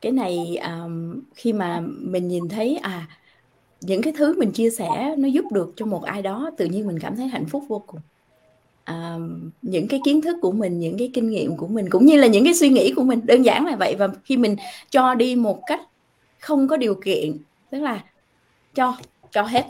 Cái 0.00 0.12
này 0.12 0.56
um, 0.56 1.20
khi 1.34 1.52
mà 1.52 1.80
mình 1.86 2.28
nhìn 2.28 2.48
thấy 2.48 2.76
à 2.76 3.08
những 3.80 4.02
cái 4.02 4.12
thứ 4.16 4.38
mình 4.38 4.52
chia 4.52 4.70
sẻ 4.70 5.14
nó 5.18 5.28
giúp 5.28 5.44
được 5.52 5.72
cho 5.76 5.86
một 5.86 6.02
ai 6.02 6.22
đó 6.22 6.50
tự 6.56 6.64
nhiên 6.64 6.86
mình 6.86 6.98
cảm 6.98 7.16
thấy 7.16 7.28
hạnh 7.28 7.46
phúc 7.46 7.64
vô 7.68 7.82
cùng 7.86 8.00
à, 8.88 9.16
những 9.62 9.88
cái 9.88 10.00
kiến 10.04 10.20
thức 10.20 10.36
của 10.42 10.52
mình 10.52 10.78
những 10.78 10.98
cái 10.98 11.10
kinh 11.14 11.30
nghiệm 11.30 11.56
của 11.56 11.66
mình 11.66 11.90
cũng 11.90 12.06
như 12.06 12.16
là 12.16 12.26
những 12.26 12.44
cái 12.44 12.54
suy 12.54 12.68
nghĩ 12.68 12.92
của 12.96 13.02
mình 13.02 13.20
đơn 13.24 13.42
giản 13.42 13.66
là 13.66 13.76
vậy. 13.76 13.96
Và 13.98 14.08
khi 14.24 14.36
mình 14.36 14.56
cho 14.90 15.14
đi 15.14 15.36
một 15.36 15.60
cách 15.66 15.80
không 16.38 16.68
có 16.68 16.76
điều 16.76 16.94
kiện 16.94 17.38
tức 17.70 17.78
là 17.78 18.00
cho 18.74 18.96
cho 19.32 19.42
hết. 19.42 19.64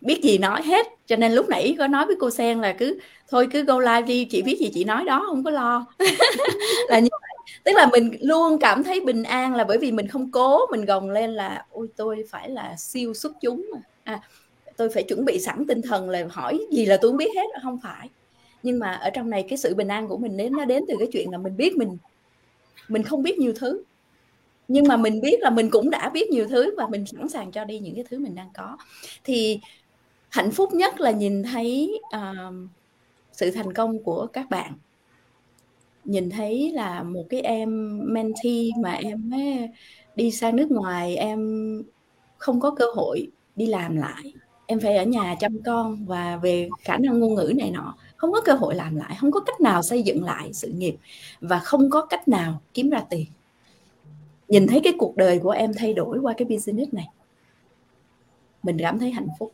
Biết 0.00 0.20
gì 0.22 0.38
nói 0.38 0.62
hết 0.62 0.86
cho 1.06 1.16
nên 1.16 1.32
lúc 1.32 1.48
nãy 1.48 1.74
có 1.78 1.86
nói 1.86 2.06
với 2.06 2.16
cô 2.20 2.30
sen 2.30 2.60
là 2.60 2.72
cứ 2.72 2.98
thôi 3.30 3.48
cứ 3.52 3.62
go 3.62 3.80
live 3.80 4.02
đi 4.02 4.24
chị 4.24 4.42
biết 4.42 4.56
gì 4.60 4.70
chị 4.74 4.84
nói 4.84 5.04
đó 5.04 5.24
không 5.26 5.44
có 5.44 5.50
lo. 5.50 5.86
Là 6.88 6.98
như 6.98 7.08
vậy. 7.10 7.54
Tức 7.64 7.72
là 7.74 7.88
mình 7.92 8.16
luôn 8.20 8.58
cảm 8.58 8.82
thấy 8.82 9.00
bình 9.00 9.22
an 9.22 9.54
là 9.54 9.64
bởi 9.64 9.78
vì 9.78 9.92
mình 9.92 10.08
không 10.08 10.30
cố 10.30 10.60
mình 10.70 10.84
gồng 10.84 11.10
lên 11.10 11.30
là 11.30 11.66
ôi 11.70 11.88
tôi 11.96 12.24
phải 12.30 12.50
là 12.50 12.76
siêu 12.78 13.14
xuất 13.14 13.32
chúng 13.40 13.66
à 14.04 14.20
tôi 14.76 14.88
phải 14.88 15.02
chuẩn 15.02 15.24
bị 15.24 15.38
sẵn 15.38 15.66
tinh 15.68 15.82
thần 15.82 16.10
là 16.10 16.26
hỏi 16.30 16.66
gì 16.72 16.86
là 16.86 16.96
tôi 17.00 17.10
không 17.10 17.16
biết 17.16 17.30
hết 17.36 17.46
không 17.62 17.78
phải 17.82 18.08
nhưng 18.62 18.78
mà 18.78 18.92
ở 18.92 19.10
trong 19.10 19.30
này 19.30 19.44
cái 19.48 19.58
sự 19.58 19.74
bình 19.74 19.88
an 19.88 20.08
của 20.08 20.16
mình 20.16 20.36
đến 20.36 20.52
nó 20.52 20.64
đến 20.64 20.84
từ 20.88 20.94
cái 20.98 21.08
chuyện 21.12 21.30
là 21.30 21.38
mình 21.38 21.56
biết 21.56 21.76
mình 21.76 21.96
mình 22.88 23.02
không 23.02 23.22
biết 23.22 23.38
nhiều 23.38 23.52
thứ. 23.56 23.82
Nhưng 24.68 24.88
mà 24.88 24.96
mình 24.96 25.20
biết 25.20 25.40
là 25.40 25.50
mình 25.50 25.70
cũng 25.70 25.90
đã 25.90 26.08
biết 26.08 26.30
nhiều 26.30 26.48
thứ 26.48 26.74
và 26.76 26.86
mình 26.86 27.06
sẵn 27.06 27.28
sàng 27.28 27.52
cho 27.52 27.64
đi 27.64 27.78
những 27.78 27.94
cái 27.94 28.04
thứ 28.10 28.18
mình 28.18 28.34
đang 28.34 28.50
có. 28.54 28.76
Thì 29.24 29.60
hạnh 30.28 30.50
phúc 30.50 30.74
nhất 30.74 31.00
là 31.00 31.10
nhìn 31.10 31.42
thấy 31.42 32.00
uh, 32.16 32.54
sự 33.32 33.50
thành 33.50 33.72
công 33.72 34.02
của 34.02 34.26
các 34.26 34.50
bạn. 34.50 34.72
Nhìn 36.04 36.30
thấy 36.30 36.72
là 36.74 37.02
một 37.02 37.24
cái 37.30 37.40
em 37.40 38.00
mentee 38.04 38.70
mà 38.82 38.92
em 38.92 39.30
ấy 39.34 39.68
đi 40.16 40.30
sang 40.30 40.56
nước 40.56 40.70
ngoài 40.70 41.16
em 41.16 41.82
không 42.38 42.60
có 42.60 42.70
cơ 42.70 42.86
hội 42.94 43.28
đi 43.56 43.66
làm 43.66 43.96
lại. 43.96 44.32
Em 44.66 44.80
phải 44.80 44.96
ở 44.96 45.04
nhà 45.04 45.36
chăm 45.40 45.62
con 45.64 46.04
và 46.04 46.36
về 46.36 46.68
khả 46.80 46.96
năng 46.96 47.18
ngôn 47.18 47.34
ngữ 47.34 47.52
này 47.56 47.70
nọ 47.70 47.94
không 48.22 48.32
có 48.32 48.40
cơ 48.40 48.52
hội 48.52 48.74
làm 48.74 48.96
lại 48.96 49.16
không 49.20 49.30
có 49.30 49.40
cách 49.40 49.60
nào 49.60 49.82
xây 49.82 50.02
dựng 50.02 50.24
lại 50.24 50.52
sự 50.52 50.68
nghiệp 50.68 50.96
và 51.40 51.58
không 51.58 51.90
có 51.90 52.06
cách 52.06 52.28
nào 52.28 52.60
kiếm 52.74 52.90
ra 52.90 53.04
tiền. 53.10 53.26
Nhìn 54.48 54.66
thấy 54.66 54.80
cái 54.84 54.92
cuộc 54.98 55.16
đời 55.16 55.38
của 55.38 55.50
em 55.50 55.72
thay 55.76 55.94
đổi 55.94 56.18
qua 56.18 56.34
cái 56.36 56.46
business 56.48 56.92
này 56.92 57.06
mình 58.62 58.76
cảm 58.80 58.98
thấy 58.98 59.10
hạnh 59.10 59.28
phúc. 59.38 59.52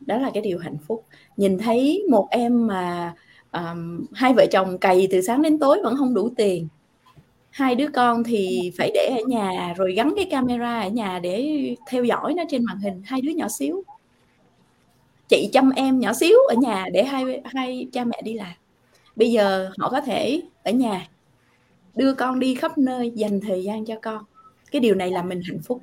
Đó 0.00 0.18
là 0.18 0.30
cái 0.34 0.42
điều 0.42 0.58
hạnh 0.58 0.76
phúc. 0.86 1.04
Nhìn 1.36 1.58
thấy 1.58 2.04
một 2.10 2.28
em 2.30 2.66
mà 2.66 3.14
um, 3.52 4.06
hai 4.12 4.32
vợ 4.34 4.46
chồng 4.50 4.78
cày 4.78 5.08
từ 5.10 5.20
sáng 5.20 5.42
đến 5.42 5.58
tối 5.58 5.80
vẫn 5.82 5.96
không 5.96 6.14
đủ 6.14 6.30
tiền. 6.36 6.68
Hai 7.50 7.74
đứa 7.74 7.88
con 7.94 8.24
thì 8.24 8.72
phải 8.78 8.90
để 8.94 9.16
ở 9.18 9.22
nhà 9.28 9.74
rồi 9.76 9.94
gắn 9.94 10.12
cái 10.16 10.24
camera 10.30 10.80
ở 10.80 10.88
nhà 10.88 11.18
để 11.18 11.48
theo 11.90 12.04
dõi 12.04 12.34
nó 12.34 12.42
trên 12.48 12.64
màn 12.64 12.78
hình. 12.78 13.02
Hai 13.04 13.20
đứa 13.20 13.30
nhỏ 13.30 13.48
xíu 13.48 13.84
chị 15.32 15.48
chăm 15.52 15.70
em 15.70 16.00
nhỏ 16.00 16.12
xíu 16.12 16.36
ở 16.48 16.54
nhà 16.54 16.86
để 16.92 17.04
hai 17.04 17.42
hai 17.44 17.86
cha 17.92 18.04
mẹ 18.04 18.22
đi 18.24 18.32
làm. 18.32 18.52
Bây 19.16 19.32
giờ 19.32 19.70
họ 19.78 19.90
có 19.90 20.00
thể 20.00 20.40
ở 20.62 20.72
nhà 20.72 21.08
đưa 21.94 22.14
con 22.14 22.40
đi 22.40 22.54
khắp 22.54 22.78
nơi 22.78 23.10
dành 23.14 23.40
thời 23.40 23.64
gian 23.64 23.84
cho 23.84 23.94
con. 24.02 24.24
Cái 24.70 24.80
điều 24.80 24.94
này 24.94 25.10
làm 25.10 25.28
mình 25.28 25.40
hạnh 25.44 25.60
phúc. 25.62 25.80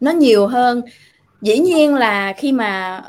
Nó 0.00 0.10
nhiều 0.10 0.46
hơn. 0.46 0.82
Dĩ 1.40 1.58
nhiên 1.58 1.94
là 1.94 2.32
khi 2.32 2.52
mà 2.52 3.02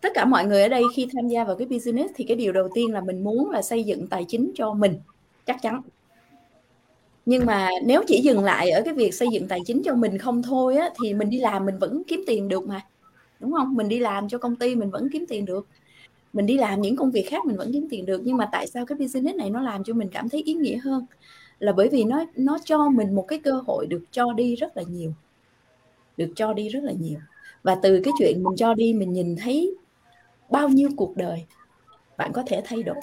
tất 0.00 0.08
cả 0.14 0.24
mọi 0.24 0.44
người 0.44 0.62
ở 0.62 0.68
đây 0.68 0.82
khi 0.94 1.08
tham 1.12 1.28
gia 1.28 1.44
vào 1.44 1.56
cái 1.56 1.66
business 1.66 2.12
thì 2.16 2.24
cái 2.24 2.36
điều 2.36 2.52
đầu 2.52 2.68
tiên 2.74 2.92
là 2.92 3.00
mình 3.00 3.24
muốn 3.24 3.50
là 3.50 3.62
xây 3.62 3.84
dựng 3.84 4.06
tài 4.06 4.24
chính 4.28 4.52
cho 4.54 4.74
mình 4.74 4.98
chắc 5.46 5.62
chắn. 5.62 5.82
Nhưng 7.26 7.46
mà 7.46 7.68
nếu 7.84 8.02
chỉ 8.06 8.20
dừng 8.20 8.44
lại 8.44 8.70
ở 8.70 8.82
cái 8.84 8.94
việc 8.94 9.14
xây 9.14 9.28
dựng 9.32 9.48
tài 9.48 9.60
chính 9.66 9.82
cho 9.84 9.94
mình 9.94 10.18
không 10.18 10.42
thôi 10.42 10.76
á 10.76 10.90
thì 11.02 11.14
mình 11.14 11.30
đi 11.30 11.38
làm 11.38 11.66
mình 11.66 11.78
vẫn 11.78 12.02
kiếm 12.06 12.24
tiền 12.26 12.48
được 12.48 12.68
mà 12.68 12.80
đúng 13.44 13.52
không? 13.52 13.74
Mình 13.74 13.88
đi 13.88 13.98
làm 13.98 14.28
cho 14.28 14.38
công 14.38 14.56
ty 14.56 14.76
mình 14.76 14.90
vẫn 14.90 15.08
kiếm 15.12 15.24
tiền 15.28 15.44
được. 15.44 15.66
Mình 16.32 16.46
đi 16.46 16.58
làm 16.58 16.80
những 16.80 16.96
công 16.96 17.10
việc 17.10 17.26
khác 17.30 17.44
mình 17.44 17.56
vẫn 17.56 17.72
kiếm 17.72 17.86
tiền 17.90 18.06
được. 18.06 18.20
Nhưng 18.24 18.36
mà 18.36 18.48
tại 18.52 18.66
sao 18.66 18.86
cái 18.86 18.98
business 18.98 19.36
này 19.36 19.50
nó 19.50 19.62
làm 19.62 19.84
cho 19.84 19.94
mình 19.94 20.08
cảm 20.12 20.28
thấy 20.28 20.42
ý 20.42 20.54
nghĩa 20.54 20.76
hơn? 20.76 21.06
Là 21.58 21.72
bởi 21.72 21.88
vì 21.88 22.04
nó 22.04 22.24
nó 22.36 22.58
cho 22.64 22.88
mình 22.88 23.14
một 23.14 23.24
cái 23.28 23.38
cơ 23.38 23.62
hội 23.66 23.86
được 23.86 24.04
cho 24.10 24.32
đi 24.32 24.54
rất 24.54 24.76
là 24.76 24.82
nhiều. 24.82 25.12
Được 26.16 26.32
cho 26.36 26.52
đi 26.52 26.68
rất 26.68 26.82
là 26.82 26.92
nhiều. 26.92 27.18
Và 27.62 27.74
từ 27.82 28.00
cái 28.04 28.12
chuyện 28.18 28.42
mình 28.42 28.56
cho 28.56 28.74
đi, 28.74 28.92
mình 28.92 29.12
nhìn 29.12 29.36
thấy 29.36 29.74
bao 30.50 30.68
nhiêu 30.68 30.88
cuộc 30.96 31.16
đời, 31.16 31.44
bạn 32.16 32.32
có 32.32 32.42
thể 32.46 32.62
thay 32.64 32.82
đổi. 32.82 32.96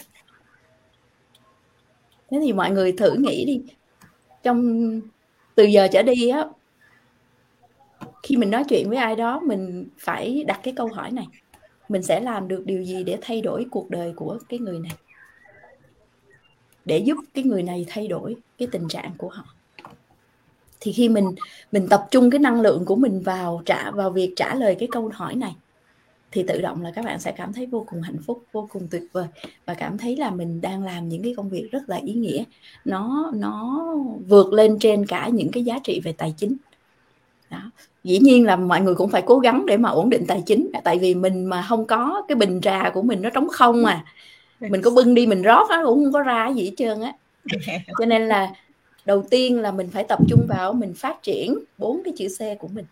Thế 2.30 2.40
thì 2.42 2.54
mọi 2.54 2.72
người 2.72 2.92
thử 2.92 3.14
nghĩ 3.14 3.46
đi. 3.46 3.62
Trong, 4.44 4.92
từ 5.56 5.64
giờ 5.64 5.88
trở 5.92 6.04
đi 6.04 6.30
á 6.30 6.46
khi 8.24 8.38
mình 8.38 8.52
nói 8.52 8.64
chuyện 8.70 8.90
với 8.90 8.98
ai 8.98 9.16
đó, 9.16 9.40
mình 9.40 9.88
phải 9.98 10.44
đặt 10.48 10.60
cái 10.64 10.74
câu 10.78 10.88
hỏi 10.88 11.12
này, 11.12 11.28
mình 11.90 12.04
sẽ 12.04 12.20
làm 12.20 12.48
được 12.48 12.64
điều 12.66 12.84
gì 12.84 13.04
để 13.04 13.18
thay 13.22 13.42
đổi 13.42 13.66
cuộc 13.72 13.90
đời 13.90 14.14
của 14.16 14.40
cái 14.50 14.60
người 14.60 14.80
này? 14.80 14.92
Để 16.86 16.98
giúp 16.98 17.18
cái 17.34 17.44
người 17.44 17.64
này 17.64 17.86
thay 17.90 18.08
đổi 18.08 18.36
cái 18.58 18.68
tình 18.72 18.88
trạng 18.88 19.12
của 19.18 19.30
họ. 19.30 19.46
Thì 20.80 20.92
khi 20.92 21.10
mình 21.10 21.36
mình 21.72 21.88
tập 21.90 22.08
trung 22.12 22.30
cái 22.30 22.40
năng 22.40 22.62
lượng 22.62 22.86
của 22.86 22.96
mình 22.96 23.22
vào 23.22 23.62
trả, 23.66 23.92
vào 23.92 24.10
việc 24.10 24.34
trả 24.36 24.56
lời 24.56 24.76
cái 24.80 24.88
câu 24.92 25.12
hỏi 25.14 25.36
này, 25.36 25.56
thì 26.32 26.44
tự 26.48 26.62
động 26.62 26.82
là 26.82 26.92
các 26.96 27.06
bạn 27.06 27.20
sẽ 27.20 27.32
cảm 27.32 27.54
thấy 27.54 27.66
vô 27.66 27.86
cùng 27.90 28.02
hạnh 28.02 28.18
phúc, 28.26 28.44
vô 28.52 28.70
cùng 28.72 28.88
tuyệt 28.92 29.04
vời 29.12 29.28
và 29.66 29.74
cảm 29.74 29.98
thấy 29.98 30.18
là 30.18 30.32
mình 30.32 30.62
đang 30.62 30.84
làm 30.84 31.10
những 31.10 31.24
cái 31.24 31.34
công 31.38 31.50
việc 31.50 31.68
rất 31.72 31.90
là 31.90 31.96
ý 31.96 32.14
nghĩa. 32.14 32.44
Nó 32.86 33.32
nó 33.36 33.88
vượt 34.28 34.54
lên 34.54 34.78
trên 34.80 35.06
cả 35.06 35.30
những 35.34 35.52
cái 35.52 35.64
giá 35.64 35.80
trị 35.84 36.02
về 36.04 36.14
tài 36.14 36.34
chính. 36.38 36.58
Đó 37.50 37.72
dĩ 38.04 38.20
nhiên 38.20 38.46
là 38.46 38.56
mọi 38.56 38.82
người 38.82 38.96
cũng 38.96 39.10
phải 39.10 39.22
cố 39.26 39.40
gắng 39.40 39.66
để 39.66 39.78
mà 39.78 39.90
ổn 39.90 40.10
định 40.10 40.26
tài 40.28 40.44
chính 40.46 40.72
tại 40.84 41.00
vì 41.00 41.16
mình 41.16 41.46
mà 41.46 41.66
không 41.70 41.86
có 41.86 42.26
cái 42.28 42.36
bình 42.36 42.62
trà 42.62 42.90
của 42.90 43.02
mình 43.02 43.22
nó 43.22 43.30
trống 43.30 43.48
không 43.50 43.84
mà 43.84 44.06
mình 44.60 44.82
có 44.82 44.92
bưng 44.92 45.14
đi 45.14 45.28
mình 45.28 45.42
rót 45.42 45.68
nó 45.70 45.86
cũng 45.86 46.04
không 46.04 46.14
có 46.14 46.22
ra 46.22 46.50
gì 46.50 46.64
hết 46.64 46.74
trơn 46.78 47.02
á. 47.02 47.14
Cho 48.00 48.06
nên 48.06 48.28
là 48.28 48.52
đầu 49.06 49.24
tiên 49.30 49.60
là 49.60 49.72
mình 49.72 49.90
phải 49.90 50.04
tập 50.04 50.20
trung 50.30 50.46
vào 50.50 50.74
mình 50.74 50.94
phát 50.94 51.24
triển 51.24 51.60
bốn 51.78 52.02
cái 52.06 52.14
chữ 52.18 52.28
C 52.28 52.60
của 52.60 52.68
mình. 52.68 52.86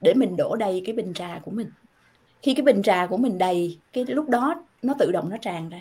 Để 0.00 0.14
mình 0.14 0.36
đổ 0.36 0.56
đầy 0.56 0.82
cái 0.86 0.94
bình 0.94 1.14
trà 1.14 1.40
của 1.44 1.50
mình. 1.50 1.70
Khi 2.42 2.54
cái 2.54 2.62
bình 2.62 2.82
trà 2.82 3.06
của 3.06 3.16
mình 3.16 3.38
đầy 3.38 3.78
cái 3.92 4.04
lúc 4.04 4.28
đó 4.28 4.54
nó 4.82 4.94
tự 4.98 5.12
động 5.12 5.30
nó 5.30 5.36
tràn 5.36 5.68
ra. 5.68 5.80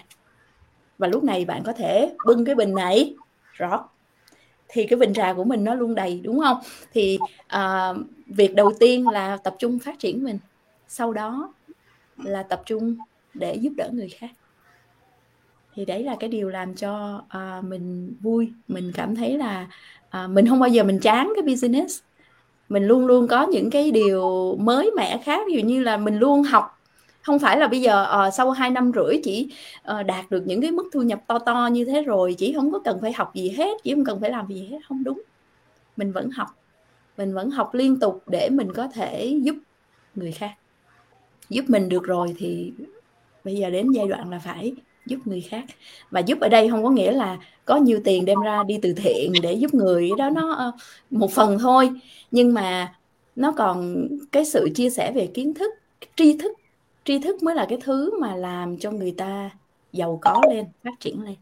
Và 0.97 1.07
lúc 1.07 1.23
này 1.23 1.45
bạn 1.45 1.63
có 1.63 1.73
thể 1.73 2.11
bưng 2.25 2.45
cái 2.45 2.55
bình 2.55 2.75
này 2.75 3.15
rót 3.53 3.79
thì 4.71 4.85
cái 4.85 4.99
bình 4.99 5.13
trà 5.13 5.33
của 5.33 5.43
mình 5.43 5.63
nó 5.63 5.73
luôn 5.73 5.95
đầy 5.95 6.21
đúng 6.23 6.39
không? 6.39 6.57
Thì 6.93 7.17
uh, 7.55 7.97
việc 8.27 8.55
đầu 8.55 8.71
tiên 8.79 9.07
là 9.07 9.37
tập 9.37 9.55
trung 9.59 9.79
phát 9.79 9.99
triển 9.99 10.23
mình 10.23 10.37
sau 10.87 11.13
đó 11.13 11.53
là 12.23 12.43
tập 12.43 12.61
trung 12.65 12.95
để 13.33 13.55
giúp 13.55 13.73
đỡ 13.77 13.89
người 13.91 14.09
khác. 14.09 14.31
Thì 15.75 15.85
đấy 15.85 16.03
là 16.03 16.15
cái 16.19 16.29
điều 16.29 16.49
làm 16.49 16.75
cho 16.75 17.21
uh, 17.37 17.63
mình 17.63 18.13
vui. 18.21 18.51
Mình 18.67 18.91
cảm 18.95 19.15
thấy 19.15 19.37
là 19.37 19.67
uh, 20.07 20.29
mình 20.29 20.47
không 20.47 20.59
bao 20.59 20.69
giờ 20.69 20.83
mình 20.83 20.99
chán 20.99 21.33
cái 21.35 21.43
business. 21.43 22.01
Mình 22.69 22.87
luôn 22.87 23.05
luôn 23.05 23.27
có 23.27 23.47
những 23.47 23.69
cái 23.69 23.91
điều 23.91 24.55
mới 24.59 24.91
mẻ 24.97 25.21
khác. 25.23 25.41
Ví 25.47 25.53
dụ 25.53 25.67
như 25.67 25.83
là 25.83 25.97
mình 25.97 26.17
luôn 26.17 26.43
học 26.43 26.80
không 27.21 27.39
phải 27.39 27.57
là 27.57 27.67
bây 27.67 27.81
giờ 27.81 28.07
uh, 28.27 28.33
sau 28.33 28.51
2 28.51 28.69
năm 28.69 28.91
rưỡi 28.95 29.21
chỉ 29.23 29.49
uh, 29.91 30.05
đạt 30.05 30.31
được 30.31 30.43
những 30.45 30.61
cái 30.61 30.71
mức 30.71 30.89
thu 30.93 31.01
nhập 31.01 31.21
to 31.27 31.39
to 31.39 31.69
như 31.71 31.85
thế 31.85 32.01
rồi 32.01 32.35
chỉ 32.37 32.53
không 32.53 32.71
có 32.71 32.79
cần 32.79 33.01
phải 33.01 33.13
học 33.13 33.35
gì 33.35 33.49
hết 33.49 33.77
chỉ 33.83 33.93
không 33.93 34.05
cần 34.05 34.21
phải 34.21 34.29
làm 34.29 34.47
gì 34.47 34.67
hết 34.71 34.77
không 34.87 35.03
đúng. 35.03 35.21
Mình 35.97 36.11
vẫn 36.11 36.29
học 36.29 36.47
mình 37.17 37.33
vẫn 37.33 37.51
học 37.51 37.73
liên 37.73 37.99
tục 37.99 38.23
để 38.27 38.49
mình 38.49 38.73
có 38.73 38.87
thể 38.87 39.39
giúp 39.41 39.55
người 40.15 40.31
khác. 40.31 40.51
Giúp 41.49 41.65
mình 41.67 41.89
được 41.89 42.03
rồi 42.03 42.35
thì 42.37 42.71
bây 43.43 43.55
giờ 43.55 43.69
đến 43.69 43.91
giai 43.91 44.07
đoạn 44.07 44.29
là 44.29 44.39
phải 44.39 44.73
giúp 45.05 45.19
người 45.25 45.41
khác. 45.41 45.63
Và 46.11 46.19
giúp 46.19 46.39
ở 46.39 46.49
đây 46.49 46.69
không 46.69 46.83
có 46.83 46.89
nghĩa 46.89 47.11
là 47.11 47.37
có 47.65 47.77
nhiều 47.77 48.01
tiền 48.03 48.25
đem 48.25 48.41
ra 48.41 48.63
đi 48.63 48.79
từ 48.81 48.93
thiện 48.93 49.33
để 49.41 49.53
giúp 49.53 49.73
người 49.73 50.09
đó 50.17 50.29
nó 50.29 50.69
uh, 50.69 50.81
một 51.11 51.31
phần 51.31 51.59
thôi. 51.59 51.89
Nhưng 52.31 52.53
mà 52.53 52.95
nó 53.35 53.51
còn 53.51 54.07
cái 54.31 54.45
sự 54.45 54.69
chia 54.75 54.89
sẻ 54.89 55.11
về 55.11 55.27
kiến 55.27 55.53
thức 55.53 55.73
tri 56.15 56.37
thức 56.37 56.51
tri 57.03 57.19
thức 57.19 57.43
mới 57.43 57.55
là 57.55 57.65
cái 57.69 57.77
thứ 57.83 58.19
mà 58.19 58.35
làm 58.35 58.77
cho 58.77 58.91
người 58.91 59.13
ta 59.17 59.49
giàu 59.93 60.19
có 60.21 60.41
lên 60.49 60.65
phát 60.83 60.99
triển 60.99 61.23
lên. 61.23 61.35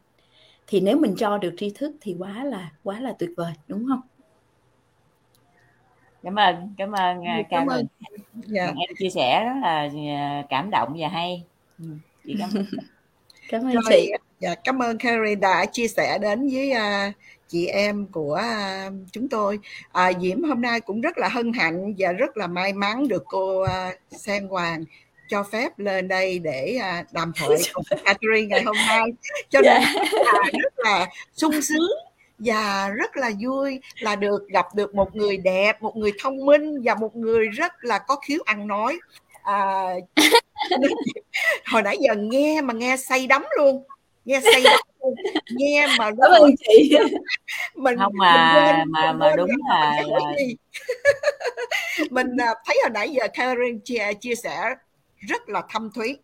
Thì 0.67 0.79
nếu 0.79 0.97
mình 0.97 1.15
cho 1.17 1.37
được 1.37 1.55
tri 1.57 1.69
thức 1.69 1.95
thì 2.01 2.15
quá 2.19 2.43
là 2.43 2.71
quá 2.83 2.99
là 2.99 3.13
tuyệt 3.19 3.29
vời 3.37 3.53
đúng 3.67 3.85
không? 3.89 4.01
Cảm 6.23 6.35
ơn 6.35 6.73
cảm 6.77 6.91
ơn 6.91 7.23
dạ, 7.25 7.41
cảm 7.49 7.67
ơn. 7.67 7.85
Dạ. 8.33 8.65
em 8.65 8.95
chia 8.99 9.09
sẻ 9.09 9.45
rất 9.45 9.59
là 9.61 9.89
à, 10.17 10.43
cảm 10.49 10.69
động 10.69 10.95
và 10.99 11.07
hay. 11.07 11.43
Ừ, 11.79 11.85
chị 12.25 12.35
cảm 12.39 12.49
ơn. 12.55 12.65
Cảm 13.49 13.61
ơn 13.61 13.75
chị. 13.89 14.11
dạ, 14.39 14.55
cảm 14.55 14.79
ơn 14.79 14.97
Carrie 14.97 15.35
đã 15.35 15.65
chia 15.65 15.87
sẻ 15.87 16.17
đến 16.21 16.49
với 16.49 16.71
uh, 16.71 17.13
chị 17.47 17.65
em 17.65 18.07
của 18.11 18.41
uh, 18.87 18.93
chúng 19.11 19.29
tôi. 19.29 19.59
Uh, 19.87 20.21
Diễm 20.21 20.43
hôm 20.43 20.61
nay 20.61 20.81
cũng 20.81 21.01
rất 21.01 21.17
là 21.17 21.27
hân 21.29 21.53
hạnh 21.53 21.93
và 21.97 22.11
rất 22.11 22.37
là 22.37 22.47
may 22.47 22.73
mắn 22.73 23.07
được 23.07 23.23
cô 23.25 23.63
uh, 23.63 23.69
Sen 24.11 24.47
Hoàng 24.47 24.83
cho 25.29 25.43
phép 25.43 25.79
lên 25.79 26.07
đây 26.07 26.39
để 26.39 26.77
à, 26.81 27.03
đàm 27.11 27.31
thoại 27.35 27.57
cùng 27.73 27.83
Catherine 28.05 28.47
ngày 28.47 28.63
hôm 28.63 28.75
nay. 28.87 29.03
Cho 29.49 29.61
nên 29.61 29.71
yeah. 29.71 29.95
là 29.95 30.43
rất 30.63 30.73
là 30.77 31.07
sung 31.33 31.61
sướng 31.61 31.91
và 32.39 32.89
rất 32.89 33.17
là 33.17 33.31
vui 33.39 33.79
là 33.99 34.15
được 34.15 34.47
gặp 34.47 34.65
được 34.75 34.95
một 34.95 35.15
người 35.15 35.37
đẹp 35.37 35.81
một 35.81 35.95
người 35.97 36.11
thông 36.19 36.45
minh 36.45 36.81
và 36.83 36.95
một 36.95 37.15
người 37.15 37.47
rất 37.47 37.71
là 37.81 37.99
có 37.99 38.15
khiếu 38.15 38.39
ăn 38.45 38.67
nói. 38.67 38.99
À, 39.43 39.83
hồi 41.65 41.81
nãy 41.81 41.97
giờ 41.99 42.15
nghe 42.15 42.61
mà 42.61 42.73
nghe 42.73 42.97
say 42.97 43.27
đắm 43.27 43.45
luôn 43.57 43.83
nghe 44.25 44.41
say 44.53 44.61
đắm 44.63 44.79
luôn 44.99 45.15
nghe 45.49 45.87
mà 45.97 46.11
cảm 46.21 46.31
ơn 46.31 46.51
chị. 46.59 46.97
mình 47.75 47.97
không 47.97 48.13
mà 48.17 48.53
mình 48.53 48.63
quên, 48.63 48.91
mà 48.91 49.13
mà 49.13 49.35
đúng 49.35 49.49
là, 49.69 50.03
là... 50.07 50.33
mình 52.09 52.27
thấy 52.65 52.79
hồi 52.83 52.89
nãy 52.93 53.09
giờ 53.09 53.27
Karen 53.33 53.79
chia, 53.79 54.13
chia 54.21 54.35
sẻ 54.35 54.75
rất 55.19 55.49
là 55.49 55.63
thâm 55.69 55.91
thúy. 55.95 56.17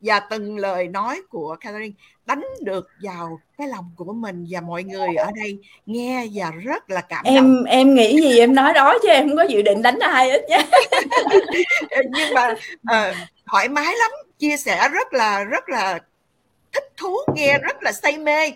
Và 0.00 0.20
từng 0.20 0.56
lời 0.58 0.88
nói 0.88 1.22
của 1.30 1.56
Catherine 1.60 1.94
đánh 2.26 2.44
được 2.60 2.88
vào 3.02 3.40
cái 3.58 3.68
lòng 3.68 3.90
của 3.96 4.12
mình 4.12 4.46
và 4.50 4.60
mọi 4.60 4.84
người 4.84 5.14
ở 5.14 5.30
đây 5.36 5.58
nghe 5.86 6.26
và 6.34 6.50
rất 6.50 6.90
là 6.90 7.00
cảm 7.00 7.24
em 7.24 7.44
động. 7.44 7.64
em 7.64 7.94
nghĩ 7.94 8.20
gì 8.20 8.38
em 8.38 8.54
nói 8.54 8.72
đó 8.74 8.94
chứ 9.02 9.08
em 9.08 9.28
không 9.28 9.36
có 9.36 9.42
dự 9.42 9.62
định 9.62 9.82
đánh 9.82 9.98
ai 9.98 10.30
hết 10.30 10.42
nhé. 10.48 10.58
Nhưng 12.10 12.34
mà 12.34 12.54
uh, 12.82 13.16
thoải 13.50 13.68
mái 13.68 13.94
lắm 13.96 14.10
chia 14.38 14.56
sẻ 14.56 14.88
rất 14.88 15.12
là 15.12 15.44
rất 15.44 15.68
là 15.68 15.98
thích 16.72 16.92
thú 16.96 17.16
nghe 17.34 17.58
rất 17.58 17.82
là 17.82 17.92
say 17.92 18.18
mê. 18.18 18.50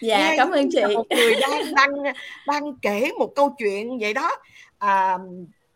Dạ 0.00 0.18
nghe 0.18 0.36
cảm 0.36 0.50
ơn 0.50 0.68
chị. 0.72 0.80
một 0.94 1.06
người 1.10 1.34
đang 1.40 1.74
đang 1.74 2.14
đang 2.46 2.76
kể 2.82 3.10
một 3.18 3.32
câu 3.36 3.54
chuyện 3.58 3.98
vậy 3.98 4.14
đó. 4.14 4.36
À, 4.78 5.18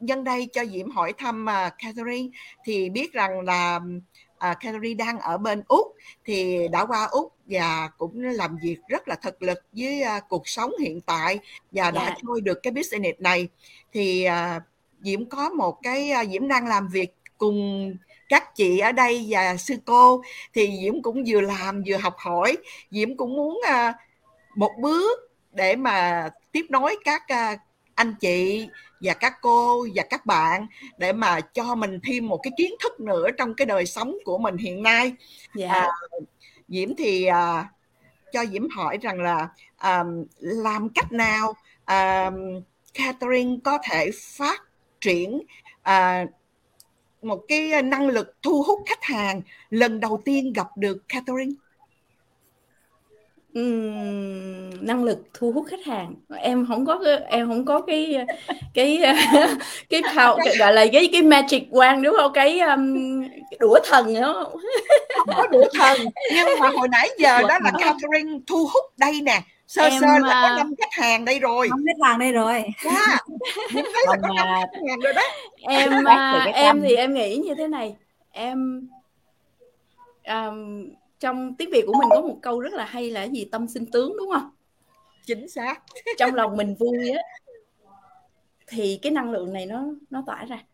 nhân 0.00 0.24
đây 0.24 0.48
cho 0.52 0.64
Diễm 0.64 0.90
hỏi 0.90 1.12
thăm 1.18 1.46
uh, 1.48 1.72
Catherine 1.78 2.28
thì 2.64 2.90
biết 2.90 3.12
rằng 3.12 3.40
là 3.40 3.80
uh, 4.50 4.56
Catherine 4.60 5.04
đang 5.04 5.18
ở 5.18 5.38
bên 5.38 5.62
Úc 5.68 5.86
thì 6.24 6.68
đã 6.72 6.86
qua 6.86 7.04
Úc 7.10 7.32
và 7.46 7.90
cũng 7.98 8.20
làm 8.20 8.56
việc 8.62 8.76
rất 8.88 9.08
là 9.08 9.14
thực 9.14 9.42
lực 9.42 9.58
với 9.72 10.02
uh, 10.02 10.24
cuộc 10.28 10.48
sống 10.48 10.72
hiện 10.80 11.00
tại 11.00 11.38
và 11.72 11.90
đã 11.90 12.00
yeah. 12.00 12.12
Dạ. 12.16 12.22
thôi 12.22 12.40
được 12.40 12.58
cái 12.62 12.72
business 12.72 13.20
này 13.20 13.48
thì 13.92 14.26
uh, 14.28 14.62
Diễm 15.00 15.28
có 15.28 15.48
một 15.48 15.78
cái 15.82 16.12
uh, 16.22 16.30
Diễm 16.30 16.48
đang 16.48 16.66
làm 16.66 16.88
việc 16.88 17.14
cùng 17.38 17.92
các 18.28 18.54
chị 18.54 18.78
ở 18.78 18.92
đây 18.92 19.26
và 19.28 19.56
sư 19.56 19.76
cô 19.84 20.22
thì 20.54 20.78
Diễm 20.82 21.02
cũng 21.02 21.24
vừa 21.26 21.40
làm 21.40 21.82
vừa 21.86 21.96
học 21.96 22.14
hỏi 22.18 22.56
Diễm 22.90 23.16
cũng 23.16 23.36
muốn 23.36 23.60
uh, 23.68 23.94
một 24.56 24.72
bước 24.80 25.20
để 25.52 25.76
mà 25.76 26.28
tiếp 26.52 26.66
nối 26.68 26.96
các 27.04 27.22
uh, 27.32 27.58
anh 27.94 28.14
chị 28.20 28.68
và 29.00 29.14
các 29.14 29.34
cô 29.42 29.86
và 29.94 30.02
các 30.10 30.26
bạn 30.26 30.66
để 30.98 31.12
mà 31.12 31.40
cho 31.40 31.74
mình 31.74 32.00
thêm 32.04 32.28
một 32.28 32.40
cái 32.42 32.52
kiến 32.56 32.74
thức 32.82 33.00
nữa 33.00 33.26
trong 33.38 33.54
cái 33.54 33.66
đời 33.66 33.86
sống 33.86 34.16
của 34.24 34.38
mình 34.38 34.56
hiện 34.56 34.82
nay 34.82 35.02
yeah. 35.04 35.14
Dạ. 35.54 35.72
à, 35.72 35.88
diễm 36.68 36.96
thì 36.96 37.24
à, 37.24 37.68
cho 38.32 38.44
diễm 38.46 38.68
hỏi 38.68 38.98
rằng 39.02 39.20
là 39.20 39.48
à, 39.76 40.04
làm 40.38 40.88
cách 40.88 41.12
nào 41.12 41.54
à, 41.84 42.30
catherine 42.94 43.56
có 43.64 43.78
thể 43.90 44.10
phát 44.36 44.62
triển 45.00 45.42
à, 45.82 46.26
một 47.22 47.44
cái 47.48 47.82
năng 47.82 48.08
lực 48.08 48.36
thu 48.42 48.62
hút 48.62 48.82
khách 48.86 49.04
hàng 49.04 49.42
lần 49.70 50.00
đầu 50.00 50.22
tiên 50.24 50.52
gặp 50.52 50.66
được 50.76 51.02
năng 54.80 55.04
lực 55.04 55.18
thu 55.34 55.52
hút 55.52 55.66
khách 55.70 55.86
hàng. 55.86 56.14
Em 56.38 56.66
không 56.68 56.86
có 56.86 57.00
em 57.28 57.48
không 57.48 57.64
có 57.64 57.80
cái 57.80 58.16
cái 58.74 59.02
cái 59.90 60.02
power, 60.02 60.58
gọi 60.58 60.72
là 60.72 60.86
cái 60.92 61.08
cái 61.12 61.22
magic 61.22 61.62
quan 61.70 62.02
đúng 62.02 62.14
không? 62.18 62.32
Cái 62.32 62.60
um, 62.60 63.22
đũa 63.60 63.78
thần 63.84 64.14
nữa 64.14 64.44
không 65.16 65.36
có 65.36 65.46
đũa 65.46 65.64
thần 65.74 65.98
nhưng 66.34 66.46
mà 66.60 66.68
hồi 66.68 66.88
nãy 66.88 67.08
giờ 67.18 67.42
đó 67.42 67.58
là 67.64 67.72
Catherine 67.78 68.38
thu 68.46 68.68
hút 68.72 68.84
đây 68.96 69.20
nè. 69.22 69.40
Sơ 69.66 69.82
em, 69.82 70.00
sơ 70.00 70.06
là 70.06 70.48
có 70.48 70.56
năm 70.56 70.74
khách 70.78 71.02
hàng 71.02 71.24
đây 71.24 71.40
rồi. 71.40 71.68
năm 71.68 71.84
khách 71.86 72.08
hàng 72.08 72.18
đây 72.18 72.32
rồi. 72.32 72.52
Yeah. 72.52 72.74
Dạ. 72.84 73.18
thấy 73.74 74.06
là 74.06 74.16
có 74.22 74.28
năm 74.28 74.46
khách 74.72 74.80
hàng 74.88 75.00
rồi 75.00 75.12
đó. 75.12 75.22
em 75.68 76.04
em 76.52 76.82
thì 76.82 76.96
em 76.96 77.14
nghĩ 77.14 77.36
như 77.36 77.54
thế 77.54 77.68
này. 77.68 77.96
Em 78.32 78.88
um, 80.26 80.88
trong 81.20 81.54
tiếng 81.54 81.70
việt 81.70 81.84
của 81.86 81.94
mình 81.98 82.08
có 82.10 82.20
một 82.20 82.38
câu 82.42 82.60
rất 82.60 82.72
là 82.72 82.84
hay 82.84 83.10
là 83.10 83.24
gì? 83.24 83.44
Tâm 83.44 83.68
sinh 83.68 83.90
tướng 83.90 84.16
đúng 84.16 84.30
không? 84.34 84.50
Chính 85.26 85.48
xác. 85.48 85.82
Trong 86.18 86.34
lòng 86.34 86.56
mình 86.56 86.74
vui 86.74 87.10
á 87.10 87.22
thì 88.66 88.98
cái 89.02 89.12
năng 89.12 89.30
lượng 89.30 89.52
này 89.52 89.66
nó 89.66 89.84
nó 90.10 90.22
tỏa 90.26 90.44
ra. 90.44 90.64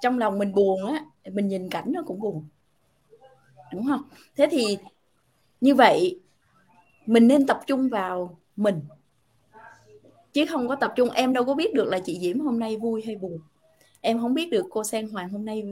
Trong 0.00 0.18
lòng 0.18 0.38
mình 0.38 0.52
buồn 0.52 0.86
á 0.86 1.04
mình 1.32 1.48
nhìn 1.48 1.70
cảnh 1.70 1.84
nó 1.86 2.02
cũng 2.06 2.20
buồn. 2.20 2.44
Đúng 3.72 3.86
không? 3.86 4.02
Thế 4.36 4.48
thì 4.50 4.78
như 5.60 5.74
vậy 5.74 6.20
mình 7.06 7.28
nên 7.28 7.46
tập 7.46 7.60
trung 7.66 7.88
vào 7.88 8.38
mình. 8.56 8.80
Chứ 10.32 10.46
không 10.46 10.68
có 10.68 10.76
tập 10.76 10.92
trung 10.96 11.10
em 11.10 11.32
đâu 11.32 11.44
có 11.44 11.54
biết 11.54 11.74
được 11.74 11.88
là 11.88 11.98
chị 12.04 12.18
diễm 12.20 12.40
hôm 12.40 12.58
nay 12.58 12.76
vui 12.76 13.02
hay 13.06 13.16
buồn 13.16 13.40
em 14.02 14.20
không 14.20 14.34
biết 14.34 14.50
được 14.50 14.66
cô 14.70 14.84
sen 14.84 15.08
hoàng 15.08 15.28
hôm 15.28 15.44
nay 15.44 15.62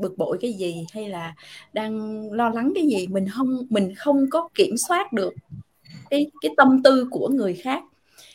bực 0.00 0.18
bội 0.18 0.38
cái 0.40 0.52
gì 0.52 0.86
hay 0.92 1.08
là 1.08 1.34
đang 1.72 2.22
lo 2.32 2.48
lắng 2.48 2.72
cái 2.74 2.86
gì. 2.86 3.06
Mình 3.06 3.28
không 3.28 3.66
mình 3.70 3.94
không 3.96 4.26
có 4.30 4.48
kiểm 4.54 4.76
soát 4.76 5.12
được 5.12 5.34
cái 6.10 6.30
cái 6.40 6.54
tâm 6.56 6.82
tư 6.84 7.08
của 7.10 7.28
người 7.28 7.54
khác. 7.54 7.82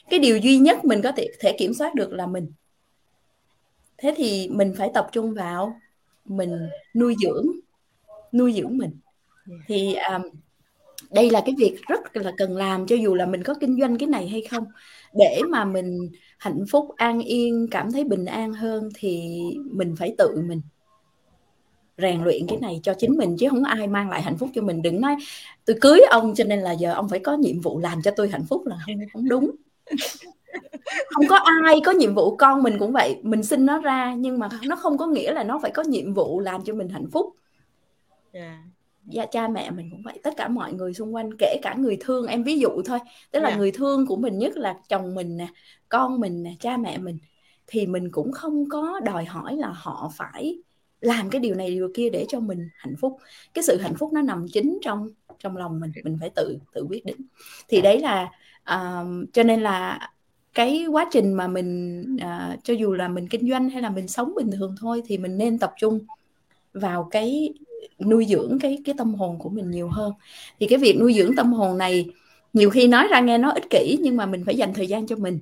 Cái 0.09 0.19
điều 0.19 0.37
duy 0.37 0.57
nhất 0.57 0.85
mình 0.85 1.01
có 1.01 1.11
thể 1.11 1.27
thể 1.39 1.55
kiểm 1.59 1.73
soát 1.73 1.95
được 1.95 2.13
là 2.13 2.27
mình. 2.27 2.51
Thế 3.97 4.13
thì 4.17 4.49
mình 4.51 4.73
phải 4.77 4.91
tập 4.93 5.09
trung 5.11 5.33
vào 5.33 5.75
mình 6.25 6.51
nuôi 6.95 7.15
dưỡng 7.21 7.47
nuôi 8.33 8.53
dưỡng 8.53 8.77
mình. 8.77 8.91
Thì 9.67 9.95
um, 9.95 10.21
đây 11.11 11.29
là 11.29 11.41
cái 11.45 11.55
việc 11.57 11.81
rất 11.87 12.17
là 12.17 12.31
cần 12.37 12.57
làm 12.57 12.87
cho 12.87 12.95
dù 12.95 13.15
là 13.15 13.25
mình 13.25 13.43
có 13.43 13.53
kinh 13.53 13.79
doanh 13.79 13.97
cái 13.97 14.07
này 14.07 14.27
hay 14.27 14.41
không. 14.41 14.65
Để 15.13 15.41
mà 15.49 15.65
mình 15.65 16.09
hạnh 16.41 16.65
phúc, 16.71 16.89
an 16.97 17.19
yên, 17.19 17.67
cảm 17.71 17.91
thấy 17.91 18.03
bình 18.03 18.25
an 18.25 18.53
hơn 18.53 18.89
thì 18.95 19.41
mình 19.71 19.95
phải 19.95 20.15
tự 20.17 20.41
mình 20.47 20.61
rèn 21.97 22.23
luyện 22.23 22.47
cái 22.47 22.57
này 22.57 22.79
cho 22.83 22.93
chính 22.93 23.17
mình 23.17 23.37
chứ 23.37 23.49
không 23.49 23.63
ai 23.63 23.87
mang 23.87 24.09
lại 24.09 24.21
hạnh 24.21 24.37
phúc 24.37 24.49
cho 24.55 24.61
mình. 24.61 24.81
Đừng 24.81 25.01
nói 25.01 25.15
tôi 25.65 25.77
cưới 25.81 25.99
ông 26.09 26.35
cho 26.35 26.43
nên 26.43 26.59
là 26.59 26.71
giờ 26.71 26.93
ông 26.93 27.09
phải 27.09 27.19
có 27.19 27.33
nhiệm 27.33 27.61
vụ 27.61 27.79
làm 27.79 28.01
cho 28.01 28.11
tôi 28.11 28.29
hạnh 28.29 28.45
phúc 28.49 28.65
là 28.65 28.77
không 28.85 28.95
không 29.13 29.29
đúng. 29.29 29.51
Không 31.09 31.27
có 31.29 31.35
ai 31.63 31.81
có 31.85 31.91
nhiệm 31.91 32.13
vụ 32.13 32.35
con 32.35 32.63
mình 32.63 32.75
cũng 32.79 32.91
vậy. 32.91 33.19
Mình 33.23 33.43
sinh 33.43 33.65
nó 33.65 33.81
ra 33.81 34.13
nhưng 34.13 34.39
mà 34.39 34.49
nó 34.63 34.75
không 34.75 34.97
có 34.97 35.07
nghĩa 35.07 35.33
là 35.33 35.43
nó 35.43 35.59
phải 35.61 35.71
có 35.71 35.83
nhiệm 35.83 36.13
vụ 36.13 36.39
làm 36.39 36.63
cho 36.63 36.73
mình 36.73 36.89
hạnh 36.89 37.09
phúc. 37.11 37.35
Yeah 38.31 38.59
dạ 39.05 39.25
cha 39.25 39.47
mẹ 39.47 39.71
mình 39.71 39.89
cũng 39.91 40.01
vậy 40.01 40.19
tất 40.23 40.33
cả 40.37 40.47
mọi 40.47 40.73
người 40.73 40.93
xung 40.93 41.15
quanh 41.15 41.29
kể 41.39 41.57
cả 41.61 41.75
người 41.75 41.97
thương 41.99 42.27
em 42.27 42.43
ví 42.43 42.59
dụ 42.59 42.69
thôi. 42.85 42.99
Tức 43.31 43.39
là 43.39 43.47
yeah. 43.47 43.59
người 43.59 43.71
thương 43.71 44.05
của 44.05 44.15
mình 44.15 44.37
nhất 44.37 44.57
là 44.57 44.75
chồng 44.89 45.15
mình 45.15 45.37
nè 45.37 45.47
con 45.89 46.19
mình 46.19 46.43
nè 46.43 46.55
cha 46.59 46.77
mẹ 46.77 46.97
mình 46.97 47.17
thì 47.67 47.87
mình 47.87 48.11
cũng 48.11 48.31
không 48.31 48.69
có 48.69 48.99
đòi 48.99 49.25
hỏi 49.25 49.55
là 49.55 49.71
họ 49.75 50.11
phải 50.15 50.59
làm 51.01 51.29
cái 51.29 51.41
điều 51.41 51.55
này 51.55 51.71
điều 51.71 51.91
kia 51.95 52.09
để 52.09 52.25
cho 52.27 52.39
mình 52.39 52.69
hạnh 52.77 52.95
phúc. 53.01 53.17
Cái 53.53 53.63
sự 53.63 53.77
hạnh 53.77 53.95
phúc 53.95 54.13
nó 54.13 54.21
nằm 54.21 54.45
chính 54.53 54.79
trong 54.81 55.09
trong 55.39 55.57
lòng 55.57 55.79
mình 55.79 55.91
mình 56.03 56.17
phải 56.19 56.29
tự 56.35 56.57
tự 56.73 56.85
quyết 56.89 57.05
định. 57.05 57.17
Thì 57.67 57.81
đấy 57.81 57.99
là 57.99 58.31
uh, 58.73 59.07
cho 59.33 59.43
nên 59.43 59.61
là 59.61 60.09
cái 60.53 60.85
quá 60.91 61.09
trình 61.11 61.33
mà 61.33 61.47
mình 61.47 62.01
uh, 62.15 62.63
cho 62.63 62.73
dù 62.73 62.93
là 62.93 63.07
mình 63.07 63.27
kinh 63.27 63.49
doanh 63.49 63.69
hay 63.69 63.81
là 63.81 63.89
mình 63.89 64.07
sống 64.07 64.33
bình 64.35 64.51
thường 64.51 64.75
thôi 64.79 65.01
thì 65.05 65.17
mình 65.17 65.37
nên 65.37 65.59
tập 65.59 65.73
trung 65.77 65.99
vào 66.73 67.07
cái 67.11 67.53
nuôi 67.99 68.25
dưỡng 68.29 68.59
cái 68.61 68.77
cái 68.85 68.95
tâm 68.97 69.13
hồn 69.13 69.39
của 69.39 69.49
mình 69.49 69.71
nhiều 69.71 69.89
hơn. 69.89 70.13
Thì 70.59 70.67
cái 70.67 70.79
việc 70.79 70.97
nuôi 70.99 71.13
dưỡng 71.13 71.35
tâm 71.35 71.53
hồn 71.53 71.77
này 71.77 72.05
nhiều 72.53 72.69
khi 72.69 72.87
nói 72.87 73.07
ra 73.07 73.19
nghe 73.19 73.37
nó 73.37 73.51
ích 73.51 73.69
kỷ 73.69 73.97
nhưng 74.01 74.17
mà 74.17 74.25
mình 74.25 74.45
phải 74.45 74.55
dành 74.57 74.73
thời 74.73 74.87
gian 74.87 75.07
cho 75.07 75.15
mình. 75.15 75.39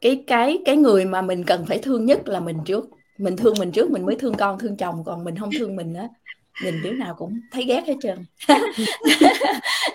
Cái 0.00 0.24
cái 0.26 0.58
cái 0.64 0.76
người 0.76 1.04
mà 1.04 1.22
mình 1.22 1.44
cần 1.44 1.66
phải 1.66 1.78
thương 1.78 2.06
nhất 2.06 2.28
là 2.28 2.40
mình 2.40 2.58
trước. 2.64 2.88
Mình 3.18 3.36
thương 3.36 3.54
mình 3.58 3.72
trước 3.72 3.90
mình 3.90 4.06
mới 4.06 4.16
thương 4.16 4.34
con 4.34 4.58
thương 4.58 4.76
chồng 4.76 5.04
còn 5.04 5.24
mình 5.24 5.36
không 5.36 5.50
thương 5.58 5.76
mình 5.76 5.94
á 5.94 6.08
nhìn 6.62 6.82
đứa 6.82 6.92
nào 6.92 7.14
cũng 7.14 7.40
thấy 7.52 7.64
ghét 7.64 7.82
hết 7.86 7.94
trơn. 8.02 8.24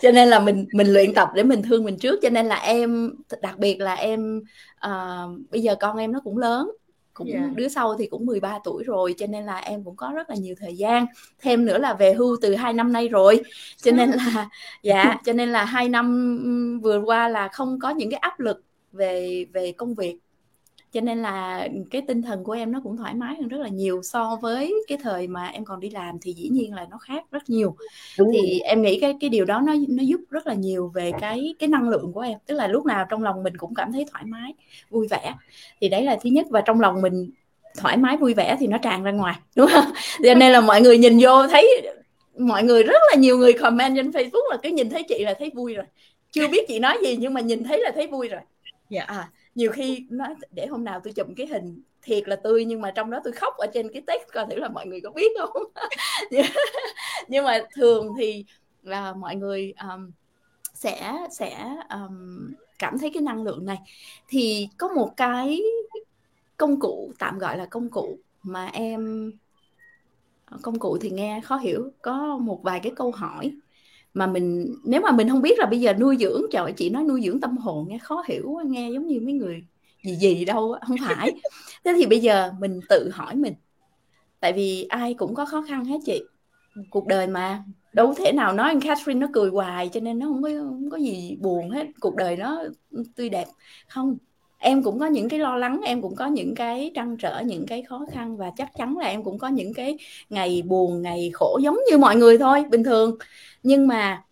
Cho 0.01 0.11
nên 0.11 0.27
là 0.27 0.39
mình 0.39 0.65
mình 0.73 0.87
luyện 0.87 1.13
tập 1.13 1.29
để 1.35 1.43
mình 1.43 1.61
thương 1.61 1.83
mình 1.83 1.97
trước. 1.97 2.19
Cho 2.21 2.29
nên 2.29 2.45
là 2.45 2.55
em 2.55 3.13
đặc 3.41 3.59
biệt 3.59 3.81
là 3.81 3.93
em 3.93 4.41
uh, 4.87 5.51
bây 5.51 5.61
giờ 5.61 5.75
con 5.75 5.97
em 5.97 6.11
nó 6.11 6.19
cũng 6.23 6.37
lớn 6.37 6.71
cũng 7.18 7.28
yeah. 7.28 7.41
Dạ. 7.43 7.51
đứa 7.55 7.68
sau 7.68 7.95
thì 7.97 8.07
cũng 8.07 8.26
13 8.26 8.59
tuổi 8.63 8.84
rồi 8.84 9.15
cho 9.18 9.28
nên 9.28 9.45
là 9.45 9.57
em 9.57 9.84
cũng 9.84 9.95
có 9.95 10.11
rất 10.15 10.30
là 10.30 10.36
nhiều 10.36 10.55
thời 10.59 10.78
gian 10.78 11.05
thêm 11.39 11.65
nữa 11.65 11.78
là 11.78 11.93
về 11.93 12.13
hưu 12.13 12.38
từ 12.41 12.55
hai 12.55 12.74
năm 12.74 12.93
nay 12.93 13.07
rồi 13.07 13.43
cho 13.78 13.91
nên 13.91 14.11
là 14.11 14.49
dạ 14.84 15.18
cho 15.26 15.34
nên 15.34 15.49
là 15.49 15.65
hai 15.65 15.89
năm 15.89 16.80
vừa 16.84 16.99
qua 16.99 17.30
là 17.30 17.47
không 17.47 17.80
có 17.80 17.89
những 17.89 18.11
cái 18.11 18.20
áp 18.20 18.39
lực 18.39 18.63
về 18.91 19.45
về 19.53 19.72
công 19.72 19.95
việc 19.95 20.20
cho 20.91 21.01
nên 21.01 21.21
là 21.21 21.67
cái 21.91 22.01
tinh 22.07 22.21
thần 22.21 22.43
của 22.43 22.51
em 22.51 22.71
nó 22.71 22.81
cũng 22.83 22.97
thoải 22.97 23.13
mái 23.13 23.35
hơn 23.35 23.47
rất 23.47 23.57
là 23.57 23.67
nhiều 23.67 24.01
so 24.03 24.38
với 24.41 24.73
cái 24.88 24.97
thời 25.03 25.27
mà 25.27 25.47
em 25.47 25.65
còn 25.65 25.79
đi 25.79 25.89
làm 25.89 26.19
thì 26.21 26.33
dĩ 26.33 26.49
nhiên 26.49 26.73
là 26.73 26.88
nó 26.89 26.97
khác 26.97 27.23
rất 27.31 27.49
nhiều. 27.49 27.75
Đúng 28.17 28.29
thì 28.33 28.39
rồi. 28.39 28.59
em 28.59 28.81
nghĩ 28.81 28.99
cái 28.99 29.15
cái 29.19 29.29
điều 29.29 29.45
đó 29.45 29.61
nó 29.65 29.73
nó 29.89 30.03
giúp 30.03 30.21
rất 30.29 30.47
là 30.47 30.53
nhiều 30.53 30.91
về 30.95 31.11
cái 31.19 31.55
cái 31.59 31.67
năng 31.67 31.89
lượng 31.89 32.13
của 32.13 32.21
em. 32.21 32.38
Tức 32.45 32.55
là 32.55 32.67
lúc 32.67 32.85
nào 32.85 33.05
trong 33.09 33.23
lòng 33.23 33.43
mình 33.43 33.57
cũng 33.57 33.75
cảm 33.75 33.91
thấy 33.91 34.05
thoải 34.11 34.25
mái 34.25 34.53
vui 34.89 35.07
vẻ. 35.07 35.33
Thì 35.81 35.89
đấy 35.89 36.03
là 36.03 36.17
thứ 36.23 36.29
nhất. 36.29 36.45
Và 36.49 36.61
trong 36.61 36.81
lòng 36.81 37.01
mình 37.01 37.31
thoải 37.77 37.97
mái 37.97 38.17
vui 38.17 38.33
vẻ 38.33 38.57
thì 38.59 38.67
nó 38.67 38.77
tràn 38.77 39.03
ra 39.03 39.11
ngoài 39.11 39.35
đúng 39.55 39.67
không? 39.67 39.85
Cho 40.23 40.33
nên 40.33 40.51
là 40.51 40.61
mọi 40.61 40.81
người 40.81 40.97
nhìn 40.97 41.17
vô 41.21 41.47
thấy 41.47 41.81
mọi 42.38 42.63
người 42.63 42.83
rất 42.83 43.01
là 43.11 43.15
nhiều 43.17 43.38
người 43.38 43.53
comment 43.53 43.95
trên 43.95 44.11
Facebook 44.11 44.49
là 44.51 44.57
cái 44.63 44.71
nhìn 44.71 44.89
thấy 44.89 45.03
chị 45.03 45.23
là 45.23 45.33
thấy 45.39 45.51
vui 45.55 45.73
rồi. 45.73 45.85
Chưa 46.31 46.47
biết 46.47 46.67
chị 46.67 46.79
nói 46.79 46.97
gì 47.03 47.17
nhưng 47.19 47.33
mà 47.33 47.41
nhìn 47.41 47.63
thấy 47.63 47.79
là 47.83 47.91
thấy 47.95 48.07
vui 48.07 48.27
rồi. 48.27 48.41
Dạ. 48.89 49.03
À, 49.03 49.29
nhiều 49.58 49.72
khi 49.72 50.05
nói 50.10 50.36
để 50.51 50.66
hôm 50.66 50.84
nào 50.84 51.01
tôi 51.03 51.14
chụp 51.14 51.28
cái 51.38 51.47
hình 51.47 51.82
thiệt 52.01 52.28
là 52.28 52.36
tươi 52.36 52.66
nhưng 52.66 52.82
mà 52.82 52.91
trong 52.91 53.12
đó 53.12 53.20
tôi 53.24 53.34
khóc 53.34 53.53
ở 53.58 53.68
trên 53.74 53.89
cái 53.93 54.01
text 54.08 54.28
coi 54.34 54.45
thử 54.49 54.55
là 54.55 54.70
mọi 54.70 54.88
người 54.88 55.01
có 55.01 55.10
biết 55.10 55.32
không? 55.39 55.64
Nhưng 57.28 57.45
mà 57.45 57.60
thường 57.74 58.14
thì 58.20 58.45
là 58.84 59.14
mọi 59.14 59.36
người 59.36 59.74
um, 59.82 60.12
sẽ 60.74 61.14
sẽ 61.32 61.76
um, 61.89 62.53
cảm 62.80 62.97
thấy 62.97 63.12
cái 63.14 63.24
năng 63.24 63.43
lượng 63.43 63.66
này. 63.66 63.78
Thì 64.28 64.70
có 64.78 64.88
một 64.88 65.14
cái 65.18 65.62
công 66.58 66.80
cụ 66.80 67.12
tạm 67.20 67.39
gọi 67.39 67.58
là 67.58 67.66
công 67.66 67.89
cụ 67.89 68.18
mà 68.43 68.66
em 68.66 69.32
ờ, 70.45 70.58
công 70.62 70.80
cụ 70.80 70.97
thì 71.01 71.10
nghe 71.10 71.41
khó 71.43 71.58
hiểu 71.58 71.91
có 72.01 72.38
một 72.38 72.60
vài 72.64 72.80
cái 72.80 72.91
câu 72.95 73.12
hỏi 73.12 73.51
mà 74.14 74.28
mình, 74.28 74.76
nếu 74.84 75.01
mà 75.01 75.12
mình 75.12 75.30
không 75.30 75.41
biết 75.41 75.60
là 75.60 75.66
bây 75.66 75.80
giờ 75.80 75.93
nuôi 75.93 76.18
dưỡng, 76.20 76.41
trời 76.51 76.72
chị 76.72 76.89
nói 76.89 77.03
nuôi 77.03 77.22
dưỡng 77.26 77.39
tâm 77.39 77.58
hồn 77.58 77.88
nghe 77.89 77.97
khó 77.97 78.24
hiểu 78.28 78.60
nghe 78.66 78.91
giống 78.91 79.08
như 79.08 79.20
mấy 79.22 79.34
người 79.34 79.64
gì 80.03 80.16
gì 80.20 80.45
đâu 80.45 80.76
không 80.88 80.97
phải. 81.08 81.32
Thế 81.84 81.93
thì 81.97 82.05
bây 82.05 82.20
giờ 82.20 82.51
mình 82.60 82.80
tự 82.89 83.10
hỏi 83.14 83.36
mình, 83.36 83.53
tại 84.39 84.53
vì 84.53 84.84
ai 84.89 85.14
cũng 85.14 85.36
có 85.36 85.45
khó 85.45 85.62
khăn 85.62 85.86
hết 85.86 85.97
chị. 86.05 86.24
Cuộc 86.89 87.08
đời 87.08 87.28
mà, 87.28 87.64
đâu 87.93 88.14
thể 88.18 88.32
nào 88.32 88.53
nói 88.53 88.68
anh 88.70 88.82
Catherine 88.82 89.20
nó 89.20 89.28
cười 89.34 89.49
hoài 89.49 89.89
cho 89.89 89.99
nên 89.99 90.20
nó 90.20 90.26
không 90.26 90.43
có 90.43 90.49
không 90.60 90.89
có 90.89 90.97
gì 90.97 91.38
buồn 91.41 91.70
hết. 91.70 91.88
Cuộc 91.99 92.16
đời 92.16 92.36
nó 92.38 92.64
ừ, 92.91 93.03
tươi 93.16 93.30
đẹp. 93.30 93.45
Không 93.89 94.18
em 94.68 94.84
cũng 94.84 94.99
có 94.99 95.05
những 95.05 95.30
cái 95.30 95.39
lo 95.39 95.57
lắng, 95.57 95.82
em 95.86 96.01
cũng 96.01 96.15
có 96.15 96.28
những 96.28 96.55
cái 96.55 96.91
trăn 96.95 97.18
trở, 97.18 97.41
những 97.45 97.65
cái 97.65 97.82
khó 97.84 98.05
khăn 98.11 98.38
và 98.38 98.51
chắc 98.57 98.70
chắn 98.78 98.97
là 98.97 99.05
em 99.07 99.24
cũng 99.24 99.38
có 99.38 99.47
những 99.47 99.74
cái 99.74 99.97
ngày 100.30 100.61
buồn, 100.65 101.01
ngày 101.01 101.32
khổ 101.34 101.59
giống 101.63 101.78
như 101.91 101.97
mọi 101.97 102.15
người 102.15 102.38
thôi, 102.38 102.65
bình 102.70 102.84
thường. 102.84 103.18
Nhưng 103.63 103.88
mà 103.88 104.24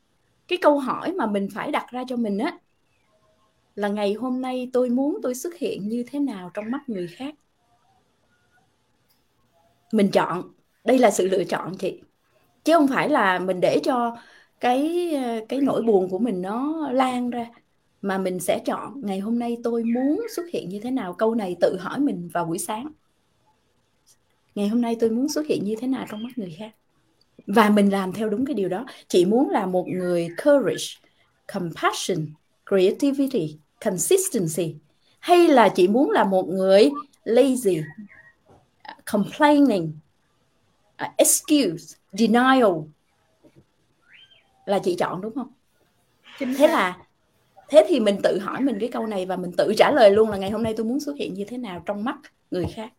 cái 0.48 0.58
câu 0.62 0.80
hỏi 0.80 1.14
mà 1.14 1.26
mình 1.26 1.48
phải 1.54 1.72
đặt 1.72 1.86
ra 1.92 2.04
cho 2.08 2.16
mình 2.16 2.38
á, 2.38 2.58
là 3.76 3.88
ngày 3.88 4.14
hôm 4.14 4.42
nay 4.42 4.70
tôi 4.74 4.90
muốn 4.90 5.18
tôi 5.24 5.36
xuất 5.36 5.56
hiện 5.56 5.88
như 5.90 6.04
thế 6.12 6.20
nào 6.20 6.52
trong 6.54 6.72
mắt 6.72 6.90
người 6.90 7.08
khác? 7.08 7.36
Mình 9.92 10.12
chọn. 10.12 10.44
Đây 10.84 11.00
là 11.00 11.12
sự 11.12 11.28
lựa 11.28 11.44
chọn, 11.44 11.78
chị. 11.78 12.02
Chứ 12.64 12.74
không 12.74 12.88
phải 12.88 13.10
là 13.10 13.40
mình 13.40 13.62
để 13.62 13.80
cho 13.84 14.18
cái 14.60 15.12
ờ, 15.16 15.46
cái 15.50 15.62
nỗi 15.62 15.82
buồn 15.82 16.10
của 16.10 16.20
mình 16.20 16.42
nó 16.42 16.90
lan 16.92 17.30
ra 17.30 17.48
mà 18.06 18.18
mình 18.18 18.39
sẽ 18.39 18.60
chọn 18.66 19.01
ngày 19.01 19.20
hôm 19.20 19.39
nay 19.39 19.58
tôi 19.64 19.84
muốn 19.84 20.26
xuất 20.36 20.43
hiện 20.53 20.70
như 20.70 20.80
thế 20.80 20.91
nào? 20.91 21.14
Câu 21.14 21.36
này 21.36 21.56
tự 21.62 21.78
hỏi 21.78 21.99
mình 21.99 22.30
vào 22.34 22.45
buổi 22.45 22.58
sáng. 22.58 22.91
Ngày 24.56 24.68
hôm 24.68 24.82
nay 24.82 24.97
tôi 24.99 25.10
muốn 25.10 25.30
xuất 25.30 25.47
hiện 25.47 25.64
như 25.64 25.76
thế 25.80 25.88
nào 25.88 26.06
trong 26.10 26.24
mắt 26.24 26.30
người 26.38 26.56
khác? 26.60 26.72
Và 27.47 27.70
mình 27.70 27.89
làm 27.89 28.14
theo 28.14 28.30
đúng 28.30 28.45
cái 28.45 28.53
điều 28.53 28.70
đó. 28.70 28.86
Chị 29.08 29.26
muốn 29.26 29.49
là 29.49 29.66
một 29.66 29.88
người 29.88 30.30
courage 30.43 30.86
compassion 31.53 32.28
creativity 32.70 33.58
consistency. 33.86 34.76
Hay 35.20 35.47
là 35.47 35.70
chị 35.70 35.88
muốn 35.88 36.12
là 36.12 36.24
một 36.24 36.47
người 36.47 36.89
lazy 37.24 37.84
complaining 39.12 39.93
excuse 41.18 41.97
denial? 42.12 42.74
Là 44.66 44.80
chị 44.80 44.95
chọn 44.95 45.22
đúng 45.22 45.36
không? 45.36 45.51
Thế 46.38 46.68
là 46.68 46.97
thế 47.70 47.86
thì 47.88 47.99
mình 47.99 48.18
tự 48.24 48.39
hỏi 48.39 48.61
mình 48.61 48.78
cái 48.80 48.89
câu 48.89 49.07
này 49.07 49.26
và 49.26 49.36
mình 49.36 49.51
tự 49.57 49.74
trả 49.78 49.91
lời 49.91 50.11
luôn 50.11 50.30
là 50.30 50.38
ngày 50.38 50.49
hôm 50.49 50.63
nay 50.63 50.74
tôi 50.78 50.86
muốn 50.86 50.99
xuất 50.99 51.16
hiện 51.18 51.34
như 51.34 51.45
thế 51.47 51.57
nào 51.57 51.84
trong 51.86 52.03
mắt 52.03 52.18
người 52.51 52.66
khác. 52.74 52.91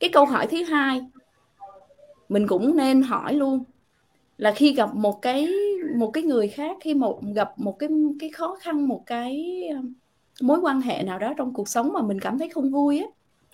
Cái 0.00 0.10
câu 0.12 0.24
hỏi 0.24 0.46
thứ 0.46 0.62
hai 0.62 1.00
mình 2.28 2.46
cũng 2.46 2.76
nên 2.76 3.02
hỏi 3.02 3.34
luôn 3.34 3.64
là 4.38 4.52
khi 4.52 4.74
gặp 4.74 4.94
một 4.94 5.22
cái 5.22 5.48
một 5.96 6.10
cái 6.10 6.22
người 6.22 6.48
khác 6.48 6.76
khi 6.80 6.94
một 6.94 7.20
gặp 7.34 7.52
một 7.56 7.78
cái 7.78 7.88
cái 8.20 8.30
khó 8.30 8.56
khăn 8.60 8.88
một 8.88 9.02
cái 9.06 9.62
mối 10.42 10.60
quan 10.62 10.80
hệ 10.80 11.02
nào 11.02 11.18
đó 11.18 11.34
trong 11.36 11.54
cuộc 11.54 11.68
sống 11.68 11.92
mà 11.92 12.02
mình 12.02 12.20
cảm 12.20 12.38
thấy 12.38 12.48
không 12.48 12.70
vui 12.70 12.98
á 12.98 13.06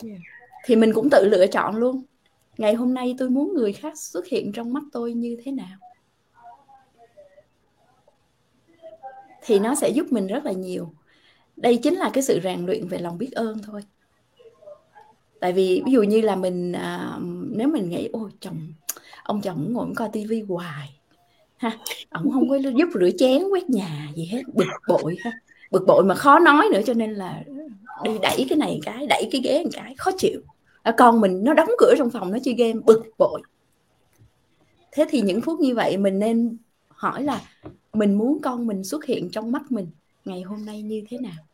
yeah. 0.05 0.21
thì 0.65 0.77
mình 0.77 0.93
cũng 0.93 1.11
tự 1.11 1.29
lựa 1.29 1.47
chọn 1.47 1.77
luôn. 1.77 2.03
Ngày 2.59 2.75
hôm 2.75 2.95
nay 2.95 3.15
tôi 3.19 3.31
muốn 3.31 3.55
người 3.55 3.73
khác 3.73 3.99
xuất 3.99 4.27
hiện 4.27 4.53
trong 4.53 4.73
mắt 4.73 4.83
tôi 4.93 5.13
như 5.13 5.37
thế 5.45 5.53
nào 5.53 5.79
thì 9.45 9.59
nó 9.59 9.75
sẽ 9.75 9.89
giúp 9.89 10.07
mình 10.11 10.27
rất 10.27 10.45
là 10.45 10.53
nhiều. 10.53 10.93
Đây 11.57 11.77
chính 11.77 11.95
là 11.95 12.11
cái 12.13 12.23
sự 12.23 12.41
rèn 12.45 12.67
luyện 12.67 12.89
về 12.89 12.99
lòng 12.99 13.19
biết 13.19 13.33
ơn 13.33 13.59
thôi. 13.63 13.83
Tại 15.41 15.53
vì 15.53 15.83
ví 15.87 15.93
dụ 15.93 16.03
như 16.03 16.21
là 16.21 16.37
mình 16.37 16.73
à, 16.73 17.19
nếu 17.51 17.69
mình 17.69 17.89
nghĩ 17.89 18.09
ôi 18.13 18.31
chồng 18.41 18.73
ông 19.25 19.41
chồng 19.41 19.73
ngồi 19.73 19.87
coi 19.97 20.09
tivi 20.13 20.41
hoài. 20.41 21.01
Ha 21.57 21.79
ông 22.11 22.33
không 22.33 22.49
có 22.49 22.57
giúp 22.57 22.89
rửa 22.95 23.11
chén 23.19 23.43
quét 23.53 23.71
nhà 23.71 24.09
gì 24.15 24.25
hết 24.27 24.43
bực 24.55 24.67
bội 24.89 25.17
ha. 25.25 25.33
Bực 25.71 25.85
bội 25.87 26.05
mà 26.05 26.15
khó 26.15 26.39
nói 26.39 26.69
nữa 26.73 26.81
cho 26.87 26.95
nên 26.95 27.15
là 27.15 27.43
đi 28.03 28.11
đẩy 28.23 28.47
cái 28.49 28.59
này 28.59 28.81
cái 28.83 29.07
đẩy 29.07 29.29
cái 29.33 29.41
ghế 29.45 29.63
một 29.65 29.71
cái 29.73 29.95
khó 29.99 30.11
chịu. 30.19 30.41
À, 30.83 30.95
con 30.99 31.21
mình 31.21 31.45
nó 31.45 31.55
đóng 31.55 31.69
cửa 31.79 31.95
trong 31.99 32.11
phòng 32.11 32.33
nó 32.33 32.39
chơi 32.43 32.55
game 32.55 32.81
bực 32.85 33.03
bội. 33.19 33.43
Thế 34.93 35.07
thì 35.11 35.21
những 35.21 35.41
phút 35.41 35.61
như 35.61 35.75
vậy 35.75 35.97
mình 35.97 36.19
nên 36.19 36.57
hỏi 36.89 37.23
là 37.23 37.41
mình 37.95 38.15
muốn 38.15 38.39
con 38.43 38.67
mình 38.67 38.85
xuất 38.85 39.05
hiện 39.05 39.31
trong 39.31 39.53
mắt 39.53 39.63
mình 39.71 39.87
ngày 40.25 40.43
hôm 40.43 40.67
nay 40.67 40.83
như 40.83 41.03
thế 41.09 41.19
nào? 41.19 41.45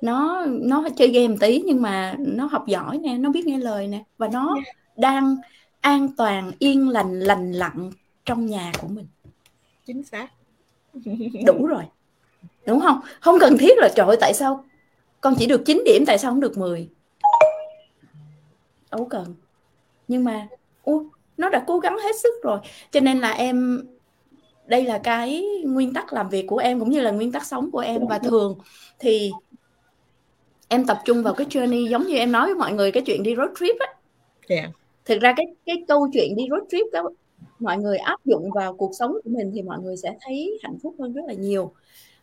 Nó 0.00 0.46
nó 0.46 0.88
chơi 0.96 1.08
game 1.08 1.36
tí 1.40 1.62
nhưng 1.66 1.82
mà 1.82 2.14
nó 2.18 2.44
học 2.46 2.66
giỏi 2.66 2.98
nè 2.98 3.14
nó 3.18 3.30
biết 3.30 3.46
nghe 3.46 3.58
lời 3.58 3.86
nè 3.86 4.04
và 4.18 4.28
nó 4.32 4.56
đang 4.96 5.36
an 5.80 6.08
toàn 6.16 6.52
yên 6.58 6.88
lành 6.88 7.20
lành 7.20 7.52
lặn 7.52 7.90
trong 8.24 8.46
nhà 8.46 8.72
của 8.80 8.88
mình. 8.88 9.06
Chính 9.86 10.02
xác. 10.02 10.28
Đủ 11.46 11.66
rồi. 11.66 11.84
Đúng 12.66 12.80
không? 12.80 13.00
Không 13.20 13.38
cần 13.40 13.58
thiết 13.58 13.78
là 13.78 13.88
trời 13.94 14.06
ơi 14.06 14.16
tại 14.20 14.34
sao 14.34 14.64
con 15.20 15.34
chỉ 15.38 15.46
được 15.46 15.62
9 15.66 15.82
điểm 15.84 16.04
tại 16.06 16.18
sao 16.18 16.30
không 16.30 16.40
được 16.40 16.58
10 16.58 16.88
đâu 18.90 19.06
cần. 19.10 19.34
Nhưng 20.08 20.24
mà 20.24 20.48
ô, 20.82 21.04
nó 21.36 21.48
đã 21.48 21.64
cố 21.66 21.78
gắng 21.78 21.98
hết 21.98 22.16
sức 22.22 22.34
rồi. 22.42 22.58
Cho 22.90 23.00
nên 23.00 23.20
là 23.20 23.30
em 23.30 23.84
đây 24.66 24.84
là 24.84 24.98
cái 24.98 25.44
nguyên 25.64 25.94
tắc 25.94 26.12
làm 26.12 26.28
việc 26.28 26.46
của 26.46 26.58
em 26.58 26.80
cũng 26.80 26.90
như 26.90 27.00
là 27.00 27.10
nguyên 27.10 27.32
tắc 27.32 27.46
sống 27.46 27.70
của 27.70 27.78
em. 27.78 28.06
Và 28.06 28.18
thường 28.18 28.58
thì 28.98 29.32
em 30.68 30.86
tập 30.86 30.98
trung 31.04 31.22
vào 31.22 31.34
cái 31.34 31.46
journey 31.46 31.88
giống 31.88 32.06
như 32.06 32.16
em 32.16 32.32
nói 32.32 32.46
với 32.46 32.54
mọi 32.54 32.72
người 32.72 32.92
cái 32.92 33.02
chuyện 33.06 33.22
đi 33.22 33.36
road 33.36 33.50
trip 33.60 33.76
á. 33.78 33.86
Yeah. 34.48 34.70
thực 35.04 35.20
ra 35.20 35.34
cái 35.36 35.46
cái 35.66 35.84
câu 35.88 36.08
chuyện 36.12 36.36
đi 36.36 36.44
road 36.50 36.62
trip 36.70 36.86
đó 36.92 37.10
mọi 37.58 37.78
người 37.78 37.96
áp 37.96 38.24
dụng 38.24 38.50
vào 38.54 38.74
cuộc 38.74 38.90
sống 38.98 39.12
của 39.12 39.30
mình 39.30 39.50
thì 39.54 39.62
mọi 39.62 39.78
người 39.78 39.96
sẽ 39.96 40.16
thấy 40.20 40.58
hạnh 40.62 40.78
phúc 40.82 40.94
hơn 40.98 41.12
rất 41.12 41.22
là 41.26 41.34
nhiều. 41.34 41.72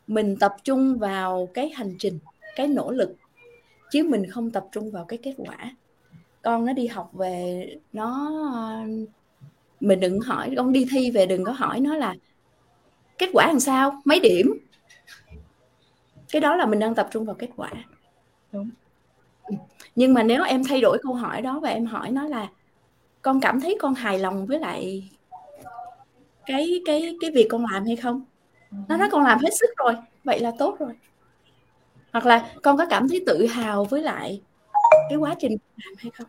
Mình 0.07 0.37
tập 0.39 0.55
trung 0.63 0.97
vào 0.99 1.47
cái 1.53 1.69
hành 1.69 1.95
trình 1.99 2.19
cái 2.55 2.67
nỗ 2.67 2.91
lực 2.91 3.15
chứ 3.91 4.03
mình 4.03 4.29
không 4.29 4.51
tập 4.51 4.65
trung 4.71 4.91
vào 4.91 5.05
cái 5.05 5.19
kết 5.23 5.33
quả. 5.37 5.75
Con 6.41 6.65
nó 6.65 6.73
đi 6.73 6.87
học 6.87 7.09
về 7.13 7.65
nó 7.93 8.31
mình 9.79 9.99
đừng 9.99 10.19
hỏi 10.19 10.53
con 10.57 10.71
đi 10.71 10.87
thi 10.91 11.11
về 11.11 11.25
đừng 11.25 11.43
có 11.43 11.51
hỏi 11.51 11.79
nó 11.79 11.95
là 11.95 12.15
kết 13.17 13.29
quả 13.33 13.47
làm 13.47 13.59
sao 13.59 14.01
mấy 14.05 14.19
điểm. 14.19 14.53
Cái 16.31 16.41
đó 16.41 16.55
là 16.55 16.65
mình 16.65 16.79
đang 16.79 16.95
tập 16.95 17.07
trung 17.11 17.25
vào 17.25 17.35
kết 17.35 17.49
quả. 17.55 17.71
Đúng. 18.51 18.69
Nhưng 19.95 20.13
mà 20.13 20.23
nếu 20.23 20.43
em 20.43 20.63
thay 20.63 20.81
đổi 20.81 20.97
câu 21.03 21.13
hỏi 21.13 21.41
đó 21.41 21.59
và 21.59 21.69
em 21.69 21.85
hỏi 21.85 22.11
nó 22.11 22.27
là 22.27 22.47
con 23.21 23.41
cảm 23.41 23.61
thấy 23.61 23.77
con 23.79 23.93
hài 23.93 24.19
lòng 24.19 24.45
với 24.45 24.59
lại 24.59 25.09
cái 26.45 26.81
cái 26.85 27.17
cái 27.21 27.31
việc 27.31 27.47
con 27.49 27.65
làm 27.71 27.85
hay 27.85 27.95
không? 27.95 28.25
Nó 28.87 28.97
nói 28.97 29.09
con 29.11 29.23
làm 29.23 29.39
hết 29.39 29.49
sức 29.53 29.69
rồi 29.77 29.93
vậy 30.23 30.39
là 30.39 30.51
tốt 30.59 30.75
rồi. 30.79 30.93
Hoặc 32.13 32.25
là 32.25 32.53
con 32.63 32.77
có 32.77 32.85
cảm 32.89 33.09
thấy 33.09 33.23
tự 33.25 33.45
hào 33.45 33.85
với 33.85 34.01
lại 34.01 34.41
cái 35.09 35.17
quá 35.17 35.35
trình 35.39 35.57
làm 35.77 35.93
hay 35.97 36.11
không 36.11 36.27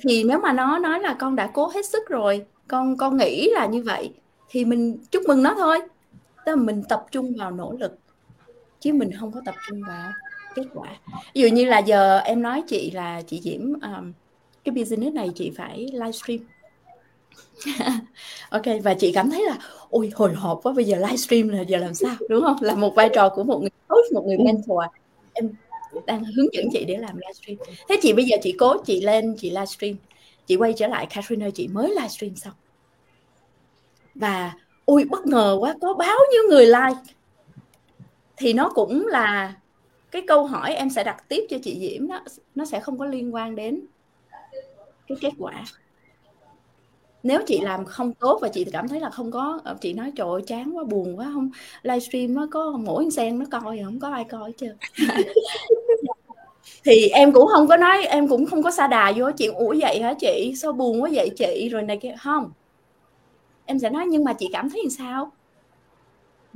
thì 0.00 0.24
nếu 0.24 0.38
mà 0.38 0.52
nó 0.52 0.78
nói 0.78 1.00
là 1.00 1.16
con 1.18 1.36
đã 1.36 1.50
cố 1.54 1.70
hết 1.74 1.86
sức 1.86 2.08
rồi 2.08 2.46
con 2.68 2.96
con 2.96 3.16
nghĩ 3.16 3.50
là 3.50 3.66
như 3.66 3.82
vậy 3.82 4.12
thì 4.48 4.64
mình 4.64 4.98
chúc 5.10 5.22
mừng 5.28 5.42
nó 5.42 5.54
thôi. 5.54 5.78
Tức 6.46 6.56
là 6.56 6.62
mình 6.62 6.82
tập 6.88 7.06
trung 7.10 7.34
vào 7.38 7.50
nỗ 7.50 7.72
lực 7.78 7.98
chứ 8.80 8.92
mình 8.92 9.10
không 9.20 9.32
có 9.32 9.40
tập 9.44 9.54
trung 9.68 9.82
vào 9.88 10.12
kết 10.54 10.66
quả. 10.74 10.88
Ví 11.34 11.40
dụ 11.40 11.48
như 11.48 11.64
là 11.64 11.78
giờ 11.78 12.18
em 12.18 12.42
nói 12.42 12.62
chị 12.68 12.90
là 12.90 13.22
chị 13.26 13.40
diễm 13.40 13.72
um, 13.72 14.12
cái 14.64 14.74
business 14.74 15.14
này 15.14 15.30
chị 15.34 15.52
phải 15.56 15.86
livestream 15.92 16.38
ok 18.50 18.62
và 18.84 18.94
chị 18.94 19.12
cảm 19.12 19.30
thấy 19.30 19.44
là 19.44 19.58
ôi 19.90 20.12
hồi 20.14 20.32
hộp 20.32 20.60
quá 20.62 20.72
bây 20.72 20.84
giờ 20.84 20.96
livestream 20.96 21.48
là 21.48 21.60
giờ 21.60 21.78
làm 21.78 21.94
sao? 21.94 22.14
Đúng 22.28 22.42
không? 22.42 22.56
Là 22.60 22.74
một 22.74 22.94
vai 22.94 23.08
trò 23.14 23.28
của 23.28 23.44
một 23.44 23.60
người 23.60 23.70
coach 23.88 24.12
một 24.12 24.24
người 24.26 24.38
mentor. 24.38 24.78
Em 25.32 25.50
đang 26.06 26.24
hướng 26.24 26.46
dẫn 26.52 26.68
chị 26.72 26.84
để 26.84 26.96
làm 26.96 27.16
livestream. 27.16 27.76
Thế 27.88 27.96
chị 28.02 28.12
bây 28.12 28.24
giờ 28.24 28.36
chị 28.42 28.54
cố 28.58 28.82
chị 28.84 29.00
lên 29.00 29.36
chị 29.38 29.50
livestream. 29.50 29.96
Chị 30.46 30.56
quay 30.56 30.72
trở 30.72 30.86
lại, 30.86 31.06
Catherine 31.06 31.46
ơi, 31.46 31.50
chị 31.50 31.68
mới 31.68 31.88
livestream 31.88 32.36
xong. 32.36 32.54
Và, 34.14 34.52
ui, 34.86 35.04
bất 35.04 35.26
ngờ 35.26 35.56
quá, 35.60 35.74
có 35.80 35.94
bao 35.94 36.18
nhiêu 36.32 36.42
người 36.48 36.66
like. 36.66 37.14
Thì 38.36 38.52
nó 38.52 38.70
cũng 38.74 39.06
là 39.06 39.54
cái 40.10 40.22
câu 40.26 40.46
hỏi 40.46 40.74
em 40.74 40.90
sẽ 40.90 41.04
đặt 41.04 41.28
tiếp 41.28 41.46
cho 41.50 41.56
chị 41.62 41.78
Diễm 41.80 42.08
đó. 42.08 42.24
Nó 42.54 42.64
sẽ 42.64 42.80
không 42.80 42.98
có 42.98 43.04
liên 43.06 43.34
quan 43.34 43.54
đến 43.56 43.80
cái 45.08 45.18
kết 45.20 45.32
quả 45.38 45.64
nếu 47.28 47.40
chị 47.46 47.60
làm 47.60 47.84
không 47.84 48.12
tốt 48.14 48.38
và 48.42 48.48
chị 48.48 48.64
cảm 48.72 48.88
thấy 48.88 49.00
là 49.00 49.10
không 49.10 49.30
có 49.30 49.60
ờ, 49.64 49.76
chị 49.80 49.92
nói 49.92 50.12
trời 50.16 50.28
ơi 50.28 50.42
chán 50.46 50.76
quá 50.76 50.84
buồn 50.84 51.18
quá 51.18 51.30
không 51.34 51.50
livestream 51.82 52.34
nó 52.34 52.48
có 52.50 52.78
mỗi 52.84 53.10
sen 53.10 53.38
nó 53.38 53.44
coi 53.50 53.80
không 53.84 54.00
có 54.00 54.08
ai 54.08 54.24
coi 54.24 54.52
chưa 54.52 54.74
thì 56.84 57.08
em 57.08 57.32
cũng 57.32 57.46
không 57.46 57.68
có 57.68 57.76
nói 57.76 58.04
em 58.04 58.28
cũng 58.28 58.46
không 58.46 58.62
có 58.62 58.70
xa 58.70 58.86
đà 58.86 59.12
vô 59.16 59.30
chuyện 59.38 59.54
ủa 59.54 59.74
vậy 59.80 60.00
hả 60.02 60.14
chị? 60.20 60.54
Sao 60.56 60.72
buồn 60.72 61.02
quá 61.02 61.10
vậy 61.12 61.30
chị? 61.36 61.68
Rồi 61.72 61.82
này 61.82 61.96
kia. 61.96 62.14
Không. 62.20 62.50
Em 63.66 63.78
sẽ 63.78 63.90
nói 63.90 64.06
nhưng 64.06 64.24
mà 64.24 64.32
chị 64.32 64.48
cảm 64.52 64.70
thấy 64.70 64.80
làm 64.84 64.90
sao? 64.90 65.32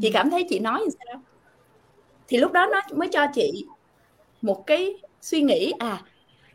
Chị 0.01 0.11
cảm 0.13 0.31
thấy 0.31 0.47
chị 0.51 0.59
nói 0.59 0.81
làm 0.81 0.91
sao? 0.91 1.23
Thì 2.29 2.39
lúc 2.39 2.53
đó 2.53 2.67
nó 2.73 2.81
mới 2.97 3.09
cho 3.09 3.27
chị 3.35 3.67
một 4.43 4.67
cái 4.67 4.95
suy 5.21 5.43
nghĩ 5.43 5.73
à 5.79 6.03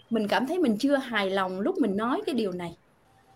mình 0.09 0.27
cảm 0.27 0.47
thấy 0.47 0.59
mình 0.59 0.77
chưa 0.79 0.95
hài 0.95 1.29
lòng 1.29 1.59
lúc 1.59 1.77
mình 1.77 1.97
nói 1.97 2.21
cái 2.25 2.35
điều 2.35 2.51
này 2.51 2.77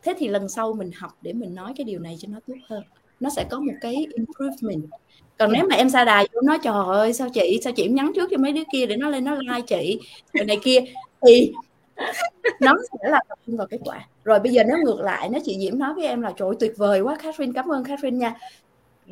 thế 0.04 0.14
thì 0.18 0.28
lần 0.28 0.50
sau 0.50 0.74
mình 0.74 0.92
học 0.98 1.12
để 1.22 1.34
mình 1.34 1.56
nói 1.56 1.74
cái 1.78 1.84
điều 1.86 2.00
này 2.00 2.18
cho 2.20 2.28
nó 2.32 2.40
tốt 2.48 2.56
hơn. 2.70 2.84
Nó 3.20 3.30
sẽ 3.30 3.46
có 3.50 3.60
một 3.60 3.74
cái 3.82 4.08
improvement. 4.16 4.90
Còn 5.38 5.52
nếu 5.52 5.68
mà 5.70 5.76
em 5.76 5.90
xa 5.90 6.06
đà 6.06 6.24
vô 6.34 6.42
nói 6.42 6.58
trời 6.64 6.86
ơi 6.86 7.14
sao 7.14 7.30
chị 7.34 7.60
sao 7.64 7.74
chị 7.74 7.88
nhắn 7.88 8.12
trước 8.16 8.30
cho 8.32 8.38
mấy 8.38 8.52
đứa 8.52 8.64
kia 8.72 8.86
để 8.86 8.98
nó 8.98 9.10
lên 9.10 9.24
nó 9.24 9.36
like 9.36 9.62
chị? 9.68 10.00
Rồi 10.34 10.46
này 10.46 10.58
kia. 10.64 10.80
Thì 11.28 11.52
nó 12.62 12.74
sẽ 12.92 13.10
là 13.10 13.20
tập 13.30 13.40
trung 13.48 13.58
vào 13.58 13.68
kết 13.68 13.80
quả. 13.86 14.08
Rồi 14.24 14.40
bây 14.40 14.52
giờ 14.52 14.64
nó 14.64 14.76
ngược 14.84 15.00
lại 15.00 15.30
nó 15.30 15.40
chị 15.46 15.58
diễm 15.60 15.80
nói 15.80 15.94
với 15.94 16.06
em 16.06 16.22
là 16.22 16.34
trời 16.38 16.50
tuyệt 16.60 16.74
vời 16.78 17.02
quá 17.02 17.16
Catherine 17.16 17.54
cảm 17.56 17.72
ơn 17.72 17.84
Catherine 17.84 18.18
nha. 18.18 18.36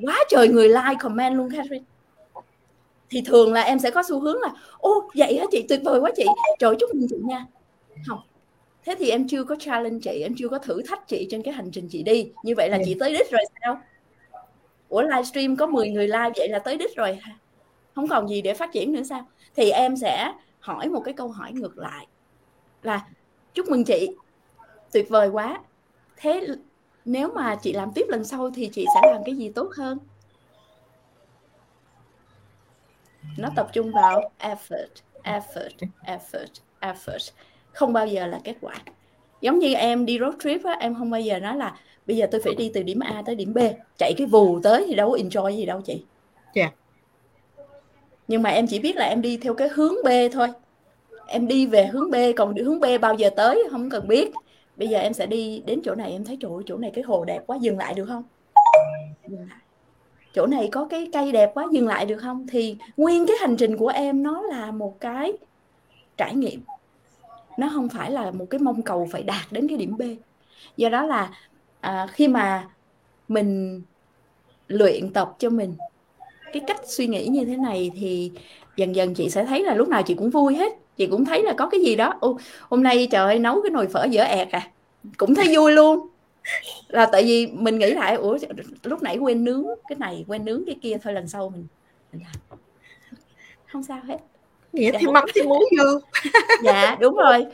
Quá 0.03 0.17
trời 0.29 0.47
người 0.47 0.69
like 0.69 0.95
comment 0.99 1.35
luôn 1.35 1.49
Catherine. 1.51 1.85
Thì 3.09 3.21
thường 3.21 3.53
là 3.53 3.61
em 3.61 3.79
sẽ 3.79 3.91
có 3.91 4.03
xu 4.09 4.19
hướng 4.19 4.41
là 4.41 4.49
ô 4.77 5.09
vậy 5.15 5.37
hả 5.39 5.45
chị? 5.51 5.65
Tuyệt 5.69 5.81
vời 5.83 5.99
quá 5.99 6.11
chị. 6.15 6.25
Trời 6.59 6.75
chúc 6.79 6.95
mừng 6.95 7.07
chị 7.09 7.15
nha. 7.23 7.45
Không 8.07 8.19
thế 8.85 8.95
thì 8.99 9.09
em 9.09 9.27
chưa 9.27 9.43
có 9.43 9.55
challenge 9.59 9.99
chị 10.03 10.21
em 10.21 10.35
chưa 10.37 10.49
có 10.49 10.57
thử 10.57 10.81
thách 10.87 11.07
chị 11.07 11.27
trên 11.31 11.43
cái 11.43 11.53
hành 11.53 11.71
trình 11.71 11.87
chị 11.91 12.03
đi. 12.03 12.31
Như 12.43 12.53
vậy 12.57 12.69
là 12.69 12.77
yeah. 12.77 12.85
chị 12.87 12.95
tới 12.99 13.13
đích 13.13 13.31
rồi 13.31 13.41
sao? 13.61 13.81
Ủa 14.89 15.01
livestream 15.01 15.55
có 15.55 15.67
10 15.67 15.89
người 15.89 16.07
like 16.07 16.31
vậy 16.35 16.49
là 16.49 16.59
tới 16.59 16.77
đích 16.77 16.95
rồi 16.95 17.19
không 17.95 18.07
còn 18.07 18.27
gì 18.27 18.41
để 18.41 18.53
phát 18.53 18.71
triển 18.73 18.91
nữa 18.91 19.03
sao? 19.03 19.27
Thì 19.55 19.69
em 19.69 19.97
sẽ 19.97 20.33
hỏi 20.59 20.89
một 20.89 21.01
cái 21.05 21.13
câu 21.13 21.27
hỏi 21.27 21.51
ngược 21.51 21.77
lại. 21.77 22.07
Là 22.83 23.05
chúc 23.53 23.69
mừng 23.69 23.83
chị 23.83 24.15
tuyệt 24.91 25.09
vời 25.09 25.29
quá. 25.29 25.59
Thế 26.17 26.47
nếu 27.05 27.31
mà 27.35 27.55
chị 27.55 27.73
làm 27.73 27.91
tiếp 27.95 28.05
lần 28.09 28.23
sau 28.23 28.51
thì 28.51 28.69
chị 28.73 28.85
sẽ 28.95 29.11
làm 29.13 29.21
cái 29.25 29.35
gì 29.35 29.51
tốt 29.55 29.69
hơn? 29.77 29.97
Nó 33.37 33.49
tập 33.55 33.69
trung 33.73 33.91
vào 33.91 34.31
effort 34.39 34.87
effort 35.23 35.87
effort 36.05 36.61
effort 36.81 37.31
không 37.71 37.93
bao 37.93 38.07
giờ 38.07 38.27
là 38.27 38.39
kết 38.43 38.55
quả. 38.61 38.75
Giống 39.41 39.59
như 39.59 39.73
em 39.73 40.05
đi 40.05 40.19
road 40.19 40.35
trip 40.43 40.63
á 40.63 40.77
em 40.79 40.95
không 40.95 41.09
bao 41.09 41.21
giờ 41.21 41.39
nói 41.39 41.57
là 41.57 41.75
bây 42.07 42.17
giờ 42.17 42.27
tôi 42.31 42.41
phải 42.41 42.55
đi 42.55 42.71
từ 42.73 42.83
điểm 42.83 42.99
A 42.99 43.23
tới 43.25 43.35
điểm 43.35 43.53
B 43.53 43.57
chạy 43.97 44.13
cái 44.17 44.27
vù 44.27 44.59
tới 44.63 44.85
thì 44.87 44.95
đâu 44.95 45.11
có 45.11 45.17
enjoy 45.17 45.49
gì 45.49 45.65
đâu 45.65 45.81
chị. 45.81 46.03
Yeah. 46.53 46.73
Dạ. 46.73 47.65
nhưng 48.27 48.41
mà 48.41 48.49
em 48.49 48.67
chỉ 48.67 48.79
biết 48.79 48.95
là 48.95 49.05
em 49.05 49.21
đi 49.21 49.37
theo 49.37 49.53
cái 49.53 49.69
hướng 49.73 49.93
B 50.03 50.07
thôi. 50.31 50.47
Em 51.27 51.47
đi 51.47 51.65
về 51.65 51.85
hướng 51.85 52.11
B 52.11 52.15
còn 52.35 52.55
hướng 52.55 52.79
B 52.79 52.85
bao 53.01 53.13
giờ 53.13 53.29
tới 53.29 53.63
không 53.71 53.89
cần 53.89 54.07
biết. 54.07 54.31
Bây 54.77 54.87
giờ 54.87 54.99
em 54.99 55.13
sẽ 55.13 55.25
đi 55.25 55.63
đến 55.65 55.81
chỗ 55.83 55.95
này 55.95 56.11
em 56.11 56.23
thấy 56.23 56.37
chỗ 56.41 56.61
chỗ 56.65 56.77
này 56.77 56.91
cái 56.93 57.03
hồ 57.03 57.25
đẹp 57.25 57.43
quá 57.47 57.57
dừng 57.61 57.77
lại 57.77 57.93
được 57.93 58.05
không? 58.05 58.23
Dừng 59.27 59.47
lại. 59.49 59.59
Chỗ 60.33 60.45
này 60.45 60.69
có 60.71 60.87
cái 60.89 61.09
cây 61.13 61.31
đẹp 61.31 61.51
quá 61.53 61.67
dừng 61.71 61.87
lại 61.87 62.05
được 62.05 62.17
không? 62.17 62.47
Thì 62.51 62.77
nguyên 62.97 63.27
cái 63.27 63.35
hành 63.39 63.57
trình 63.57 63.77
của 63.77 63.87
em 63.87 64.23
nó 64.23 64.41
là 64.41 64.71
một 64.71 64.99
cái 64.99 65.33
trải 66.17 66.35
nghiệm 66.35 66.61
nó 67.59 67.69
không 67.73 67.89
phải 67.89 68.11
là 68.11 68.31
một 68.31 68.45
cái 68.49 68.59
mong 68.59 68.81
cầu 68.81 69.07
phải 69.11 69.23
đạt 69.23 69.51
đến 69.51 69.67
cái 69.67 69.77
điểm 69.77 69.97
B. 69.97 70.01
Do 70.77 70.89
đó 70.89 71.05
là 71.05 71.31
à, 71.79 72.07
khi 72.11 72.27
mà 72.27 72.69
mình 73.27 73.81
luyện 74.67 75.13
tập 75.13 75.35
cho 75.39 75.49
mình 75.49 75.73
cái 76.53 76.61
cách 76.67 76.81
suy 76.85 77.07
nghĩ 77.07 77.27
như 77.27 77.45
thế 77.45 77.57
này 77.57 77.91
thì 77.99 78.31
dần 78.75 78.95
dần 78.95 79.13
chị 79.13 79.29
sẽ 79.29 79.45
thấy 79.45 79.63
là 79.63 79.73
lúc 79.73 79.87
nào 79.87 80.03
chị 80.03 80.13
cũng 80.15 80.29
vui 80.29 80.55
hết. 80.55 80.73
Chị 80.97 81.07
cũng 81.07 81.25
thấy 81.25 81.43
là 81.43 81.53
có 81.57 81.69
cái 81.69 81.81
gì 81.81 81.95
đó 81.95 82.13
Ô, 82.19 82.37
hôm 82.69 82.83
nay 82.83 83.07
trời 83.11 83.25
ơi 83.25 83.39
nấu 83.39 83.61
cái 83.61 83.69
nồi 83.69 83.87
phở 83.87 84.03
dở 84.03 84.23
ẹt 84.23 84.47
à. 84.51 84.71
Cũng 85.17 85.35
thấy 85.35 85.55
vui 85.55 85.71
luôn. 85.71 86.07
Là 86.87 87.05
tại 87.11 87.23
vì 87.23 87.47
mình 87.47 87.79
nghĩ 87.79 87.91
lại 87.91 88.15
ủa 88.15 88.37
lúc 88.83 89.03
nãy 89.03 89.17
quên 89.17 89.43
nướng 89.43 89.65
cái 89.89 89.95
này 89.99 90.25
quên 90.27 90.45
nướng 90.45 90.63
cái 90.65 90.75
kia 90.81 90.97
thôi 91.03 91.13
lần 91.13 91.27
sau 91.27 91.49
mình, 91.49 91.67
mình 92.13 92.21
làm. 92.21 92.59
Không 93.67 93.83
sao 93.83 93.99
hết 94.03 94.17
nghĩa 94.73 94.91
dạ. 94.91 94.99
thêm 95.01 95.13
mắm 95.13 95.23
thêm 95.35 95.45
muối 95.45 95.65
vô 95.77 95.99
dạ 96.63 96.97
đúng 96.99 97.15
rồi 97.15 97.45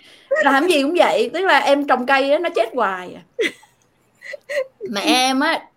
làm 0.43 0.68
gì 0.68 0.82
cũng 0.82 0.95
vậy 0.97 1.30
tức 1.34 1.41
là 1.41 1.59
em 1.59 1.88
trồng 1.88 2.05
cây 2.05 2.30
đó, 2.30 2.38
nó 2.38 2.49
chết 2.49 2.70
hoài 2.76 3.13
à. 3.13 3.24
mẹ 4.89 5.01
em 5.01 5.39
á 5.39 5.70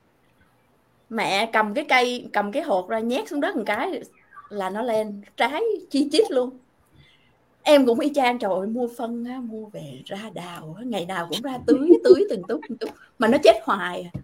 mẹ 1.11 1.51
cầm 1.53 1.75
cái 1.75 1.85
cây 1.89 2.29
cầm 2.33 2.53
cái 2.53 2.63
hột 2.63 2.89
ra 2.89 2.99
nhét 2.99 3.29
xuống 3.29 3.41
đất 3.41 3.57
một 3.57 3.63
cái 3.67 4.03
là 4.49 4.71
nó 4.71 4.83
lên 4.83 5.23
trái 5.37 5.63
chi 5.91 6.09
chít 6.13 6.31
luôn 6.31 6.51
em 7.63 7.87
cũng 7.87 8.01
y 8.01 8.13
chang 8.15 8.39
trời 8.39 8.51
ơi 8.59 8.67
mua 8.67 8.89
phân 8.97 9.25
á, 9.25 9.41
mua 9.43 9.67
về 9.67 10.03
ra 10.05 10.19
đào 10.35 10.77
ngày 10.85 11.07
nào 11.07 11.27
cũng 11.31 11.43
ra 11.43 11.59
tưới 11.67 11.89
tưới 12.05 12.27
từng 12.31 12.43
túc 12.49 12.61
từng 12.69 12.79
túc 12.79 12.91
mà 13.19 13.29
nó 13.29 13.39
chết 13.43 13.57
hoài 13.63 14.11
à. 14.13 14.21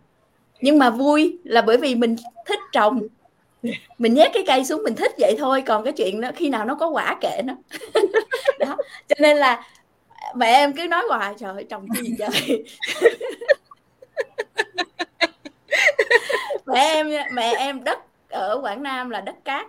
nhưng 0.61 0.79
mà 0.79 0.91
vui 0.91 1.39
là 1.45 1.63
bởi 1.63 1.77
vì 1.77 1.95
mình 1.95 2.17
thích 2.47 2.59
trồng 2.73 3.01
mình 3.99 4.15
nhét 4.15 4.31
cái 4.35 4.45
cây 4.47 4.65
xuống 4.65 4.83
mình 4.83 4.95
thích 4.95 5.13
vậy 5.19 5.37
thôi 5.39 5.63
còn 5.67 5.85
cái 5.85 5.93
chuyện 5.93 6.21
đó 6.21 6.31
khi 6.37 6.49
nào 6.49 6.65
nó 6.65 6.75
có 6.75 6.89
quả 6.89 7.17
kệ 7.21 7.43
nó. 7.45 7.55
Đó 8.59 8.77
cho 9.09 9.17
nên 9.21 9.37
là 9.37 9.65
mẹ 10.35 10.53
em 10.53 10.73
cứ 10.73 10.87
nói 10.87 11.05
hoài 11.09 11.35
trời 11.39 11.53
ơi 11.53 11.67
trồng 11.71 11.87
cái 11.95 12.03
gì 12.05 12.15
trời 12.19 12.29
mẹ 16.67 16.81
em 16.81 17.11
mẹ 17.33 17.55
em 17.59 17.85
đất 17.85 17.99
ở 18.29 18.61
Quảng 18.63 18.83
Nam 18.83 19.11
là 19.11 19.21
đất 19.21 19.45
cát 19.45 19.67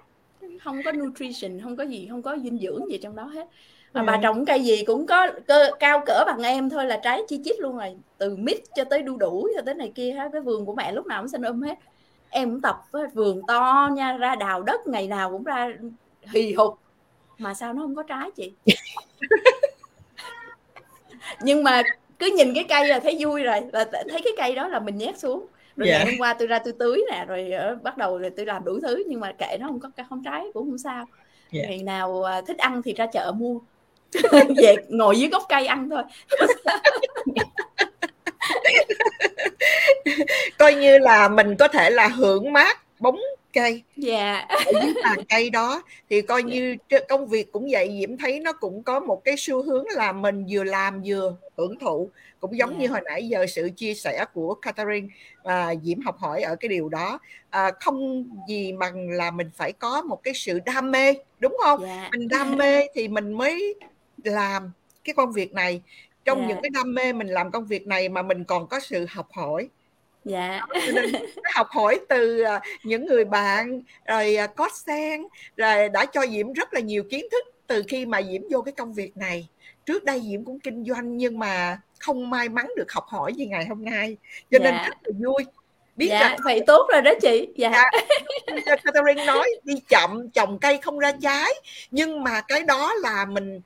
không 0.64 0.82
có 0.86 0.92
nutrition 0.92 1.60
không 1.64 1.76
có 1.76 1.84
gì 1.84 2.08
không 2.10 2.22
có 2.22 2.38
dinh 2.44 2.60
dưỡng 2.60 2.92
gì 2.92 2.98
trong 2.98 3.16
đó 3.16 3.24
hết. 3.24 3.48
Mà 3.94 4.02
ừ. 4.02 4.06
bà 4.06 4.20
trồng 4.24 4.46
cây 4.46 4.64
gì 4.64 4.84
cũng 4.86 5.08
có 5.08 5.32
cơ, 5.48 5.70
cao 5.80 6.04
cỡ 6.06 6.24
bằng 6.28 6.44
em 6.44 6.70
thôi 6.70 6.86
là 6.86 7.00
trái 7.04 7.22
chi 7.28 7.40
chít 7.44 7.60
luôn 7.60 7.78
rồi 7.78 7.96
từ 8.18 8.36
mít 8.36 8.58
cho 8.76 8.84
tới 8.84 9.02
đu 9.02 9.18
đủ 9.18 9.48
cho 9.56 9.62
tới 9.66 9.74
này 9.74 9.92
kia 9.96 10.12
hết 10.12 10.30
cái 10.34 10.42
vườn 10.42 10.66
của 10.66 10.76
mẹ 10.76 10.92
lúc 10.92 11.06
nào 11.06 11.22
cũng 11.22 11.28
xanh 11.30 11.42
um 11.42 11.62
hết 11.62 11.76
em 12.30 12.52
cũng 12.52 12.62
tập 12.62 12.82
với 12.92 13.08
vườn 13.14 13.42
to 13.48 13.90
nha 13.94 14.18
ra 14.18 14.36
đào 14.36 14.64
đất 14.64 14.88
ngày 14.88 15.08
nào 15.08 15.32
cũng 15.32 15.44
ra 15.44 15.70
hì 16.22 16.54
hục 16.54 16.80
mà 17.38 17.54
sao 17.54 17.74
nó 17.74 17.82
không 17.82 17.96
có 17.96 18.04
trái 18.04 18.32
chị 18.36 18.54
nhưng 21.42 21.64
mà 21.64 21.84
cứ 22.20 22.36
nhìn 22.38 22.54
cái 22.54 22.64
cây 22.70 22.88
là 22.88 23.00
thấy 23.00 23.18
vui 23.20 23.44
rồi 23.44 23.62
là 23.74 23.86
thấy 23.92 24.22
cái 24.24 24.34
cây 24.38 24.56
đó 24.56 24.68
là 24.68 24.80
mình 24.80 24.98
nhét 24.98 25.20
xuống 25.20 25.48
rồi 25.76 25.88
yeah. 25.88 26.00
Dạ. 26.00 26.06
ngày 26.06 26.14
hôm 26.14 26.22
qua 26.22 26.34
tôi 26.34 26.48
ra 26.48 26.60
tôi 26.60 26.74
tưới 26.80 27.04
nè 27.12 27.26
rồi 27.28 27.52
uh, 27.74 27.84
bắt 27.84 27.98
đầu 27.98 28.18
rồi 28.18 28.30
tôi 28.30 28.46
làm 28.46 28.66
đủ 28.66 28.80
thứ 28.82 29.04
nhưng 29.08 29.20
mà 29.20 29.32
kệ 29.32 29.58
nó 29.60 29.68
không 29.68 29.80
có 29.80 29.90
không 30.10 30.24
trái 30.26 30.46
cũng 30.54 30.70
không 30.70 30.78
sao 30.78 30.96
yeah. 30.96 31.08
Dạ. 31.52 31.62
ngày 31.68 31.84
nào 31.84 32.12
uh, 32.12 32.48
thích 32.48 32.58
ăn 32.58 32.82
thì 32.82 32.94
ra 32.94 33.06
chợ 33.06 33.32
mua 33.36 33.60
về 34.58 34.76
ngồi 34.90 35.20
dưới 35.20 35.30
gốc 35.30 35.44
cây 35.50 35.68
ăn 35.68 35.90
thôi 35.90 36.04
coi 40.58 40.76
như 40.76 40.98
là 40.98 41.28
mình 41.28 41.56
có 41.56 41.68
thể 41.68 41.90
là 41.90 42.08
hưởng 42.08 42.54
mát 42.54 42.86
bóng 43.00 43.20
cây 43.54 43.84
dạ 43.98 44.46
ở 44.50 44.72
dưới 44.84 44.94
tàn 45.04 45.18
cây 45.30 45.50
đó 45.50 45.82
thì 46.10 46.22
coi 46.22 46.44
dạ. 46.44 46.50
như 46.50 46.76
công 47.10 47.28
việc 47.28 47.52
cũng 47.52 47.68
vậy 47.72 47.98
diễm 48.00 48.18
thấy 48.18 48.40
nó 48.40 48.54
cũng 48.54 48.84
có 48.84 49.00
một 49.00 49.24
cái 49.24 49.36
xu 49.38 49.64
hướng 49.64 49.86
là 49.88 50.12
mình 50.12 50.46
vừa 50.50 50.64
làm 50.64 51.02
vừa 51.06 51.36
hưởng 51.58 51.80
thụ 51.80 52.10
cũng 52.40 52.58
giống 52.58 52.70
yeah. 52.70 52.80
như 52.80 52.88
dạ. 52.88 52.92
hồi 52.92 53.02
nãy 53.06 53.28
giờ 53.28 53.46
sự 53.46 53.70
chia 53.76 53.94
sẻ 53.94 54.26
của 54.34 54.54
Catherine 54.54 55.08
và 55.44 55.76
Diễm 55.84 56.02
học 56.02 56.18
hỏi 56.18 56.42
ở 56.42 56.56
cái 56.56 56.70
điều 56.70 56.90
đó 56.90 57.20
à, 57.50 57.72
không 57.80 58.26
gì 58.48 58.74
bằng 58.80 59.10
là 59.10 59.32
mình 59.32 59.50
phải 59.56 59.72
có 59.72 60.02
một 60.02 60.24
cái 60.24 60.34
sự 60.34 60.60
đam 60.66 60.92
mê 60.92 61.14
đúng 61.40 61.58
không 61.64 61.84
yeah. 61.84 62.12
mình 62.12 62.28
đam 62.28 62.58
mê 62.58 62.88
thì 62.94 63.08
mình 63.08 63.34
mới 63.34 63.76
làm 64.24 64.72
cái 65.04 65.14
công 65.14 65.32
việc 65.32 65.54
này 65.54 65.82
trong 66.26 66.38
yeah. 66.38 66.50
những 66.50 66.62
cái 66.64 66.70
đam 66.70 66.94
mê 66.94 67.14
mình 67.14 67.28
làm 67.28 67.52
công 67.52 67.66
việc 67.66 67.88
này 67.88 68.10
mà 68.10 68.22
mình 68.22 68.44
còn 68.44 68.68
có 68.68 68.80
sự 68.80 69.06
học 69.10 69.28
hỏi. 69.32 69.70
Dạ. 70.26 70.62
Học 71.54 71.68
hỏi 71.70 72.00
từ 72.10 72.42
à, 72.42 72.62
những 72.84 73.06
người 73.06 73.26
bạn 73.26 73.82
rồi 74.06 74.36
à, 74.36 74.48
có 74.48 74.70
sen 74.74 75.24
rồi 75.58 75.90
đã 75.90 76.06
cho 76.06 76.26
diễm 76.28 76.54
rất 76.54 76.74
là 76.74 76.80
nhiều 76.80 77.04
kiến 77.04 77.26
thức 77.32 77.46
từ 77.68 77.84
khi 77.88 78.06
mà 78.06 78.22
diễm 78.22 78.42
vô 78.52 78.62
cái 78.62 78.72
công 78.72 78.94
việc 78.94 79.18
này. 79.18 79.48
Trước 79.86 80.04
đây 80.04 80.22
diễm 80.30 80.46
cũng 80.46 80.60
kinh 80.60 80.84
doanh 80.86 81.18
nhưng 81.18 81.40
mà 81.40 81.80
không 82.00 82.30
may 82.30 82.50
mắn 82.50 82.68
được 82.78 82.92
học 82.92 83.06
hỏi 83.08 83.34
như 83.34 83.46
ngày 83.46 83.66
hôm 83.66 83.86
nay. 83.86 84.18
Cho 84.52 84.60
nên 84.60 84.74
dạ. 84.74 84.84
rất 84.88 84.98
là 85.04 85.12
vui. 85.26 85.46
Biết 85.96 86.08
dạ, 86.10 86.20
rằng 86.20 86.38
vậy 86.44 86.62
tốt 86.68 86.88
rồi 86.94 87.02
đó 87.02 87.12
chị. 87.22 87.48
Dạ, 87.56 87.84
dạ 88.66 88.76
Catherine 88.84 89.26
nói 89.26 89.50
đi 89.64 89.74
chậm 89.90 90.30
trồng 90.30 90.60
cây 90.60 90.78
không 90.78 91.00
ra 91.00 91.12
trái. 91.22 91.54
Nhưng 91.92 92.24
mà 92.24 92.42
cái 92.42 92.64
đó 92.64 92.94
là 92.94 93.26
mình 93.26 93.62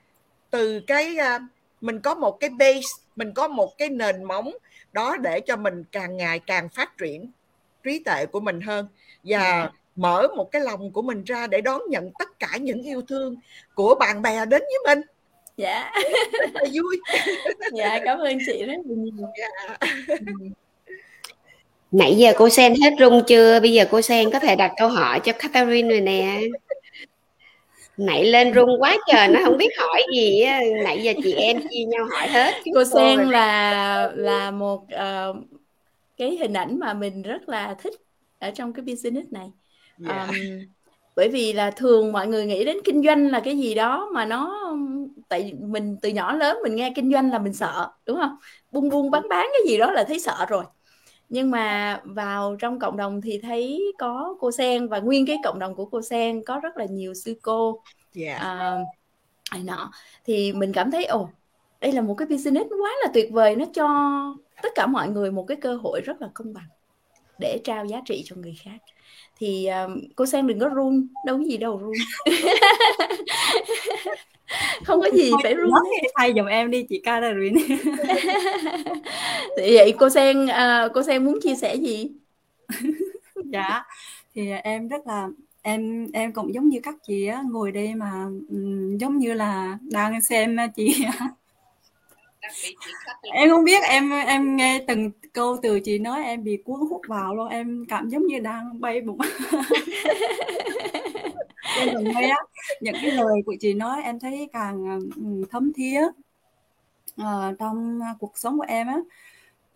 từ 0.51 0.81
cái 0.87 1.17
à, 1.17 1.39
mình 1.81 1.99
có 1.99 2.15
một 2.15 2.39
cái 2.39 2.49
base 2.49 2.87
mình 3.15 3.33
có 3.33 3.47
một 3.47 3.77
cái 3.77 3.89
nền 3.89 4.23
móng 4.23 4.51
đó 4.93 5.17
để 5.17 5.39
cho 5.39 5.55
mình 5.55 5.83
càng 5.91 6.17
ngày 6.17 6.39
càng 6.39 6.69
phát 6.69 6.97
triển 6.97 7.31
trí 7.83 7.99
tuệ 7.99 8.25
của 8.25 8.39
mình 8.39 8.61
hơn 8.61 8.87
và 9.23 9.39
yeah. 9.39 9.53
Dạ. 9.53 9.71
mở 9.95 10.27
một 10.35 10.51
cái 10.51 10.61
lòng 10.61 10.91
của 10.91 11.01
mình 11.01 11.23
ra 11.23 11.47
để 11.47 11.61
đón 11.61 11.81
nhận 11.89 12.11
tất 12.19 12.39
cả 12.39 12.57
những 12.61 12.83
yêu 12.83 13.01
thương 13.01 13.35
của 13.75 13.95
bạn 13.95 14.21
bè 14.21 14.45
đến 14.45 14.61
với 14.61 14.95
mình 14.95 15.01
dạ 15.57 15.91
là 16.53 16.61
vui 16.73 16.99
dạ 17.73 17.99
cảm 18.05 18.19
ơn 18.19 18.37
chị 18.45 18.63
rất 18.63 18.77
nhiều 18.85 19.27
dạ. 19.37 19.77
nãy 21.91 22.15
giờ 22.17 22.33
cô 22.37 22.49
sen 22.49 22.73
hết 22.83 22.93
rung 22.99 23.23
chưa 23.27 23.59
bây 23.59 23.73
giờ 23.73 23.85
cô 23.91 24.01
sen 24.01 24.31
có 24.31 24.39
thể 24.39 24.55
đặt 24.55 24.71
câu 24.77 24.89
hỏi 24.89 25.19
cho 25.23 25.33
Catherine 25.33 25.89
rồi 25.89 26.01
nè 26.01 26.41
nãy 27.99 28.25
lên 28.25 28.53
rung 28.53 28.81
quá 28.81 28.97
trời 29.11 29.27
nó 29.27 29.39
không 29.43 29.57
biết 29.57 29.69
hỏi 29.77 30.03
gì 30.15 30.45
nãy 30.83 30.99
giờ 31.03 31.13
chị 31.23 31.33
em 31.33 31.61
chia 31.69 31.83
nhau 31.83 32.05
hỏi 32.11 32.27
hết 32.27 32.53
cô 32.75 32.83
sen 32.83 33.19
là 33.19 34.11
là 34.15 34.51
một 34.51 34.81
uh, 34.83 35.37
cái 36.17 36.37
hình 36.37 36.53
ảnh 36.53 36.79
mà 36.79 36.93
mình 36.93 37.21
rất 37.21 37.49
là 37.49 37.75
thích 37.83 37.93
ở 38.39 38.51
trong 38.51 38.73
cái 38.73 38.83
business 38.85 39.31
này. 39.31 39.51
Yeah. 40.07 40.29
um, 40.29 40.35
bởi 41.15 41.29
vì 41.29 41.53
là 41.53 41.71
thường 41.71 42.11
mọi 42.11 42.27
người 42.27 42.45
nghĩ 42.45 42.65
đến 42.65 42.77
kinh 42.83 43.03
doanh 43.03 43.27
là 43.27 43.39
cái 43.39 43.57
gì 43.57 43.75
đó 43.75 44.09
mà 44.13 44.25
nó 44.25 44.71
tại 45.29 45.53
mình 45.59 45.97
từ 46.01 46.09
nhỏ 46.09 46.33
lớn 46.33 46.57
mình 46.63 46.75
nghe 46.75 46.93
kinh 46.95 47.11
doanh 47.11 47.31
là 47.31 47.39
mình 47.39 47.53
sợ 47.53 47.89
đúng 48.05 48.17
không? 48.17 48.35
Buôn 48.71 48.89
buôn 48.89 49.11
bán 49.11 49.29
bán 49.29 49.47
cái 49.53 49.61
gì 49.67 49.77
đó 49.77 49.91
là 49.91 50.03
thấy 50.03 50.19
sợ 50.19 50.45
rồi 50.49 50.63
nhưng 51.29 51.51
mà 51.51 51.99
vào 52.03 52.55
trong 52.59 52.79
cộng 52.79 52.97
đồng 52.97 53.21
thì 53.21 53.39
thấy 53.43 53.93
có 53.97 54.35
cô 54.39 54.51
sen 54.51 54.87
và 54.87 54.99
nguyên 54.99 55.25
cái 55.25 55.37
cộng 55.43 55.59
đồng 55.59 55.75
của 55.75 55.85
cô 55.85 56.01
sen 56.01 56.43
có 56.43 56.59
rất 56.59 56.77
là 56.77 56.85
nhiều 56.85 57.13
sư 57.13 57.35
cô. 57.41 57.81
Yeah. 58.15 58.41
uh, 59.57 59.65
nọ. 59.65 59.91
Thì 60.25 60.53
mình 60.53 60.73
cảm 60.73 60.91
thấy 60.91 61.05
ồ 61.05 61.29
đây 61.81 61.91
là 61.91 62.01
một 62.01 62.13
cái 62.13 62.27
business 62.27 62.69
quá 62.69 62.91
là 63.03 63.09
tuyệt 63.13 63.31
vời 63.31 63.55
nó 63.55 63.65
cho 63.73 63.87
tất 64.61 64.69
cả 64.75 64.87
mọi 64.87 65.09
người 65.09 65.31
một 65.31 65.43
cái 65.47 65.57
cơ 65.61 65.75
hội 65.75 66.01
rất 66.01 66.21
là 66.21 66.29
công 66.33 66.53
bằng 66.53 66.67
để 67.39 67.59
trao 67.63 67.85
giá 67.85 68.01
trị 68.05 68.23
cho 68.25 68.35
người 68.35 68.55
khác. 68.63 68.77
Thì 69.37 69.67
um, 69.67 70.01
cô 70.15 70.25
sen 70.25 70.47
đừng 70.47 70.59
có 70.59 70.67
run 70.67 71.07
đâu 71.25 71.37
có 71.37 71.43
gì 71.43 71.57
đâu 71.57 71.77
run 71.77 71.93
không 74.85 75.01
có 75.01 75.09
gì 75.13 75.31
phải 75.43 75.53
run 75.53 75.71
thay 76.15 76.33
giùm 76.35 76.45
em 76.45 76.71
đi 76.71 76.83
chị 76.89 76.99
Catherine 76.99 77.61
thì 79.57 79.75
vậy 79.77 79.93
cô 79.99 80.09
sen 80.09 80.45
uh, 80.45 80.91
cô 80.93 81.03
sen 81.03 81.25
muốn 81.25 81.39
chia 81.41 81.55
sẻ 81.55 81.75
gì? 81.75 82.11
Dạ 83.53 83.83
thì 84.35 84.49
em 84.63 84.87
rất 84.87 85.07
là 85.07 85.27
em 85.61 86.07
em 86.13 86.31
cũng 86.31 86.53
giống 86.53 86.69
như 86.69 86.79
các 86.83 86.95
chị 87.07 87.27
á 87.27 87.43
ngồi 87.51 87.71
đây 87.71 87.95
mà 87.95 88.25
um, 88.49 88.97
giống 88.97 89.17
như 89.17 89.33
là 89.33 89.77
đang 89.81 90.21
xem 90.21 90.57
chị 90.75 91.05
em 93.21 93.49
không 93.49 93.63
biết 93.63 93.83
em 93.83 94.11
em 94.11 94.55
nghe 94.55 94.83
từng 94.87 95.11
câu 95.33 95.57
từ 95.61 95.79
chị 95.79 95.99
nói 95.99 96.23
em 96.23 96.43
bị 96.43 96.57
cuốn 96.65 96.79
hút 96.89 97.01
vào 97.07 97.35
luôn 97.35 97.47
em 97.47 97.85
cảm 97.89 98.09
giống 98.09 98.27
như 98.27 98.39
đang 98.39 98.81
bay 98.81 99.01
bụng 99.01 99.19
trên 101.79 101.93
lần 101.93 102.03
đây 102.03 102.29
á 102.29 102.37
những 102.81 102.95
cái 103.01 103.11
lời 103.11 103.41
của 103.45 103.55
chị 103.59 103.73
nói 103.73 104.01
em 104.03 104.19
thấy 104.19 104.49
càng 104.53 104.99
thấm 105.49 105.73
thía 105.73 106.01
uh, 107.21 107.59
trong 107.59 107.99
cuộc 108.19 108.37
sống 108.37 108.57
của 108.57 108.65
em 108.67 108.87
á. 108.87 108.99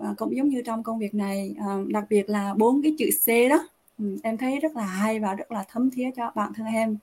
Uh, 0.04 0.18
cũng 0.18 0.36
giống 0.36 0.50
như 0.50 0.62
trong 0.66 0.84
công 0.84 1.00
việc 1.00 1.14
này 1.14 1.56
uh, 1.60 1.88
đặc 1.88 2.04
biệt 2.10 2.30
là 2.30 2.54
bốn 2.54 2.82
cái 2.82 2.96
chữ 2.98 3.10
C 3.26 3.50
đó 3.50 3.68
um, 3.98 4.18
em 4.24 4.38
thấy 4.38 4.60
rất 4.60 4.76
là 4.76 4.86
hay 4.86 5.20
và 5.20 5.34
rất 5.34 5.52
là 5.52 5.66
thấm 5.70 5.90
thía 5.92 6.10
cho 6.16 6.32
bản 6.36 6.54
thân 6.54 6.66
em. 6.66 6.98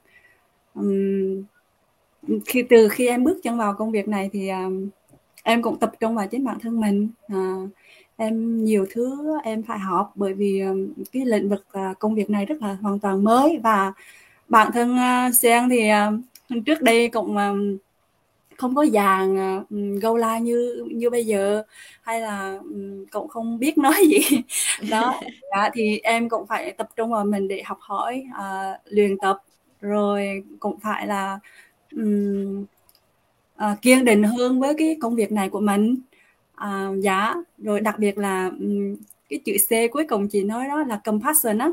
Um, 0.74 1.44
khi 2.46 2.62
từ 2.62 2.88
khi 2.88 3.06
em 3.06 3.24
bước 3.24 3.40
chân 3.42 3.58
vào 3.58 3.74
công 3.74 3.90
việc 3.90 4.08
này 4.08 4.30
thì 4.32 4.48
um, 4.48 4.88
em 5.42 5.62
cũng 5.62 5.78
tập 5.78 5.92
trung 6.00 6.14
vào 6.14 6.26
chính 6.26 6.44
bản 6.44 6.58
thân 6.60 6.80
mình. 6.80 7.08
Uh, 7.32 7.70
em 8.16 8.64
nhiều 8.64 8.86
thứ 8.90 9.38
em 9.44 9.62
phải 9.62 9.78
học 9.78 10.12
bởi 10.14 10.34
vì 10.34 10.62
cái 11.12 11.24
lĩnh 11.26 11.48
vực 11.48 11.66
công 11.98 12.14
việc 12.14 12.30
này 12.30 12.46
rất 12.46 12.62
là 12.62 12.76
hoàn 12.80 12.98
toàn 12.98 13.24
mới 13.24 13.58
và 13.62 13.92
bản 14.50 14.72
thân 14.72 14.96
Sen 15.32 15.68
thì 15.68 15.90
uh, 16.54 16.64
trước 16.66 16.82
đây 16.82 17.08
cũng 17.08 17.36
uh, 17.36 17.80
không 18.60 18.74
có 18.74 18.86
dàn 18.86 19.36
go 20.00 20.16
live 20.16 20.40
như 20.40 20.86
như 20.90 21.10
bây 21.10 21.26
giờ 21.26 21.62
hay 22.02 22.20
là 22.20 22.58
um, 22.62 23.06
cũng 23.10 23.28
không 23.28 23.58
biết 23.58 23.78
nói 23.78 23.94
gì. 24.06 24.42
Đó 24.90 25.20
dạ, 25.50 25.70
thì 25.74 25.98
em 25.98 26.28
cũng 26.28 26.46
phải 26.46 26.72
tập 26.72 26.88
trung 26.96 27.10
vào 27.10 27.24
mình 27.24 27.48
để 27.48 27.62
học 27.64 27.78
hỏi 27.80 28.24
uh, 28.30 28.80
luyện 28.84 29.18
tập 29.18 29.38
rồi 29.80 30.44
cũng 30.58 30.80
phải 30.80 31.06
là 31.06 31.38
um, 31.96 32.64
uh, 33.56 33.82
kiên 33.82 34.04
định 34.04 34.22
hơn 34.22 34.60
với 34.60 34.74
cái 34.78 34.96
công 35.00 35.14
việc 35.14 35.32
này 35.32 35.48
của 35.48 35.60
mình. 35.60 35.96
Uh, 36.64 37.00
dạ 37.02 37.34
rồi 37.58 37.80
đặc 37.80 37.98
biệt 37.98 38.18
là 38.18 38.50
um, 38.60 38.96
cái 39.28 39.40
chữ 39.44 39.52
C 39.68 39.92
cuối 39.92 40.06
cùng 40.08 40.28
chị 40.28 40.44
nói 40.44 40.68
đó 40.68 40.82
là 40.82 41.00
compassion 41.04 41.58
á 41.58 41.70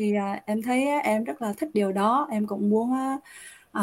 thì 0.00 0.14
uh, 0.18 0.46
em 0.46 0.62
thấy 0.62 0.86
em 1.02 1.24
rất 1.24 1.42
là 1.42 1.52
thích 1.52 1.68
điều 1.74 1.92
đó. 1.92 2.28
Em 2.30 2.46
cũng 2.46 2.70
muốn 2.70 2.90
uh, 2.92 3.20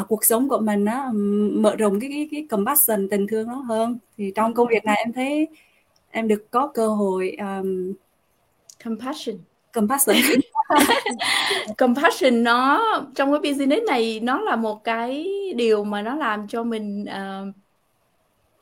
uh, 0.00 0.08
cuộc 0.08 0.24
sống 0.24 0.48
của 0.48 0.58
mình 0.58 0.84
á 0.84 1.10
mở 1.52 1.76
rộng 1.76 2.00
cái, 2.00 2.10
cái 2.10 2.28
cái 2.30 2.46
compassion 2.50 3.08
tình 3.08 3.26
thương 3.26 3.48
nó 3.48 3.54
hơn. 3.54 3.98
Thì 4.16 4.32
trong 4.34 4.54
công 4.54 4.68
việc 4.68 4.84
này 4.84 4.96
em 4.96 5.12
thấy 5.12 5.48
em 6.10 6.28
được 6.28 6.50
có 6.50 6.70
cơ 6.74 6.88
hội 6.88 7.36
um, 7.38 7.92
compassion. 8.84 9.36
compassion. 9.72 10.16
Compassion 11.78 12.42
nó 12.44 12.82
trong 13.14 13.32
cái 13.32 13.52
business 13.52 13.86
này 13.86 14.20
nó 14.20 14.40
là 14.40 14.56
một 14.56 14.84
cái 14.84 15.28
điều 15.56 15.84
mà 15.84 16.02
nó 16.02 16.14
làm 16.16 16.48
cho 16.48 16.64
mình 16.64 17.04
uh, 17.04 17.54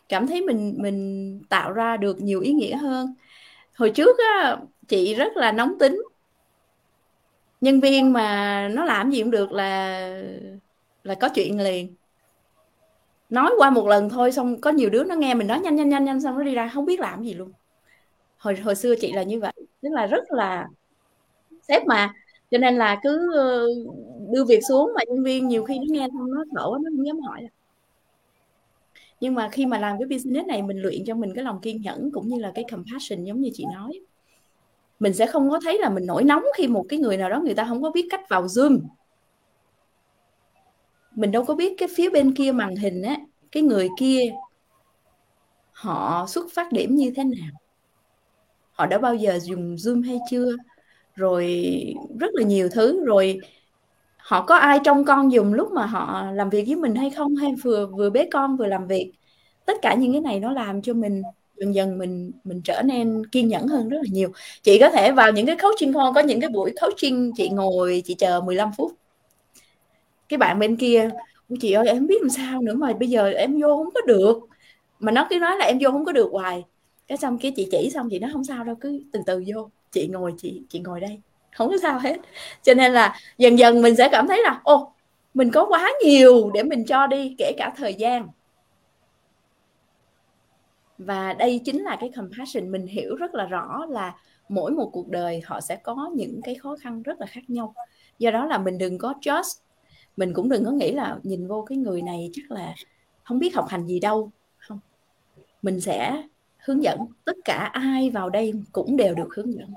cảm 0.09 0.27
thấy 0.27 0.43
mình 0.43 0.75
mình 0.79 1.41
tạo 1.49 1.73
ra 1.73 1.97
được 1.97 2.21
nhiều 2.21 2.41
ý 2.41 2.53
nghĩa 2.53 2.77
hơn. 2.77 3.15
Hồi 3.75 3.91
trước 3.91 4.19
á 4.19 4.57
chị 4.89 5.15
rất 5.15 5.37
là 5.37 5.53
nóng 5.53 5.79
tính 5.79 6.03
nhân 7.61 7.81
viên 7.81 8.13
mà 8.13 8.69
nó 8.69 8.85
làm 8.85 9.11
gì 9.11 9.23
cũng 9.23 9.31
được 9.31 9.53
là 9.53 9.99
là 11.05 11.15
có 11.15 11.29
chuyện 11.29 11.61
liền. 11.61 11.95
Nói 13.31 13.53
qua 13.59 13.71
một 13.71 13.89
lần 13.89 14.09
thôi, 14.09 14.33
xong 14.33 14.61
có 14.61 14.71
nhiều 14.71 14.91
đứa 14.91 15.05
nó 15.05 15.15
nghe 15.15 15.35
mình 15.35 15.47
nói 15.47 15.61
nhanh 15.61 15.77
nhanh 15.77 15.89
nhanh 15.89 16.05
nhanh, 16.05 16.21
xong 16.21 16.39
nó 16.39 16.45
đi 16.45 16.55
ra 16.55 16.71
không 16.75 16.85
biết 16.85 17.01
làm 17.01 17.23
gì 17.23 17.35
luôn. 17.35 17.53
Hồi 18.39 18.57
hồi 18.57 18.75
xưa 18.75 18.95
chị 19.01 19.13
là 19.13 19.23
như 19.23 19.41
vậy. 19.41 19.53
Tức 19.83 19.89
là 19.93 20.07
rất 20.07 20.25
là 20.31 20.69
sếp 21.69 21.87
mà. 21.87 22.13
Cho 22.51 22.59
nên 22.59 22.77
là 22.77 23.01
cứ 23.03 23.35
ờ, 23.35 23.67
đưa 24.33 24.45
việc 24.45 24.61
xuống 24.69 24.93
mà 24.97 25.03
nhân 25.09 25.25
viên 25.25 25.49
nhiều 25.49 25.65
khi 25.65 25.79
nó 25.79 25.85
nghe 25.89 26.09
xong 26.13 26.31
nó 26.35 26.45
đổ 26.53 26.79
nó 26.83 26.91
không 26.97 27.07
dám 27.07 27.21
hỏi. 27.21 27.49
Nhưng 29.21 29.35
mà 29.35 29.49
khi 29.49 29.67
mà 29.67 29.79
làm 29.79 29.99
cái 29.99 30.07
business 30.09 30.47
này 30.47 30.63
mình 30.63 30.83
luyện 30.83 31.05
cho 31.07 31.15
mình 31.15 31.35
cái 31.35 31.45
lòng 31.45 31.61
kiên 31.63 31.83
nhẫn 31.83 32.11
cũng 32.13 32.29
như 32.29 32.39
là 32.39 32.53
cái 32.55 32.65
compassion 32.71 33.25
giống 33.25 33.41
như 33.41 33.51
chị 33.55 33.65
nói 33.75 34.01
mình 34.99 35.15
sẽ 35.15 35.27
không 35.27 35.51
có 35.51 35.61
thấy 35.65 35.79
là 35.79 35.89
mình 35.89 36.07
nổi 36.07 36.25
nóng 36.25 36.43
khi 36.57 36.67
một 36.67 36.87
cái 36.89 36.99
người 36.99 37.17
nào 37.17 37.31
đó, 37.31 37.41
người 37.41 37.55
ta 37.55 37.65
không 37.69 37.83
có 37.83 37.91
biết 37.91 38.07
cách 38.11 38.29
vào 38.29 38.47
zoom 38.47 38.81
mình 41.17 41.33
đâu 41.33 41.45
có 41.45 41.55
biết 41.55 41.75
cái 41.79 41.89
phía 41.97 42.11
bên 42.11 42.35
kia 42.35 42.53
màn 42.53 42.77
hình 42.77 43.03
á, 43.03 43.17
cái 43.53 43.63
người 43.63 43.89
kia, 43.99 44.21
họ 45.73 46.27
xuất 46.29 46.47
phát 46.55 46.73
điểm 46.73 46.95
như 46.95 47.13
thế 47.17 47.25
nào. 47.25 47.51
Họ 48.73 48.87
đã 48.87 48.99
bao 48.99 49.15
giờ 49.15 49.39
dùng 49.43 49.75
zoom 49.75 50.03
hay 50.05 50.19
chưa? 50.31 50.57
Rồi 51.15 51.65
rất 52.21 52.35
là 52.35 52.43
nhiều 52.43 52.69
thứ. 52.73 53.05
Rồi 53.05 53.39
họ 54.17 54.45
có 54.47 54.57
ai 54.57 54.79
trong 54.85 55.05
con 55.05 55.33
dùng 55.33 55.55
lúc 55.55 55.73
mà 55.73 55.87
họ 55.87 56.31
làm 56.33 56.51
việc 56.51 56.65
với 56.67 56.77
mình 56.77 56.95
hay 56.95 57.11
không? 57.11 57.37
Hay 57.37 57.55
vừa 57.63 57.87
vừa 57.87 58.11
bế 58.11 58.29
con 58.33 58.57
vừa 58.57 58.67
làm 58.67 58.87
việc? 58.87 59.13
Tất 59.67 59.77
cả 59.83 59.95
những 59.95 60.13
cái 60.13 60.21
này 60.21 60.41
nó 60.41 60.53
làm 60.53 60.83
cho 60.83 60.95
mình 60.95 61.23
dần 61.57 61.75
dần 61.75 61.99
mình 61.99 62.33
mình 62.45 62.61
trở 62.65 62.83
nên 62.83 63.27
kiên 63.27 63.49
nhẫn 63.49 63.67
hơn 63.67 63.89
rất 63.89 63.97
là 63.97 64.09
nhiều. 64.13 64.33
Chị 64.63 64.79
có 64.79 64.91
thể 64.91 65.13
vào 65.13 65.33
những 65.33 65.47
cái 65.47 65.57
coaching 65.57 65.93
call 65.93 66.15
có 66.15 66.21
những 66.21 66.41
cái 66.41 66.51
buổi 66.51 66.73
coaching, 66.81 67.33
chị 67.37 67.49
ngồi, 67.49 68.03
chị 68.05 68.15
chờ 68.15 68.41
15 68.41 68.71
phút. 68.77 68.93
Cái 70.29 70.39
bạn 70.39 70.59
bên 70.59 70.77
kia 70.77 71.11
chị 71.61 71.73
ơi, 71.73 71.89
em 71.89 72.07
biết 72.07 72.23
làm 72.23 72.31
sao 72.31 72.63
nữa 72.63 72.75
mà 72.75 72.93
bây 72.93 73.09
giờ 73.09 73.31
em 73.31 73.61
vô 73.63 73.77
không 73.77 73.95
có 73.95 74.01
được. 74.07 74.39
Mà 74.99 75.13
nó 75.13 75.27
cứ 75.31 75.39
nói 75.39 75.57
là 75.59 75.65
em 75.65 75.79
vô 75.81 75.91
không 75.91 76.05
có 76.05 76.13
được 76.13 76.29
hoài. 76.33 76.65
Cái 77.09 77.19
xong 77.19 77.39
cái 77.39 77.53
chị 77.57 77.69
chỉ 77.71 77.91
xong, 77.95 78.09
chị 78.11 78.19
nói, 78.19 78.31
không 78.33 78.45
sao 78.45 78.65
đâu, 78.65 78.75
cứ 78.81 79.01
từ 79.13 79.21
từ 79.27 79.45
vô. 79.55 79.69
Chị 79.93 80.07
ngồi, 80.07 80.35
chị 80.39 80.63
chị 80.69 80.79
ngồi 80.79 81.01
đây. 81.01 81.21
Không 81.53 81.69
có 81.71 81.77
sao 81.83 81.99
hết. 81.99 82.17
Cho 82.63 82.75
nên 82.75 82.93
là 82.93 83.17
dần 83.39 83.59
dần 83.59 83.83
mình 83.83 83.97
sẽ 83.97 84.09
cảm 84.09 84.29
thấy 84.29 84.43
là 84.43 84.61
ô 84.65 84.93
mình 85.35 85.51
có 85.51 85.67
quá 85.67 85.93
nhiều 86.05 86.51
để 86.55 86.63
mình 86.63 86.85
cho 86.85 87.07
đi, 87.07 87.35
kể 87.39 87.53
cả 87.59 87.73
thời 87.77 87.95
gian 87.95 88.29
và 90.99 91.33
đây 91.33 91.61
chính 91.65 91.83
là 91.83 91.97
cái 92.01 92.11
compassion. 92.17 92.73
Mình 92.73 92.87
hiểu 92.87 93.17
rất 93.17 93.35
là 93.35 93.47
rõ 93.47 93.87
là 93.89 94.17
mỗi 94.49 94.71
một 94.73 94.91
cuộc 94.93 95.09
đời 95.09 95.41
họ 95.45 95.61
sẽ 95.61 95.77
có 95.77 96.11
những 96.15 96.41
cái 96.45 96.55
khó 96.55 96.77
khăn 96.81 97.03
rất 97.03 97.21
là 97.21 97.27
khác 97.27 97.51
nhau. 97.51 97.75
Do 98.19 98.31
đó 98.31 98.47
là 98.47 98.59
mình 98.59 98.79
đừng 98.79 98.99
có 98.99 99.15
just 99.21 99.61
mình 100.17 100.33
cũng 100.35 100.49
đừng 100.49 100.65
có 100.65 100.71
nghĩ 100.71 100.93
là 100.93 101.19
nhìn 101.23 101.49
vô 101.49 101.63
cái 101.63 101.79
người 101.79 102.03
này 102.03 102.31
chắc 102.33 102.51
là 102.51 102.75
không 103.23 103.39
biết 103.39 103.55
học 103.55 103.67
hành 103.69 103.87
gì 103.87 104.01
đâu. 104.01 104.31
Không. 104.57 104.81
Mình 105.63 105.81
sẽ 105.81 106.23
hướng 106.59 106.83
dẫn. 106.83 106.99
Tất 107.25 107.37
cả 107.45 107.71
ai 107.73 108.11
vào 108.11 108.31
đây 108.31 108.53
cũng 108.73 108.97
đều 108.97 109.15
được 109.15 109.29
hướng 109.37 109.55
dẫn. 109.55 109.71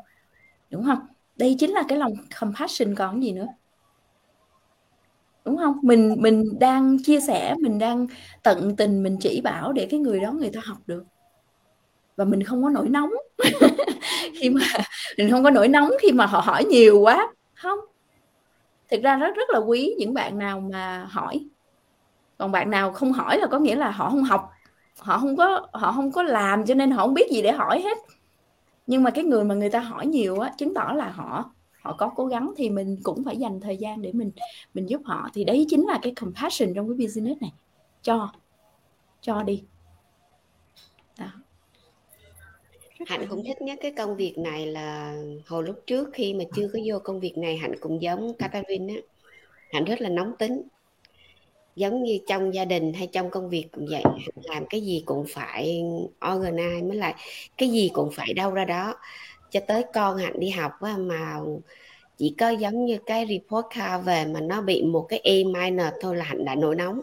Đúng 0.69 0.83
không? 0.83 0.99
Đây 1.35 1.55
chính 1.59 1.71
là 1.71 1.83
cái 1.87 1.97
lòng 1.97 2.13
compassion 2.39 2.95
còn 2.95 3.23
gì 3.23 3.31
nữa? 3.31 3.47
Đúng 5.49 5.57
không? 5.57 5.77
Mình 5.81 6.15
mình 6.19 6.59
đang 6.59 6.97
chia 7.03 7.19
sẻ, 7.19 7.55
mình 7.59 7.79
đang 7.79 8.07
tận 8.43 8.75
tình 8.75 9.03
mình 9.03 9.17
chỉ 9.21 9.41
bảo 9.41 9.73
để 9.73 9.87
cái 9.89 9.99
người 9.99 10.19
đó 10.19 10.31
người 10.31 10.49
ta 10.49 10.59
học 10.63 10.77
được. 10.87 11.03
Và 12.17 12.25
mình 12.25 12.43
không 12.43 12.63
có 12.63 12.69
nổi 12.69 12.89
nóng. 12.89 13.09
Khi 14.39 14.49
mà, 14.49 14.61
mình 15.17 15.29
không 15.31 15.43
có 15.43 15.49
nổi 15.49 15.67
nóng 15.67 15.89
khi 16.01 16.11
mà 16.11 16.25
họ 16.25 16.39
hỏi 16.39 16.65
nhiều 16.65 16.99
quá. 16.99 17.33
Không. 17.55 17.79
Thực 18.91 19.03
ra 19.03 19.17
rất 19.17 19.35
rất 19.35 19.49
là 19.49 19.59
quý 19.59 19.93
những 19.97 20.13
bạn 20.13 20.39
nào 20.39 20.59
mà 20.59 21.07
hỏi. 21.09 21.45
Còn 22.37 22.51
bạn 22.51 22.69
nào 22.69 22.91
không 22.91 23.13
hỏi 23.13 23.37
là 23.37 23.47
có 23.47 23.59
nghĩa 23.59 23.75
là 23.75 23.89
họ 23.89 24.09
không 24.09 24.23
học. 24.23 24.49
Họ 24.99 25.17
không 25.17 25.37
có, 25.37 25.67
họ 25.73 25.91
không 25.91 26.11
có 26.11 26.23
làm 26.23 26.65
cho 26.65 26.73
nên 26.73 26.91
họ 26.91 27.05
không 27.05 27.13
biết 27.13 27.31
gì 27.31 27.41
để 27.41 27.51
hỏi 27.51 27.81
hết. 27.81 27.97
Nhưng 28.87 29.03
mà 29.03 29.11
cái 29.11 29.23
người 29.23 29.43
mà 29.43 29.55
người 29.55 29.69
ta 29.69 29.79
hỏi 29.79 30.05
nhiều 30.05 30.39
á, 30.39 30.51
chứng 30.57 30.73
tỏ 30.73 30.93
là 30.95 31.09
họ 31.09 31.51
họ 31.89 31.95
có 31.97 32.11
cố 32.15 32.25
gắng 32.25 32.53
thì 32.57 32.69
mình 32.69 32.97
cũng 33.03 33.23
phải 33.23 33.37
dành 33.37 33.59
thời 33.59 33.77
gian 33.77 34.01
để 34.01 34.11
mình 34.11 34.31
mình 34.73 34.89
giúp 34.89 35.01
họ. 35.05 35.29
Thì 35.33 35.43
đấy 35.43 35.65
chính 35.69 35.85
là 35.87 35.99
cái 36.01 36.13
compassion 36.15 36.73
trong 36.75 36.87
cái 36.89 37.07
business 37.07 37.41
này. 37.41 37.51
Cho 38.01 38.31
cho 39.21 39.43
đi. 39.43 39.63
Đó. 41.19 41.31
hạnh 43.07 43.27
cũng 43.29 43.43
thích 43.47 43.61
nhất 43.61 43.79
cái 43.81 43.91
công 43.91 44.15
việc 44.15 44.37
này 44.37 44.65
là 44.65 45.17
hồi 45.47 45.63
lúc 45.63 45.83
trước 45.87 46.09
khi 46.13 46.33
mà 46.33 46.43
chưa 46.55 46.67
có 46.73 46.79
vô 46.85 46.99
công 46.99 47.19
việc 47.19 47.37
này 47.37 47.57
hạnh 47.57 47.75
cũng 47.79 48.01
giống 48.01 48.33
Catherine 48.33 48.93
á. 48.93 49.01
Hạnh 49.71 49.85
rất 49.85 50.01
là 50.01 50.09
nóng 50.09 50.33
tính. 50.39 50.61
Giống 51.75 52.03
như 52.03 52.19
trong 52.27 52.53
gia 52.53 52.65
đình 52.65 52.93
hay 52.93 53.07
trong 53.07 53.29
công 53.29 53.49
việc 53.49 53.65
cũng 53.71 53.87
vậy. 53.91 54.03
Làm 54.43 54.65
cái 54.69 54.81
gì 54.81 55.03
cũng 55.05 55.25
phải 55.29 55.83
organize 56.19 56.87
mới 56.87 56.97
lại 56.97 57.15
cái 57.57 57.69
gì 57.69 57.89
cũng 57.93 58.09
phải 58.13 58.33
đâu 58.33 58.51
ra 58.51 58.65
đó 58.65 58.95
cho 59.51 59.59
tới 59.67 59.83
con 59.93 60.17
hạnh 60.17 60.39
đi 60.39 60.49
học 60.49 60.71
á, 60.81 60.95
mà 60.97 61.39
chỉ 62.17 62.35
có 62.39 62.49
giống 62.49 62.85
như 62.85 62.97
cái 63.05 63.25
report 63.29 63.65
card 63.75 64.05
về 64.05 64.25
mà 64.25 64.39
nó 64.39 64.61
bị 64.61 64.83
một 64.83 65.05
cái 65.09 65.19
e 65.23 65.43
minor 65.43 65.87
thôi 66.01 66.15
là 66.15 66.25
hạnh 66.25 66.45
đã 66.45 66.55
nổi 66.55 66.75
nóng. 66.75 67.01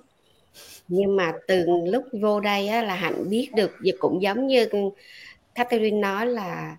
Nhưng 0.89 1.17
mà 1.17 1.33
từ 1.49 1.67
lúc 1.85 2.05
vô 2.23 2.41
đây 2.41 2.69
á, 2.69 2.83
là 2.83 2.95
hạnh 2.95 3.31
biết 3.31 3.51
được 3.55 3.71
và 3.85 3.93
cũng 3.99 4.23
giống 4.23 4.47
như 4.47 4.69
Catherine 5.55 5.99
nói 5.99 6.27
là 6.27 6.77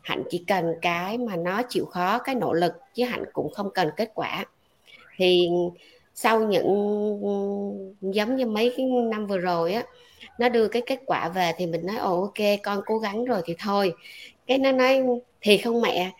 hạnh 0.00 0.22
chỉ 0.30 0.44
cần 0.46 0.74
cái 0.82 1.18
mà 1.18 1.36
nó 1.36 1.62
chịu 1.68 1.84
khó 1.84 2.18
cái 2.18 2.34
nỗ 2.34 2.52
lực 2.52 2.72
chứ 2.94 3.04
hạnh 3.04 3.24
cũng 3.32 3.52
không 3.52 3.70
cần 3.74 3.88
kết 3.96 4.10
quả. 4.14 4.44
Thì 5.16 5.48
sau 6.14 6.40
những 6.40 6.66
giống 8.00 8.36
như 8.36 8.46
mấy 8.46 8.74
cái 8.76 8.86
năm 8.86 9.26
vừa 9.26 9.38
rồi 9.38 9.72
á 9.72 9.84
nó 10.38 10.48
đưa 10.48 10.68
cái 10.68 10.82
kết 10.86 10.98
quả 11.06 11.28
về 11.28 11.52
thì 11.56 11.66
mình 11.66 11.86
nói 11.86 11.96
ồ 11.96 12.20
ok 12.20 12.46
con 12.62 12.80
cố 12.86 12.98
gắng 12.98 13.24
rồi 13.24 13.40
thì 13.44 13.54
thôi 13.58 13.92
cái 14.46 14.58
nó 14.58 14.72
nói 14.72 15.02
thì 15.40 15.58
không 15.58 15.80
mẹ. 15.80 16.12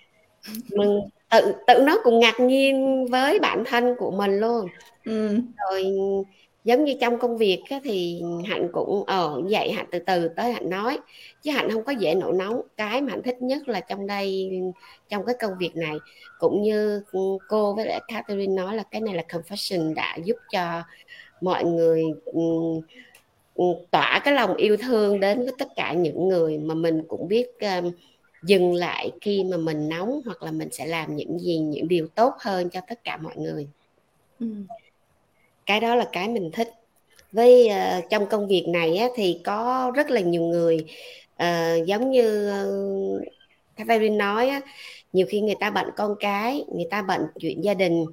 Mình 0.70 1.00
tự 1.30 1.54
tự 1.66 1.82
nó 1.86 1.98
cũng 2.04 2.18
ngạc 2.18 2.40
nhiên 2.40 3.06
với 3.10 3.38
bản 3.38 3.64
thân 3.66 3.94
của 3.98 4.10
mình 4.10 4.40
luôn. 4.40 4.66
Ừ. 5.04 5.38
rồi 5.56 5.84
giống 6.64 6.84
như 6.84 6.94
trong 7.00 7.18
công 7.18 7.36
việc 7.36 7.62
á, 7.70 7.80
thì 7.84 8.22
hạnh 8.46 8.68
cũng 8.72 9.04
ở 9.04 9.34
ờ, 9.34 9.42
vậy 9.50 9.72
hạnh 9.72 9.86
từ 9.90 9.98
từ 9.98 10.28
tới 10.28 10.52
hạnh 10.52 10.70
nói 10.70 10.98
chứ 11.42 11.50
hạnh 11.50 11.70
không 11.70 11.84
có 11.84 11.92
dễ 11.92 12.14
nổi 12.14 12.32
nóng. 12.36 12.60
Cái 12.76 13.02
mà 13.02 13.10
hạnh 13.10 13.22
thích 13.22 13.42
nhất 13.42 13.68
là 13.68 13.80
trong 13.80 14.06
đây 14.06 14.50
trong 15.08 15.26
cái 15.26 15.34
công 15.40 15.52
việc 15.58 15.76
này. 15.76 15.94
Cũng 16.38 16.62
như 16.62 17.02
cô 17.48 17.74
với 17.74 17.86
lại 17.86 18.00
Catherine 18.08 18.54
nói 18.54 18.76
là 18.76 18.82
cái 18.90 19.00
này 19.00 19.14
là 19.14 19.22
confession 19.28 19.94
đã 19.94 20.16
giúp 20.24 20.36
cho 20.52 20.82
mọi 21.40 21.64
người 21.64 22.04
tỏa 23.90 24.20
cái 24.24 24.34
lòng 24.34 24.54
yêu 24.54 24.76
thương 24.76 25.20
đến 25.20 25.38
với 25.38 25.52
tất 25.58 25.68
cả 25.76 25.92
những 25.92 26.28
người 26.28 26.58
mà 26.58 26.74
mình 26.74 27.02
cũng 27.08 27.28
biết 27.28 27.46
dừng 28.46 28.74
lại 28.74 29.10
khi 29.20 29.44
mà 29.44 29.56
mình 29.56 29.88
nóng 29.88 30.20
hoặc 30.24 30.42
là 30.42 30.50
mình 30.50 30.68
sẽ 30.72 30.86
làm 30.86 31.16
những 31.16 31.38
gì 31.38 31.58
những 31.58 31.88
điều 31.88 32.08
tốt 32.14 32.34
hơn 32.38 32.70
cho 32.70 32.80
tất 32.88 33.04
cả 33.04 33.16
mọi 33.16 33.36
người. 33.36 33.68
Ừ. 34.40 34.46
cái 35.66 35.80
đó 35.80 35.94
là 35.94 36.08
cái 36.12 36.28
mình 36.28 36.50
thích. 36.52 36.70
Với 37.32 37.68
uh, 37.70 38.04
trong 38.10 38.26
công 38.26 38.48
việc 38.48 38.64
này 38.68 38.96
á, 38.96 39.08
thì 39.14 39.40
có 39.44 39.92
rất 39.94 40.10
là 40.10 40.20
nhiều 40.20 40.42
người 40.42 40.84
uh, 41.42 41.86
giống 41.86 42.10
như 42.10 42.52
uh, 43.18 43.22
Catherine 43.76 44.16
nói 44.16 44.48
á, 44.48 44.60
nhiều 45.12 45.26
khi 45.28 45.40
người 45.40 45.54
ta 45.60 45.70
bận 45.70 45.86
con 45.96 46.14
cái 46.20 46.64
người 46.74 46.86
ta 46.90 47.02
bận 47.02 47.20
chuyện 47.40 47.64
gia 47.64 47.74
đình. 47.74 48.06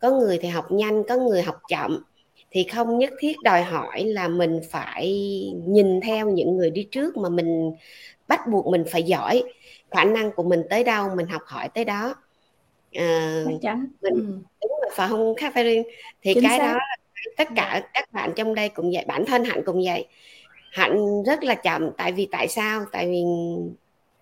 Có 0.00 0.10
người 0.10 0.38
thì 0.38 0.48
học 0.48 0.72
nhanh 0.72 1.02
có 1.08 1.16
người 1.16 1.42
học 1.42 1.60
chậm. 1.68 2.04
Thì 2.50 2.64
không 2.64 2.98
nhất 2.98 3.12
thiết 3.20 3.36
đòi 3.42 3.62
hỏi 3.62 4.04
là 4.04 4.28
mình 4.28 4.60
phải 4.70 5.08
nhìn 5.66 6.00
theo 6.00 6.30
những 6.30 6.56
người 6.56 6.70
đi 6.70 6.88
trước 6.90 7.16
mà 7.16 7.28
mình 7.28 7.72
bắt 8.28 8.46
buộc 8.48 8.66
mình 8.66 8.84
phải 8.90 9.02
giỏi 9.02 9.42
khả 9.90 10.04
năng 10.04 10.32
của 10.32 10.42
mình 10.42 10.62
tới 10.70 10.84
đâu 10.84 11.08
mình 11.16 11.26
học 11.26 11.42
hỏi 11.46 11.68
tới 11.68 11.84
đó. 11.84 12.14
À, 12.92 13.44
mình 13.46 13.58
ừ. 14.00 14.10
đúng 14.62 14.72
rồi 14.82 14.90
phải 14.92 15.08
không 15.08 15.34
Catherine? 15.36 15.82
Thì 16.22 16.34
Chính 16.34 16.42
cái 16.42 16.58
xác. 16.58 16.72
đó 16.72 16.78
tất 17.36 17.48
cả 17.56 17.82
các 17.94 18.12
bạn 18.12 18.32
trong 18.36 18.54
đây 18.54 18.68
cũng 18.68 18.90
vậy 18.94 19.04
bản 19.08 19.24
thân 19.26 19.44
hạnh 19.44 19.62
cũng 19.66 19.82
vậy. 19.84 20.06
Hạnh 20.72 21.22
rất 21.22 21.44
là 21.44 21.54
chậm 21.54 21.90
tại 21.96 22.12
vì 22.12 22.28
tại 22.30 22.48
sao? 22.48 22.84
Tại 22.92 23.06
vì 23.06 23.22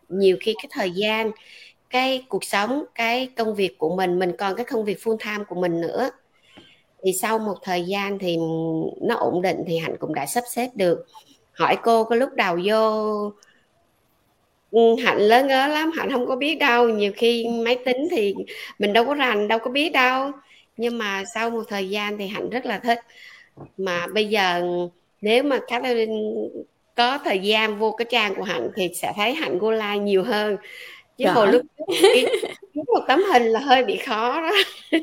nhiều 0.09 0.37
khi 0.41 0.55
cái 0.63 0.69
thời 0.71 0.91
gian 0.91 1.31
cái 1.91 2.25
cuộc 2.29 2.45
sống 2.45 2.85
cái 2.95 3.29
công 3.37 3.55
việc 3.55 3.79
của 3.79 3.97
mình 3.97 4.19
mình 4.19 4.33
còn 4.39 4.57
cái 4.57 4.65
công 4.65 4.85
việc 4.85 4.99
full 4.99 5.17
time 5.17 5.45
của 5.49 5.55
mình 5.55 5.81
nữa. 5.81 6.11
Thì 7.05 7.13
sau 7.13 7.39
một 7.39 7.57
thời 7.63 7.85
gian 7.85 8.19
thì 8.19 8.37
nó 9.03 9.15
ổn 9.15 9.43
định 9.43 9.65
thì 9.67 9.79
hạnh 9.79 9.97
cũng 10.01 10.15
đã 10.15 10.27
sắp 10.27 10.45
xếp 10.51 10.69
được. 10.75 11.07
Hỏi 11.53 11.77
cô 11.83 12.05
có 12.05 12.17
lúc 12.17 12.31
đầu 12.35 12.59
vô 12.65 13.33
ừ, 14.73 14.81
hạnh 15.05 15.19
lớn 15.19 15.47
ngớ 15.47 15.67
lắm 15.67 15.91
hạnh 15.97 16.13
không 16.13 16.27
có 16.27 16.37
biết 16.37 16.55
đâu. 16.55 16.89
Nhiều 16.89 17.13
khi 17.17 17.47
máy 17.65 17.79
tính 17.85 18.09
thì 18.11 18.35
mình 18.79 18.93
đâu 18.93 19.05
có 19.05 19.15
rành 19.15 19.49
đâu 19.49 19.59
có 19.59 19.71
biết 19.71 19.93
đâu. 19.93 20.31
Nhưng 20.77 20.99
mà 20.99 21.23
sau 21.35 21.51
một 21.51 21.63
thời 21.69 21.91
gian 21.91 22.19
thì 22.19 22.27
hạnh 22.27 22.51
rất 22.51 22.67
là 22.67 22.79
thích. 22.79 22.99
Mà 23.77 24.07
bây 24.07 24.27
giờ 24.27 24.63
nếu 25.21 25.43
mà 25.43 25.59
Catherine 25.69 26.15
có 26.97 27.19
thời 27.25 27.39
gian 27.39 27.79
vô 27.79 27.93
cái 27.93 28.07
trang 28.11 28.35
của 28.35 28.43
hạnh 28.43 28.69
thì 28.77 28.89
sẽ 28.95 29.13
thấy 29.17 29.35
hạnh 29.35 29.59
go 29.59 29.71
like 29.71 29.99
nhiều 29.99 30.23
hơn. 30.23 30.57
Chứ 31.19 31.27
hồi 31.29 31.49
lúc 31.53 31.63
một 32.75 33.05
tấm 33.09 33.23
hình 33.33 33.43
là 33.43 33.61
hơi 33.61 33.85
bị 33.85 33.97
khó 33.97 34.41
đó. 34.41 34.53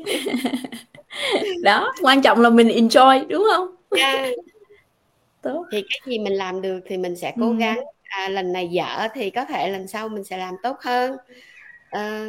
Đó 1.62 1.92
quan 2.02 2.22
trọng 2.22 2.40
là 2.40 2.50
mình 2.50 2.68
enjoy 2.68 3.26
đúng 3.28 3.46
không? 3.54 3.74
Yeah. 3.98 4.28
tốt. 5.42 5.66
Thì 5.72 5.82
cái 5.82 6.00
gì 6.06 6.18
mình 6.18 6.32
làm 6.32 6.62
được 6.62 6.80
thì 6.86 6.96
mình 6.96 7.16
sẽ 7.16 7.34
cố 7.40 7.46
ừ. 7.46 7.54
À, 8.10 8.28
lần 8.28 8.52
này 8.52 8.68
dở 8.68 9.08
thì 9.14 9.30
có 9.30 9.44
thể 9.44 9.70
lần 9.70 9.88
sau 9.88 10.08
mình 10.08 10.24
sẽ 10.24 10.36
làm 10.36 10.54
tốt 10.62 10.76
hơn. 10.80 11.16
À, 11.90 12.26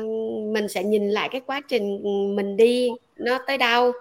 mình 0.53 0.67
sẽ 0.67 0.83
nhìn 0.83 1.09
lại 1.09 1.29
cái 1.31 1.41
quá 1.45 1.61
trình 1.67 2.01
mình 2.35 2.57
đi 2.57 2.89
nó 3.17 3.39
tới 3.47 3.57
đâu. 3.57 3.91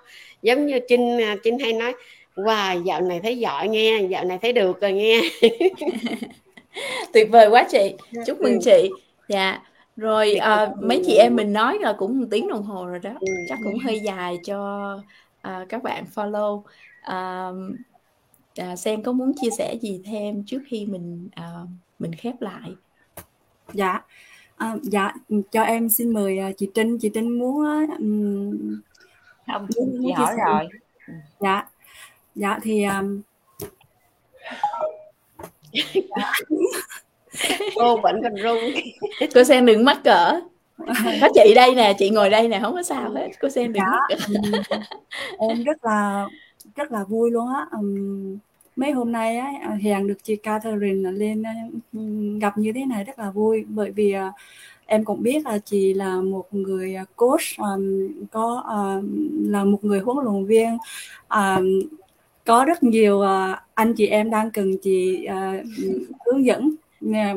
Giống 0.42 0.66
như 0.66 0.78
trinh 0.88 1.22
à, 1.22 1.36
trinh 1.44 1.58
hay 1.58 1.72
nói 1.72 1.94
wow 2.36 2.82
dạo 2.82 3.00
này 3.00 3.20
thấy 3.22 3.38
giỏi 3.38 3.68
nghe 3.68 4.00
dạo 4.10 4.24
này 4.24 4.38
thấy 4.42 4.52
được 4.52 4.80
rồi 4.80 4.92
nghe. 4.92 5.20
Tuyệt 7.12 7.28
vời 7.30 7.48
quá 7.48 7.66
chị. 7.70 7.94
Dạ, 8.10 8.22
chúc 8.26 8.40
mừng 8.40 8.58
chị. 8.64 8.90
Dạ 9.28 9.60
rồi 9.96 10.34
à, 10.34 10.70
mấy 10.82 11.02
chị 11.06 11.14
em 11.14 11.36
mình 11.36 11.52
nói 11.52 11.78
là 11.80 11.92
cũng 11.98 12.20
một 12.20 12.26
tiếng 12.30 12.48
đồng 12.48 12.62
hồ 12.62 12.86
rồi 12.86 12.98
đó. 12.98 13.10
Ừ. 13.20 13.26
chắc 13.48 13.58
cũng 13.64 13.78
hơi 13.84 14.00
dài 14.00 14.38
cho 14.44 14.98
à, 15.40 15.66
các 15.68 15.82
bạn 15.82 16.04
follow. 16.14 16.62
À, 17.02 17.50
à, 18.56 18.76
sen 18.76 19.02
có 19.02 19.12
muốn 19.12 19.32
chia 19.40 19.50
sẻ 19.58 19.74
gì 19.82 20.02
thêm 20.04 20.42
trước 20.46 20.62
khi 20.66 20.86
mình 20.86 21.28
à, 21.34 21.50
mình 21.98 22.14
khép 22.14 22.34
lại? 22.40 22.70
Dạ. 23.72 24.00
À, 24.56 24.76
dạ 24.82 25.12
cho 25.50 25.62
em 25.62 25.88
xin 25.88 26.12
mời 26.12 26.38
à, 26.38 26.50
chị 26.56 26.70
Trinh. 26.74 26.98
Chị 26.98 27.10
Trinh 27.14 27.38
muốn 27.38 27.66
um, 27.98 28.80
không 29.46 29.66
muốn, 29.76 30.02
chị 30.06 30.12
hỏi 30.12 30.34
rồi. 30.46 30.68
Dạ. 31.40 31.68
Dạ 32.34 32.58
thì 32.62 32.84
um, 32.84 33.20
cô 37.74 37.96
vẫn 37.96 38.20
còn 38.22 38.32
rung 38.42 38.58
cô 39.34 39.44
sen 39.44 39.66
đừng 39.66 39.84
mắc 39.84 40.00
cỡ. 40.04 40.40
Có 41.20 41.28
chị 41.34 41.54
đây 41.54 41.74
nè 41.74 41.92
chị 41.98 42.10
ngồi 42.10 42.30
đây 42.30 42.48
nè 42.48 42.58
không 42.62 42.74
có 42.74 42.82
sao 42.82 43.10
hết. 43.10 43.28
Cô 43.40 43.48
sen 43.48 43.72
đừng 43.72 43.82
dạ, 43.82 44.18
mắc 44.52 44.62
cỡ. 44.70 44.76
em 45.38 45.64
rất 45.64 45.84
là 45.84 46.26
rất 46.80 46.92
là 46.92 47.04
vui 47.04 47.30
luôn 47.30 47.48
á. 47.48 47.66
Um, 47.72 48.38
mấy 48.76 48.92
hôm 48.92 49.12
nay 49.12 49.36
á 49.36 49.52
à, 49.62 49.78
hẹn 49.82 50.06
được 50.06 50.18
chị 50.22 50.36
Catherine 50.36 51.08
à, 51.08 51.12
lên 51.12 51.42
à, 51.42 51.54
gặp 52.40 52.58
như 52.58 52.72
thế 52.72 52.84
này 52.86 53.04
rất 53.04 53.18
là 53.18 53.30
vui. 53.30 53.64
Bởi 53.68 53.90
vì 53.90 54.14
uh, 54.28 54.34
em 54.86 55.04
cũng 55.04 55.22
biết 55.22 55.44
là 55.44 55.58
chị 55.58 55.94
là 55.94 56.20
một 56.20 56.46
người 56.50 56.96
coach 57.16 57.58
um, 57.58 58.08
có 58.30 58.64
uh, 58.64 59.04
là 59.50 59.64
một 59.64 59.84
người 59.84 60.00
huấn 60.00 60.16
luyện 60.24 60.46
viên 60.46 60.78
um, 61.28 61.80
có 62.44 62.64
rất 62.64 62.82
nhiều 62.82 63.16
uh, 63.16 63.58
anh 63.74 63.94
chị 63.94 64.06
em 64.06 64.30
đang 64.30 64.50
cần 64.50 64.78
chị 64.82 65.26
uh, 65.28 65.66
hướng 66.26 66.44
dẫn. 66.44 66.74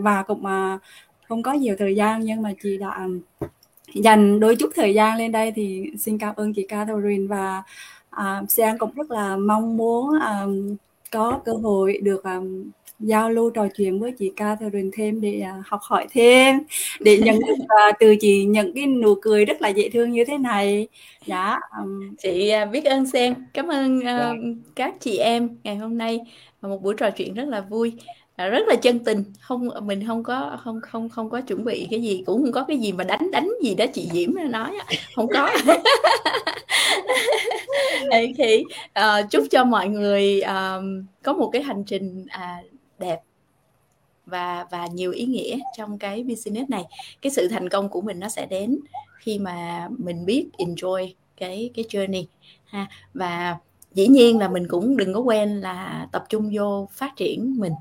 Và 0.01 0.23
cũng 0.23 0.43
uh, 0.45 0.81
không 1.27 1.43
có 1.43 1.53
nhiều 1.53 1.75
thời 1.79 1.95
gian 1.95 2.21
nhưng 2.21 2.41
mà 2.41 2.53
chị 2.63 2.77
đã 2.77 3.07
dành 3.93 4.39
đôi 4.39 4.55
chút 4.55 4.69
thời 4.75 4.93
gian 4.93 5.17
lên 5.17 5.31
đây 5.31 5.51
thì 5.55 5.91
xin 5.99 6.17
cảm 6.17 6.35
ơn 6.35 6.53
chị 6.53 6.65
Catherine 6.67 7.27
và 7.27 7.63
uh, 8.21 8.51
Sen 8.51 8.77
cũng 8.77 8.91
rất 8.95 9.11
là 9.11 9.37
mong 9.37 9.77
muốn 9.77 10.09
uh, 10.09 10.77
có 11.11 11.39
cơ 11.45 11.53
hội 11.53 11.97
được 12.03 12.23
um, 12.23 12.71
giao 12.99 13.29
lưu 13.29 13.49
trò 13.49 13.67
chuyện 13.77 13.99
với 13.99 14.11
chị 14.11 14.31
Catherine 14.35 14.89
thêm 14.93 15.21
để 15.21 15.43
uh, 15.59 15.65
học 15.67 15.79
hỏi 15.83 16.07
thêm 16.11 16.59
để 16.99 17.17
nhận 17.17 17.39
được 17.39 17.53
uh, 17.63 17.95
từ 17.99 18.15
chị 18.19 18.45
những 18.45 18.73
cái 18.75 18.85
nụ 18.85 19.15
cười 19.21 19.45
rất 19.45 19.61
là 19.61 19.69
dễ 19.69 19.89
thương 19.89 20.11
như 20.11 20.25
thế 20.25 20.37
này 20.37 20.87
dạ 21.25 21.59
um... 21.79 22.15
chị 22.15 22.51
uh, 22.63 22.71
biết 22.71 22.85
ơn 22.85 23.05
sen 23.05 23.33
cảm 23.53 23.67
ơn 23.67 23.97
uh, 23.99 24.05
yeah. 24.05 24.17
Dạ. 24.17 24.31
các 24.75 24.95
chị 24.99 25.17
em 25.17 25.49
ngày 25.63 25.75
hôm 25.75 25.97
nay 25.97 26.19
một 26.61 26.81
buổi 26.81 26.93
trò 26.97 27.09
chuyện 27.09 27.33
rất 27.33 27.47
là 27.47 27.61
vui 27.61 27.93
Ờ, 28.43 28.49
rất 28.49 28.67
là 28.67 28.75
chân 28.75 28.99
tình. 28.99 29.23
Không 29.39 29.69
mình 29.81 30.07
không 30.07 30.23
có 30.23 30.57
không 30.63 30.81
không 30.81 31.09
không 31.09 31.29
có 31.29 31.41
chuẩn 31.41 31.63
bị 31.63 31.87
cái 31.91 32.01
gì 32.01 32.23
cũng 32.25 32.43
không 32.43 32.51
có 32.51 32.63
cái 32.67 32.77
gì 32.77 32.91
mà 32.91 33.03
đánh 33.03 33.31
đánh 33.31 33.49
gì 33.63 33.75
đó 33.75 33.85
chị 33.93 34.09
diễm 34.13 34.31
nói 34.49 34.77
không 35.15 35.27
có. 35.27 35.49
Thì 38.37 38.63
uh, 38.99 39.29
chúc 39.29 39.43
cho 39.51 39.63
mọi 39.63 39.87
người 39.87 40.41
uh, 40.43 40.83
có 41.23 41.33
một 41.33 41.49
cái 41.53 41.63
hành 41.63 41.83
trình 41.83 42.25
uh, 42.25 42.65
đẹp 42.99 43.19
và 44.25 44.65
và 44.71 44.87
nhiều 44.87 45.11
ý 45.11 45.25
nghĩa 45.25 45.59
trong 45.77 45.97
cái 45.97 46.23
business 46.23 46.69
này. 46.69 46.83
Cái 47.21 47.31
sự 47.31 47.47
thành 47.47 47.69
công 47.69 47.89
của 47.89 48.01
mình 48.01 48.19
nó 48.19 48.29
sẽ 48.29 48.45
đến 48.45 48.79
khi 49.17 49.39
mà 49.39 49.87
mình 49.97 50.25
biết 50.25 50.49
enjoy 50.57 51.13
cái 51.37 51.69
cái 51.75 51.85
journey 51.89 52.25
ha. 52.65 52.87
Và 53.13 53.57
dĩ 53.93 54.07
nhiên 54.07 54.39
là 54.39 54.47
mình 54.47 54.67
cũng 54.67 54.97
đừng 54.97 55.13
có 55.13 55.19
quen 55.19 55.61
là 55.61 56.07
tập 56.11 56.23
trung 56.29 56.49
vô 56.53 56.87
phát 56.91 57.15
triển 57.15 57.55
mình 57.57 57.73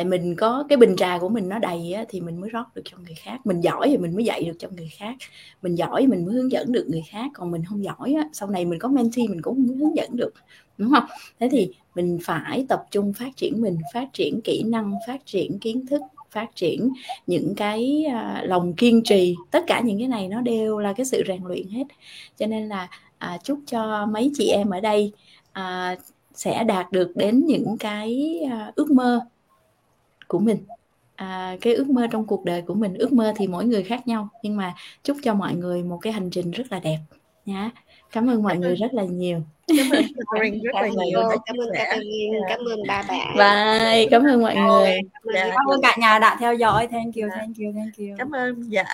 tại 0.00 0.04
mình 0.04 0.36
có 0.36 0.64
cái 0.68 0.76
bình 0.76 0.96
trà 0.96 1.18
của 1.18 1.28
mình 1.28 1.48
nó 1.48 1.58
đầy 1.58 1.92
á, 1.92 2.04
thì 2.08 2.20
mình 2.20 2.40
mới 2.40 2.50
rót 2.50 2.74
được 2.74 2.82
cho 2.84 2.96
người 2.98 3.14
khác. 3.14 3.40
Mình 3.44 3.60
giỏi 3.60 3.88
thì 3.88 3.98
mình 3.98 4.14
mới 4.14 4.24
dạy 4.24 4.44
được 4.44 4.56
cho 4.58 4.68
người 4.76 4.88
khác. 4.98 5.14
Mình 5.62 5.74
giỏi 5.74 6.06
mình 6.06 6.24
mới 6.26 6.34
hướng 6.34 6.52
dẫn 6.52 6.72
được 6.72 6.86
người 6.88 7.02
khác. 7.10 7.30
Còn 7.34 7.50
mình 7.50 7.64
không 7.64 7.84
giỏi 7.84 8.12
á, 8.12 8.28
sau 8.32 8.50
này 8.50 8.64
mình 8.64 8.78
có 8.78 8.88
mentee 8.88 9.26
mình 9.28 9.42
cũng 9.42 9.66
không 9.68 9.76
hướng 9.76 9.96
dẫn 9.96 10.16
được 10.16 10.30
đúng 10.78 10.90
không? 10.90 11.04
Thế 11.40 11.48
thì 11.52 11.72
mình 11.94 12.18
phải 12.22 12.66
tập 12.68 12.82
trung 12.90 13.12
phát 13.12 13.36
triển 13.36 13.60
mình 13.62 13.78
phát 13.94 14.08
triển 14.12 14.40
kỹ 14.44 14.62
năng 14.62 14.94
phát 15.06 15.26
triển 15.26 15.58
kiến 15.58 15.86
thức 15.86 16.02
phát 16.30 16.56
triển 16.56 16.92
những 17.26 17.54
cái 17.54 18.04
à, 18.04 18.42
lòng 18.46 18.72
kiên 18.72 19.02
trì. 19.04 19.36
Tất 19.50 19.64
cả 19.66 19.80
những 19.80 19.98
cái 19.98 20.08
này 20.08 20.28
nó 20.28 20.40
đều 20.40 20.78
là 20.78 20.92
cái 20.92 21.06
sự 21.06 21.22
rèn 21.28 21.44
luyện 21.44 21.68
hết. 21.68 21.84
Cho 22.38 22.46
nên 22.46 22.68
là 22.68 22.88
à, 23.18 23.38
chúc 23.44 23.58
cho 23.66 24.06
mấy 24.06 24.30
chị 24.34 24.48
em 24.48 24.70
ở 24.70 24.80
đây 24.80 25.12
à, 25.52 25.96
sẽ 26.34 26.64
đạt 26.64 26.92
được 26.92 27.12
đến 27.16 27.46
những 27.46 27.76
cái 27.78 28.40
à, 28.50 28.72
ước 28.76 28.90
mơ 28.90 29.20
của 30.30 30.38
mình. 30.38 30.58
À, 31.16 31.56
cái 31.60 31.74
ước 31.74 31.90
mơ 31.90 32.06
trong 32.10 32.26
cuộc 32.26 32.44
đời 32.44 32.62
của 32.62 32.74
mình 32.74 32.94
ước 32.94 33.12
mơ 33.12 33.32
thì 33.36 33.46
mỗi 33.46 33.64
người 33.64 33.82
khác 33.82 34.06
nhau 34.08 34.28
nhưng 34.42 34.56
mà 34.56 34.74
chúc 35.02 35.16
cho 35.22 35.34
mọi 35.34 35.54
người 35.54 35.82
một 35.82 35.98
cái 36.02 36.12
hành 36.12 36.30
trình 36.30 36.50
rất 36.50 36.72
là 36.72 36.78
đẹp 36.78 36.98
nhá. 37.46 37.70
Cảm 38.12 38.30
ơn 38.30 38.42
mọi 38.42 38.56
người 38.56 38.74
rất 38.74 38.94
là 38.94 39.04
nhiều. 39.04 39.42
Cảm 39.68 39.90
ơn 39.90 40.02
rất 40.62 40.74
là 40.74 40.88
nhiều. 40.88 41.20
cảm 41.46 41.56
ơn 41.56 41.68
Catherine 41.74 42.38
cảm 42.48 42.58
ơn 42.58 42.78
ba 42.88 43.02
bạn. 43.08 43.36
Bye. 43.36 44.06
Cảm 44.10 44.22
ơn 44.22 44.42
mọi 44.42 44.56
người. 44.56 44.98
Cảm 45.34 45.66
ơn 45.70 45.80
cả 45.82 45.96
nhà 45.98 46.18
đã 46.18 46.36
theo 46.40 46.54
dõi. 46.54 46.88
Thank 46.90 47.14
you 47.14 47.28
thank 47.36 47.56
you 47.58 47.72
thank 47.76 47.96
you. 47.98 48.16
Cảm 48.18 48.30
ơn. 48.30 48.70
Dạ 48.70 48.84